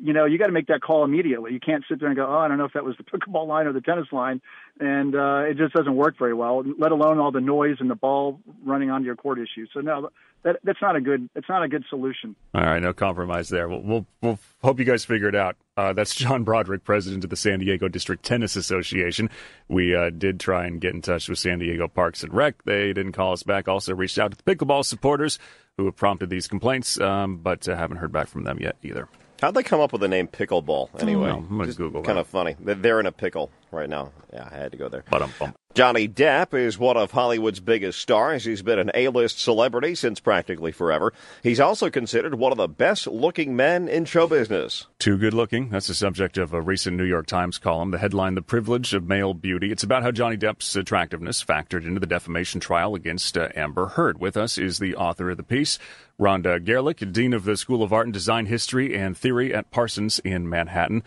you 0.00 0.12
know, 0.12 0.24
you 0.24 0.38
got 0.38 0.46
to 0.46 0.52
make 0.52 0.66
that 0.68 0.80
call 0.80 1.04
immediately. 1.04 1.52
You 1.52 1.60
can't 1.60 1.84
sit 1.88 2.00
there 2.00 2.08
and 2.08 2.16
go, 2.16 2.26
oh, 2.26 2.38
I 2.38 2.48
don't 2.48 2.58
know 2.58 2.64
if 2.64 2.72
that 2.72 2.84
was 2.84 2.96
the 2.96 3.04
pickleball 3.18 3.46
line 3.46 3.66
or 3.66 3.72
the 3.72 3.80
tennis 3.80 4.06
line, 4.12 4.40
and 4.80 5.14
uh, 5.14 5.44
it 5.48 5.56
just 5.56 5.74
doesn't 5.74 5.94
work 5.94 6.18
very 6.18 6.34
well. 6.34 6.64
Let 6.78 6.92
alone 6.92 7.18
all 7.18 7.32
the 7.32 7.40
noise 7.40 7.76
and 7.80 7.90
the 7.90 7.94
ball 7.94 8.40
running 8.64 8.90
onto 8.90 9.06
your 9.06 9.16
court 9.16 9.38
issue. 9.38 9.66
So 9.72 9.80
no, 9.80 10.10
that 10.42 10.60
that's 10.62 10.80
not 10.80 10.96
a 10.96 11.00
good 11.00 11.28
it's 11.34 11.48
not 11.48 11.62
a 11.62 11.68
good 11.68 11.84
solution. 11.88 12.36
All 12.54 12.62
right, 12.62 12.80
no 12.80 12.92
compromise 12.92 13.48
there. 13.48 13.68
We'll 13.68 13.82
we'll, 13.82 14.06
we'll 14.22 14.38
hope 14.62 14.78
you 14.78 14.84
guys 14.84 15.04
figure 15.04 15.28
it 15.28 15.34
out. 15.34 15.56
Uh, 15.76 15.92
that's 15.92 16.14
John 16.14 16.44
Broderick, 16.44 16.84
president 16.84 17.24
of 17.24 17.30
the 17.30 17.36
San 17.36 17.60
Diego 17.60 17.88
District 17.88 18.24
Tennis 18.24 18.56
Association. 18.56 19.30
We 19.68 19.94
uh, 19.94 20.10
did 20.10 20.40
try 20.40 20.66
and 20.66 20.80
get 20.80 20.94
in 20.94 21.02
touch 21.02 21.28
with 21.28 21.38
San 21.38 21.58
Diego 21.58 21.88
Parks 21.88 22.22
and 22.22 22.32
Rec. 22.32 22.62
They 22.64 22.92
didn't 22.92 23.12
call 23.12 23.32
us 23.32 23.42
back. 23.42 23.68
Also 23.68 23.94
reached 23.94 24.18
out 24.18 24.32
to 24.32 24.36
the 24.36 24.42
pickleball 24.42 24.84
supporters 24.84 25.38
who 25.76 25.84
have 25.84 25.96
prompted 25.96 26.30
these 26.30 26.48
complaints, 26.48 27.00
um, 27.00 27.38
but 27.38 27.68
uh, 27.68 27.76
haven't 27.76 27.98
heard 27.98 28.12
back 28.12 28.28
from 28.28 28.44
them 28.44 28.58
yet 28.60 28.76
either. 28.82 29.08
How'd 29.40 29.54
they 29.54 29.62
come 29.62 29.80
up 29.80 29.92
with 29.92 30.00
the 30.00 30.08
name 30.08 30.26
pickleball 30.26 31.00
anyway? 31.00 31.30
I'm 31.30 31.46
going 31.48 31.68
to 31.70 31.76
Google 31.76 32.02
Kind 32.02 32.16
that. 32.16 32.22
of 32.22 32.26
funny. 32.26 32.56
They're 32.58 32.98
in 32.98 33.06
a 33.06 33.12
pickle 33.12 33.50
right 33.70 33.88
now. 33.88 34.10
Yeah, 34.32 34.48
I 34.50 34.56
had 34.56 34.72
to 34.72 34.78
go 34.78 34.88
there. 34.88 35.04
Ba-dum-bum. 35.10 35.54
Johnny 35.74 36.08
Depp 36.08 36.54
is 36.54 36.78
one 36.78 36.96
of 36.96 37.12
Hollywood's 37.12 37.60
biggest 37.60 38.00
stars. 38.00 38.44
He's 38.44 38.62
been 38.62 38.78
an 38.78 38.90
A-list 38.94 39.38
celebrity 39.38 39.94
since 39.94 40.18
practically 40.18 40.72
forever. 40.72 41.12
He's 41.42 41.60
also 41.60 41.88
considered 41.88 42.34
one 42.34 42.50
of 42.50 42.58
the 42.58 42.66
best-looking 42.66 43.54
men 43.54 43.86
in 43.86 44.06
show 44.06 44.26
business. 44.26 44.86
Too 44.98 45.18
good 45.18 45.34
looking. 45.34 45.68
That's 45.68 45.86
the 45.86 45.94
subject 45.94 46.36
of 46.36 46.52
a 46.52 46.60
recent 46.60 46.96
New 46.96 47.04
York 47.04 47.26
Times 47.26 47.58
column. 47.58 47.92
The 47.92 47.98
headline, 47.98 48.34
The 48.34 48.42
Privilege 48.42 48.92
of 48.92 49.06
Male 49.06 49.34
Beauty. 49.34 49.70
It's 49.70 49.84
about 49.84 50.02
how 50.02 50.10
Johnny 50.10 50.36
Depp's 50.38 50.74
attractiveness 50.74 51.44
factored 51.44 51.84
into 51.84 52.00
the 52.00 52.06
defamation 52.06 52.60
trial 52.60 52.96
against 52.96 53.36
uh, 53.38 53.50
Amber 53.54 53.88
Heard. 53.88 54.18
With 54.18 54.36
us 54.36 54.58
is 54.58 54.78
the 54.78 54.96
author 54.96 55.30
of 55.30 55.36
the 55.36 55.42
piece, 55.44 55.78
Rhonda 56.18 56.58
Garelick, 56.58 57.12
Dean 57.12 57.34
of 57.34 57.44
the 57.44 57.58
School 57.58 57.84
of 57.84 57.92
Art 57.92 58.06
and 58.06 58.12
Design 58.12 58.46
History 58.46 58.96
and 58.96 59.16
Theory 59.16 59.54
at 59.54 59.70
Parsons 59.70 60.18
in 60.20 60.48
Manhattan. 60.48 61.04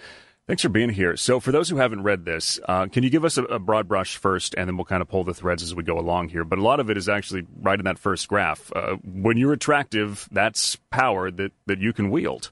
Thanks 0.48 0.64
for 0.64 0.70
being 0.70 0.90
here. 0.90 1.16
So, 1.16 1.40
for 1.40 1.52
those 1.52 1.70
who 1.70 1.78
haven't 1.78 2.04
read 2.04 2.26
this, 2.26 2.60
uh, 2.68 2.88
can 2.88 3.04
you 3.04 3.10
give 3.10 3.24
us 3.24 3.38
a, 3.38 3.44
a, 3.44 3.60
broad 3.60 3.88
brush 3.88 4.18
first, 4.18 4.56
and 4.58 4.68
then 4.68 4.76
we'll 4.76 4.86
kind 4.86 5.02
of 5.02 5.08
pull 5.08 5.24
the 5.24 5.34
threads 5.34 5.62
as 5.62 5.76
we 5.76 5.84
go 5.84 6.00
along 6.00 6.30
here? 6.30 6.44
But 6.44 6.60
a 6.60 6.64
lot 6.64 6.80
of 6.80 6.90
it 6.90 6.98
is 6.98 7.08
actually 7.08 7.46
right 7.62 7.80
in 7.80 7.86
that 7.86 8.00
first 8.00 8.28
graph. 8.28 8.72
Uh, 8.76 8.98
when 9.04 9.38
you're 9.38 9.54
attractive, 9.54 10.28
that's 10.32 10.78
power 10.90 11.30
that, 11.32 11.52
that 11.68 11.80
you 11.80 11.94
can 11.94 12.10
wield. 12.10 12.52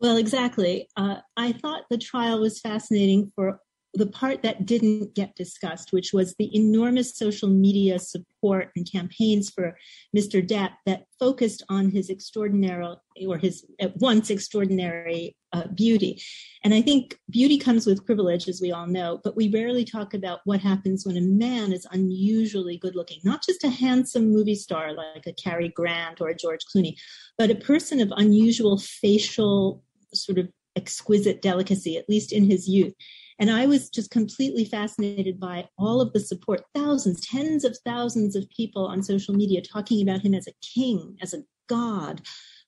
Well, 0.00 0.16
exactly. 0.16 0.88
Uh, 0.96 1.16
I 1.36 1.52
thought 1.52 1.82
the 1.90 1.98
trial 1.98 2.40
was 2.40 2.60
fascinating 2.60 3.32
for 3.34 3.60
the 3.98 4.06
part 4.06 4.42
that 4.42 4.64
didn't 4.64 5.14
get 5.14 5.34
discussed, 5.34 5.92
which 5.92 6.12
was 6.12 6.34
the 6.38 6.54
enormous 6.56 7.16
social 7.16 7.48
media 7.48 7.98
support 7.98 8.70
and 8.76 8.90
campaigns 8.90 9.50
for 9.50 9.76
Mr. 10.16 10.46
Depp 10.46 10.70
that 10.86 11.04
focused 11.18 11.64
on 11.68 11.90
his 11.90 12.08
extraordinary 12.08 12.96
or 13.26 13.38
his 13.38 13.66
at 13.80 13.96
once 13.96 14.30
extraordinary 14.30 15.36
uh, 15.52 15.66
beauty. 15.74 16.22
And 16.62 16.72
I 16.72 16.80
think 16.80 17.18
beauty 17.28 17.58
comes 17.58 17.86
with 17.86 18.06
privilege, 18.06 18.48
as 18.48 18.60
we 18.60 18.70
all 18.70 18.86
know, 18.86 19.20
but 19.24 19.34
we 19.34 19.50
rarely 19.50 19.84
talk 19.84 20.14
about 20.14 20.40
what 20.44 20.60
happens 20.60 21.04
when 21.04 21.16
a 21.16 21.20
man 21.20 21.72
is 21.72 21.86
unusually 21.90 22.78
good 22.78 22.94
looking, 22.94 23.18
not 23.24 23.44
just 23.44 23.64
a 23.64 23.68
handsome 23.68 24.30
movie 24.30 24.54
star 24.54 24.92
like 24.92 25.26
a 25.26 25.32
Cary 25.32 25.70
Grant 25.70 26.20
or 26.20 26.28
a 26.28 26.36
George 26.36 26.64
Clooney, 26.72 26.94
but 27.36 27.50
a 27.50 27.56
person 27.56 28.00
of 28.00 28.12
unusual 28.16 28.78
facial 28.78 29.82
sort 30.14 30.38
of 30.38 30.48
exquisite 30.76 31.42
delicacy, 31.42 31.96
at 31.96 32.08
least 32.08 32.32
in 32.32 32.48
his 32.48 32.68
youth. 32.68 32.94
And 33.38 33.50
I 33.50 33.66
was 33.66 33.88
just 33.88 34.10
completely 34.10 34.64
fascinated 34.64 35.38
by 35.38 35.68
all 35.78 36.00
of 36.00 36.12
the 36.12 36.20
support, 36.20 36.62
thousands, 36.74 37.20
tens 37.20 37.64
of 37.64 37.78
thousands 37.84 38.34
of 38.34 38.50
people 38.50 38.86
on 38.86 39.02
social 39.02 39.34
media 39.34 39.62
talking 39.62 40.02
about 40.02 40.22
him 40.22 40.34
as 40.34 40.48
a 40.48 40.52
king, 40.74 41.16
as 41.22 41.34
a 41.34 41.44
god, 41.68 42.22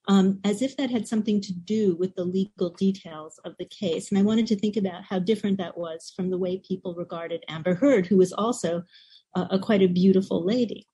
um, 0.08 0.38
as 0.44 0.62
if 0.62 0.76
that 0.76 0.90
had 0.90 1.08
something 1.08 1.40
to 1.40 1.52
do 1.52 1.96
with 1.96 2.14
the 2.14 2.24
legal 2.24 2.70
details 2.70 3.40
of 3.44 3.54
the 3.58 3.66
case. 3.66 4.10
And 4.10 4.18
I 4.18 4.22
wanted 4.22 4.46
to 4.48 4.56
think 4.56 4.76
about 4.76 5.04
how 5.04 5.18
different 5.18 5.58
that 5.58 5.76
was 5.76 6.12
from 6.14 6.30
the 6.30 6.38
way 6.38 6.58
people 6.58 6.94
regarded 6.94 7.44
Amber 7.48 7.74
Heard, 7.74 8.06
who 8.06 8.16
was 8.16 8.32
also 8.32 8.82
uh, 9.34 9.46
a 9.50 9.58
quite 9.58 9.82
a 9.82 9.88
beautiful 9.88 10.44
lady. 10.44 10.86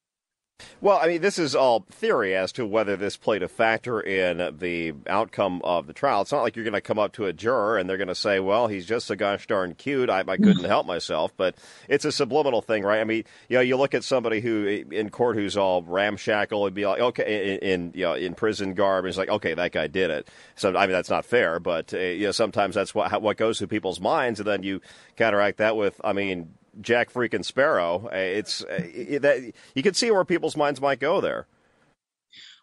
Well, 0.81 0.99
I 0.99 1.07
mean, 1.07 1.21
this 1.21 1.39
is 1.39 1.55
all 1.55 1.87
theory 1.91 2.35
as 2.35 2.53
to 2.53 2.67
whether 2.67 2.97
this 2.97 3.17
played 3.17 3.43
a 3.43 3.49
factor 3.49 4.01
in 4.01 4.57
the 4.59 4.95
outcome 5.07 5.61
of 5.65 5.87
the 5.87 5.93
trial. 5.93 6.23
It's 6.23 6.33
not 6.33 6.43
like 6.43 6.57
you're 6.57 6.65
going 6.65 6.75
to 6.75 6.81
come 6.81 6.99
up 6.99 7.13
to 7.13 7.27
a 7.27 7.33
juror 7.33 7.77
and 7.77 7.89
they're 7.89 7.97
going 7.97 8.09
to 8.09 8.15
say, 8.15 8.41
well, 8.41 8.67
he's 8.67 8.87
just 8.87 9.07
so 9.07 9.15
gosh 9.15 9.47
darn 9.47 9.75
cute. 9.75 10.11
I, 10.11 10.21
I 10.21 10.37
couldn't 10.37 10.65
help 10.65 10.87
myself. 10.87 11.33
But 11.37 11.57
it's 11.89 12.05
a 12.05 12.13
subliminal 12.13 12.63
thing, 12.63 12.83
right? 12.83 13.01
I 13.01 13.05
mean, 13.05 13.25
you 13.49 13.57
know, 13.57 13.63
you 13.63 13.77
look 13.77 13.95
at 13.95 14.05
somebody 14.05 14.41
who 14.41 14.85
in 14.91 15.11
court 15.11 15.37
who's 15.37 15.57
all 15.57 15.83
ramshackle 15.83 16.67
and 16.67 16.75
be 16.75 16.87
like, 16.87 17.01
okay, 17.01 17.57
in, 17.57 17.59
in 17.59 17.93
you 17.95 18.05
know, 18.05 18.15
in 18.15 18.35
prison 18.35 18.75
garb, 18.75 19.05
and 19.05 19.09
it's 19.09 19.19
like, 19.19 19.31
okay, 19.31 19.55
that 19.55 19.73
guy 19.73 19.87
did 19.87 20.11
it. 20.11 20.29
So, 20.55 20.77
I 20.77 20.87
mean, 20.87 20.93
that's 20.93 21.11
not 21.11 21.25
fair, 21.25 21.59
but, 21.61 21.93
uh, 21.95 21.99
you 21.99 22.27
know, 22.27 22.33
sometimes 22.33 22.75
that's 22.75 22.95
what, 22.95 23.21
what 23.23 23.37
goes 23.37 23.59
through 23.59 23.69
people's 23.69 24.01
minds. 24.01 24.41
And 24.41 24.47
then 24.47 24.63
you 24.63 24.81
counteract 25.17 25.59
that 25.59 25.77
with, 25.77 26.01
I 26.05 26.13
mean, 26.13 26.55
Jack 26.81 27.13
freaking 27.13 27.45
Sparrow. 27.45 28.07
Uh, 28.07 28.17
it's 28.17 28.63
uh, 28.65 28.79
that 29.21 29.53
you 29.75 29.83
can 29.83 29.95
see 29.95 30.11
where 30.11 30.25
people's 30.25 30.57
minds 30.57 30.81
might 30.81 31.01
go 31.01 31.21
there. 31.21 31.47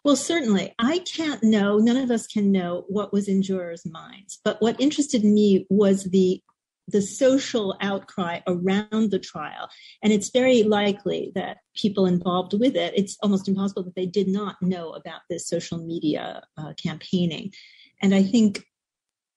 Well, 0.04 0.16
certainly. 0.16 0.74
I 0.78 0.98
can't 0.98 1.42
know, 1.42 1.78
none 1.78 1.96
of 1.96 2.10
us 2.10 2.26
can 2.26 2.52
know 2.52 2.84
what 2.88 3.12
was 3.12 3.26
in 3.26 3.42
jurors' 3.42 3.86
minds. 3.86 4.38
But 4.44 4.60
what 4.60 4.78
interested 4.80 5.24
me 5.24 5.66
was 5.70 6.04
the 6.04 6.42
the 6.88 7.00
social 7.00 7.76
outcry 7.80 8.40
around 8.46 9.10
the 9.10 9.18
trial. 9.18 9.70
And 10.02 10.12
it's 10.12 10.28
very 10.28 10.62
likely 10.64 11.32
that 11.34 11.58
people 11.74 12.04
involved 12.04 12.52
with 12.52 12.76
it, 12.76 12.92
it's 12.94 13.16
almost 13.22 13.48
impossible 13.48 13.84
that 13.84 13.94
they 13.94 14.04
did 14.04 14.28
not 14.28 14.56
know 14.60 14.90
about 14.90 15.22
this 15.30 15.48
social 15.48 15.78
media 15.78 16.42
uh, 16.58 16.74
campaigning. 16.74 17.52
And 18.02 18.14
I 18.14 18.22
think 18.22 18.66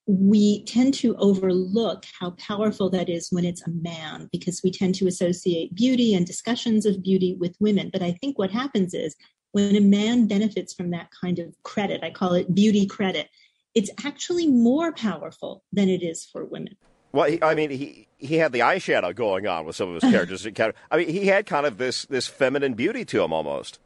we 0.08 0.64
tend 0.64 0.94
to 0.94 1.16
overlook 1.18 2.06
how 2.18 2.32
powerful 2.32 2.90
that 2.90 3.10
is 3.10 3.28
when 3.30 3.44
it's 3.44 3.62
a 3.68 3.70
man 3.70 4.30
because 4.32 4.62
we 4.64 4.72
tend 4.72 4.96
to 4.96 5.08
associate 5.08 5.76
beauty 5.76 6.14
and 6.14 6.26
discussions 6.26 6.86
of 6.86 7.04
beauty 7.04 7.36
with 7.38 7.56
women. 7.60 7.90
But 7.92 8.02
I 8.02 8.12
think 8.14 8.40
what 8.40 8.50
happens 8.50 8.94
is 8.94 9.18
when 9.52 9.76
a 9.76 9.82
man 9.82 10.28
benefits 10.28 10.74
from 10.74 10.92
that 10.92 11.10
kind 11.22 11.40
of 11.40 11.54
credit, 11.64 12.04
I 12.04 12.12
call 12.12 12.34
it 12.34 12.56
beauty 12.56 12.86
credit, 12.86 13.28
it's 13.76 13.92
actually 14.06 14.48
more 14.48 14.94
powerful 14.94 15.64
than 15.74 15.90
it 15.90 16.02
is 16.02 16.26
for 16.26 16.46
women. 16.46 16.78
Well, 17.12 17.30
he, 17.30 17.42
I 17.44 17.54
mean, 17.54 17.70
he 17.70 18.08
he 18.18 18.36
had 18.36 18.52
the 18.52 18.60
eyeshadow 18.60 19.14
going 19.14 19.46
on 19.46 19.66
with 19.66 19.76
some 19.76 19.90
of 19.94 20.02
his 20.02 20.12
characters. 20.12 20.48
I 20.92 20.98
mean, 20.98 21.10
he 21.10 21.28
had 21.28 21.46
kind 21.46 21.66
of 21.66 21.78
this 21.78 22.06
this 22.06 22.28
feminine 22.28 22.74
beauty 22.76 23.06
to 23.06 23.24
him 23.24 23.34
almost. 23.34 23.80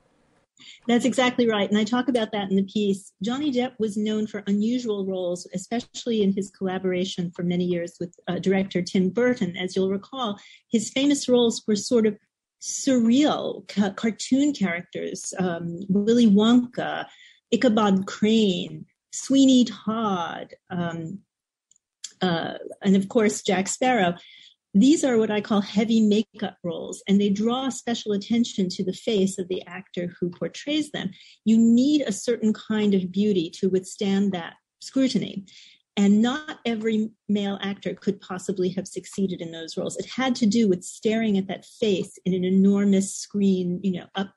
That's 0.88 1.05
exactly 1.05 1.47
right. 1.47 1.70
And 1.70 1.78
I 1.78 1.84
talk 1.84 2.07
about 2.07 2.32
that 2.32 2.49
in 2.49 2.55
the 2.55 2.64
piece. 2.64 3.12
Johnny 3.24 3.51
Depp 3.51 3.74
was 3.80 3.97
known 3.97 4.28
for 4.28 4.43
unusual 4.47 5.05
roles, 5.05 5.47
especially 5.53 6.22
in 6.22 6.34
his 6.34 6.49
collaboration 6.49 7.32
for 7.32 7.43
many 7.43 7.66
years 7.66 7.97
with 7.99 8.14
uh, 8.28 8.39
director 8.39 8.82
Tim 8.82 9.09
Burton. 9.09 9.55
As 9.57 9.76
you'll 9.76 9.89
recall, 9.89 10.39
his 10.70 10.89
famous 10.89 11.28
roles 11.30 11.64
were 11.68 11.76
sort 11.76 12.05
of 12.05 12.18
surreal 12.62 13.68
ca- 13.68 13.93
cartoon 13.93 14.53
characters 14.53 15.34
um, 15.39 15.80
Willy 15.89 16.28
Wonka, 16.28 17.05
Ichabod 17.51 18.05
Crane, 18.05 18.86
Sweeney 19.12 19.66
Todd, 19.66 20.53
um, 20.70 21.20
uh, 22.22 22.53
and 22.82 22.95
of 22.95 23.09
course, 23.09 23.41
Jack 23.41 23.68
Sparrow. 23.68 24.16
These 24.74 25.03
are 25.03 25.17
what 25.17 25.32
I 25.32 25.41
call 25.41 25.59
heavy 25.59 26.01
makeup 26.01 26.57
roles, 26.63 27.03
and 27.07 27.19
they 27.19 27.30
draw 27.30 27.67
special 27.69 28.13
attention 28.13 28.69
to 28.69 28.84
the 28.84 28.93
face 28.93 29.38
of 29.38 29.49
the 29.49 29.65
actor 29.67 30.13
who 30.19 30.30
portrays 30.30 30.91
them. 30.91 31.11
You 31.43 31.57
need 31.57 32.01
a 32.01 32.13
certain 32.13 32.53
kind 32.53 32.93
of 32.93 33.11
beauty 33.11 33.49
to 33.55 33.69
withstand 33.69 34.32
that 34.32 34.53
scrutiny. 34.80 35.45
And 35.97 36.22
not 36.22 36.59
every 36.65 37.11
male 37.28 37.59
actor 37.61 37.93
could 37.93 38.22
possibly 38.22 38.69
have 38.69 38.88
succeeded 38.88 39.41
in 39.41 39.51
those 39.51 39.76
roles. 39.76 39.97
It 39.97 40.05
had 40.05 40.36
to 40.36 40.45
do 40.45 40.69
with 40.69 40.86
staring 40.86 41.38
at 41.38 41.47
that 41.47 41.65
face 41.65 42.17
in 42.26 42.34
an 42.34 42.45
enormous 42.45 43.13
screen, 43.13 43.82
you 43.84 43.99
know, 43.99 44.05
up 44.15 44.34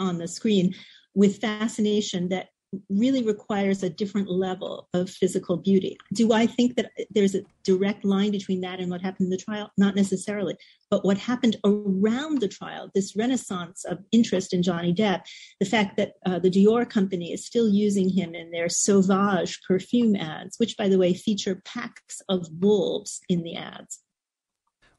on 0.00 0.18
the 0.18 0.26
screen 0.26 0.74
with 1.14 1.40
fascination 1.40 2.28
that 2.30 2.48
really 2.90 3.24
requires 3.24 3.82
a 3.82 3.90
different 3.90 4.30
level 4.30 4.88
of 4.92 5.08
physical 5.08 5.56
beauty. 5.56 5.96
Do 6.12 6.32
I 6.32 6.46
think 6.46 6.76
that 6.76 6.90
there's 7.10 7.34
a 7.34 7.42
direct 7.64 8.04
line 8.04 8.30
between 8.30 8.60
that 8.60 8.78
and 8.78 8.90
what 8.90 9.00
happened 9.00 9.26
in 9.26 9.30
the 9.30 9.38
trial? 9.38 9.70
Not 9.78 9.94
necessarily. 9.94 10.56
But 10.90 11.04
what 11.04 11.18
happened 11.18 11.56
around 11.64 12.40
the 12.40 12.48
trial, 12.48 12.90
this 12.94 13.16
renaissance 13.16 13.84
of 13.84 13.98
interest 14.12 14.52
in 14.52 14.62
Johnny 14.62 14.92
Depp, 14.94 15.22
the 15.60 15.66
fact 15.66 15.96
that 15.96 16.12
uh, 16.26 16.38
the 16.38 16.50
Dior 16.50 16.88
company 16.88 17.32
is 17.32 17.44
still 17.44 17.68
using 17.68 18.08
him 18.08 18.34
in 18.34 18.50
their 18.50 18.68
Sauvage 18.68 19.60
perfume 19.66 20.16
ads, 20.16 20.58
which, 20.58 20.76
by 20.76 20.88
the 20.88 20.98
way, 20.98 21.14
feature 21.14 21.62
packs 21.64 22.20
of 22.28 22.48
wolves 22.60 23.20
in 23.28 23.42
the 23.42 23.56
ads. 23.56 24.00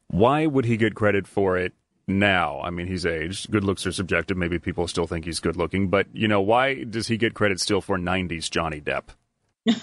Why 0.08 0.48
would 0.48 0.66
he 0.66 0.78
get 0.78 0.96
credit 0.96 1.28
for 1.28 1.56
it 1.58 1.74
now. 2.10 2.60
I 2.62 2.70
mean, 2.70 2.88
he's 2.88 3.05
aged. 3.05 3.51
Good 3.51 3.64
looks 3.64 3.86
are 3.86 3.91
subjective. 3.91 4.38
Maybe 4.38 4.60
people 4.60 4.88
still 4.88 5.07
think 5.07 5.26
he's 5.26 5.39
good 5.39 5.55
looking, 5.55 5.89
but 5.89 6.07
you 6.14 6.28
know, 6.28 6.41
why 6.41 6.84
does 6.84 7.07
he 7.07 7.18
get 7.18 7.34
credit 7.34 7.60
still 7.60 7.82
for 7.82 7.97
'90s 7.97 8.49
Johnny 8.49 8.82
Depp? 8.82 9.10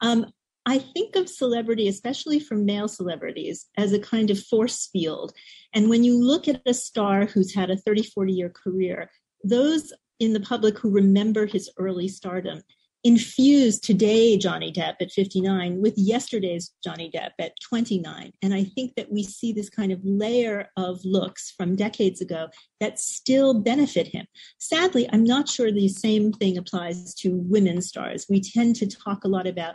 um, 0.00 0.26
I 0.66 0.78
think 0.78 1.16
of 1.16 1.28
celebrity, 1.28 1.88
especially 1.88 2.40
for 2.40 2.54
male 2.54 2.88
celebrities, 2.88 3.66
as 3.76 3.92
a 3.92 3.98
kind 3.98 4.30
of 4.30 4.42
force 4.42 4.88
field. 4.92 5.34
And 5.74 5.90
when 5.90 6.04
you 6.04 6.18
look 6.18 6.48
at 6.48 6.62
a 6.64 6.72
star 6.72 7.26
who's 7.26 7.54
had 7.54 7.70
a 7.70 7.76
30, 7.76 8.04
40 8.04 8.32
year 8.32 8.48
career, 8.48 9.10
those 9.42 9.92
in 10.20 10.32
the 10.32 10.40
public 10.40 10.78
who 10.78 10.90
remember 10.90 11.44
his 11.44 11.70
early 11.76 12.08
stardom 12.08 12.62
infuse 13.04 13.78
today 13.78 14.38
Johnny 14.38 14.72
Depp 14.72 14.94
at 14.98 15.12
59 15.12 15.82
with 15.82 15.92
yesterday's 15.98 16.72
Johnny 16.82 17.10
Depp 17.14 17.32
at 17.38 17.52
29. 17.68 18.32
And 18.42 18.54
I 18.54 18.64
think 18.64 18.94
that 18.96 19.12
we 19.12 19.22
see 19.22 19.52
this 19.52 19.68
kind 19.68 19.92
of 19.92 20.00
layer 20.02 20.70
of 20.78 21.04
looks 21.04 21.50
from 21.50 21.76
decades 21.76 22.22
ago 22.22 22.48
that 22.80 22.98
still 22.98 23.60
benefit 23.60 24.06
him. 24.06 24.26
Sadly, 24.58 25.06
I'm 25.12 25.24
not 25.24 25.50
sure 25.50 25.70
the 25.70 25.88
same 25.88 26.32
thing 26.32 26.56
applies 26.56 27.14
to 27.16 27.36
women 27.36 27.82
stars. 27.82 28.24
We 28.28 28.40
tend 28.40 28.76
to 28.76 28.86
talk 28.86 29.24
a 29.24 29.28
lot 29.28 29.46
about 29.46 29.74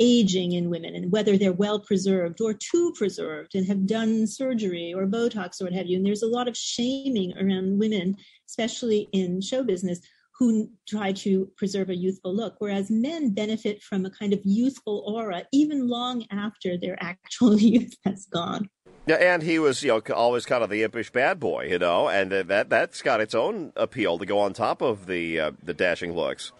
aging 0.00 0.52
in 0.52 0.70
women 0.70 0.94
and 0.94 1.10
whether 1.10 1.36
they're 1.36 1.52
well 1.52 1.80
preserved 1.80 2.40
or 2.40 2.54
too 2.54 2.92
preserved 2.96 3.56
and 3.56 3.66
have 3.66 3.86
done 3.86 4.28
surgery 4.28 4.94
or 4.94 5.06
Botox 5.06 5.60
or 5.60 5.64
what 5.64 5.72
have 5.72 5.86
you. 5.86 5.96
And 5.96 6.06
there's 6.06 6.22
a 6.22 6.28
lot 6.28 6.46
of 6.46 6.56
shaming 6.56 7.36
around 7.36 7.80
women, 7.80 8.16
especially 8.48 9.08
in 9.12 9.40
show 9.40 9.64
business, 9.64 10.00
who 10.38 10.70
try 10.88 11.12
to 11.12 11.50
preserve 11.56 11.90
a 11.90 11.96
youthful 11.96 12.34
look, 12.34 12.56
whereas 12.58 12.90
men 12.90 13.34
benefit 13.34 13.82
from 13.82 14.06
a 14.06 14.10
kind 14.10 14.32
of 14.32 14.40
youthful 14.44 15.02
aura 15.06 15.44
even 15.52 15.88
long 15.88 16.24
after 16.30 16.76
their 16.76 16.96
actual 17.02 17.58
youth 17.58 17.94
has 18.04 18.26
gone. 18.26 18.68
Yeah, 19.06 19.16
and 19.16 19.42
he 19.42 19.58
was, 19.58 19.82
you 19.82 19.88
know, 19.88 20.14
always 20.14 20.44
kind 20.44 20.62
of 20.62 20.70
the 20.70 20.82
impish 20.82 21.10
bad 21.10 21.40
boy, 21.40 21.66
you 21.70 21.78
know, 21.78 22.08
and 22.08 22.30
that 22.30 22.68
that's 22.68 23.02
got 23.02 23.20
its 23.20 23.34
own 23.34 23.72
appeal 23.74 24.18
to 24.18 24.26
go 24.26 24.38
on 24.38 24.52
top 24.52 24.82
of 24.82 25.06
the 25.06 25.40
uh, 25.40 25.50
the 25.62 25.74
dashing 25.74 26.14
looks. 26.14 26.52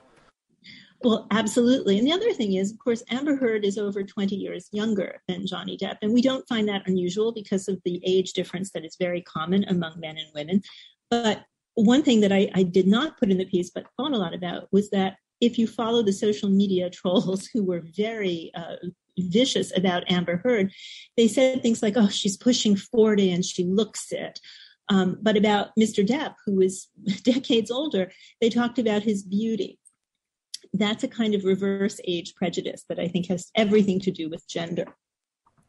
Well, 1.03 1.29
absolutely. 1.31 1.99
And 1.99 2.07
the 2.07 2.13
other 2.13 2.33
thing 2.33 2.55
is, 2.55 2.73
of 2.73 2.79
course, 2.79 3.05
Amber 3.11 3.37
Heard 3.37 3.65
is 3.65 3.79
over 3.79 4.03
20 4.03 4.35
years 4.35 4.69
younger 4.73 5.23
than 5.29 5.47
Johnny 5.47 5.79
Depp. 5.79 5.99
And 6.03 6.13
we 6.13 6.23
don't 6.23 6.49
find 6.49 6.69
that 6.69 6.89
unusual 6.89 7.31
because 7.33 7.69
of 7.69 7.81
the 7.85 8.03
age 8.05 8.33
difference 8.33 8.73
that 8.73 8.85
is 8.85 8.97
very 8.99 9.23
common 9.23 9.65
among 9.69 10.01
men 10.01 10.17
and 10.17 10.27
women. 10.35 10.63
But 11.09 11.45
one 11.85 12.03
thing 12.03 12.21
that 12.21 12.33
I, 12.33 12.51
I 12.55 12.65
did 12.65 12.87
not 12.87 13.19
put 13.19 13.31
in 13.31 13.39
the 13.39 13.45
piece 13.45 13.71
but 13.71 13.87
thought 13.97 14.13
a 14.13 14.19
lot 14.19 14.35
about 14.35 14.69
was 14.73 14.91
that 14.91 15.17
if 15.41 15.59
you 15.59 15.67
follow 15.67 16.03
the 16.03 16.13
social 16.13 16.49
media 16.49 16.91
trolls 16.99 17.49
who 17.53 17.65
were 17.65 17.83
very 17.97 18.51
uh, 18.55 18.77
vicious 19.19 19.77
about 19.77 20.11
Amber 20.11 20.39
Heard, 20.39 20.73
they 21.17 21.29
said 21.29 21.63
things 21.63 21.83
like, 21.83 21.95
oh, 21.97 22.09
she's 22.09 22.37
pushing 22.37 22.77
40 22.77 23.31
and 23.31 23.45
she 23.45 23.65
looks 23.65 24.13
it. 24.13 24.41
Um, 24.91 25.19
but 25.21 25.37
about 25.37 25.69
Mr. 25.79 26.07
Depp, 26.07 26.35
who 26.47 26.61
is 26.61 26.89
decades 27.23 27.71
older, 27.71 28.11
they 28.41 28.49
talked 28.49 28.79
about 28.79 29.03
his 29.03 29.23
beauty. 29.23 29.79
That's 30.73 31.05
a 31.05 31.09
kind 31.09 31.35
of 31.35 31.45
reverse 31.45 32.01
age 32.05 32.35
prejudice 32.35 32.85
that 32.89 32.99
I 32.99 33.09
think 33.09 33.27
has 33.29 33.51
everything 33.55 34.01
to 34.01 34.11
do 34.11 34.29
with 34.29 34.49
gender. 34.49 34.87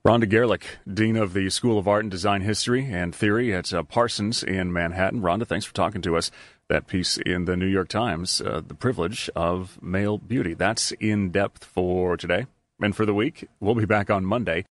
Rhonda 0.05 0.23
Garelick, 0.23 0.63
Dean 0.91 1.17
of 1.17 1.33
the 1.33 1.49
School 1.49 1.77
of 1.77 1.85
Art 1.85 2.05
and 2.05 2.11
Design 2.11 2.39
History 2.39 2.89
and 2.89 3.13
Theory 3.13 3.53
at 3.53 3.73
uh, 3.73 3.83
Parsons 3.83 4.41
in 4.41 4.71
Manhattan. 4.71 5.21
Rhonda, 5.21 5.45
thanks 5.45 5.65
for 5.65 5.73
talking 5.73 6.01
to 6.03 6.15
us. 6.15 6.31
That 6.69 6.87
piece 6.87 7.17
in 7.17 7.43
the 7.43 7.57
New 7.57 7.67
York 7.67 7.89
Times, 7.89 8.39
uh, 8.39 8.61
The 8.65 8.75
Privilege 8.75 9.29
of 9.35 9.77
Male 9.81 10.17
Beauty. 10.17 10.53
That's 10.53 10.93
in 10.93 11.31
depth 11.31 11.65
for 11.65 12.15
today 12.15 12.45
and 12.79 12.95
for 12.95 13.05
the 13.05 13.13
week. 13.13 13.49
We'll 13.59 13.75
be 13.75 13.83
back 13.83 14.09
on 14.09 14.23
Monday. 14.23 14.63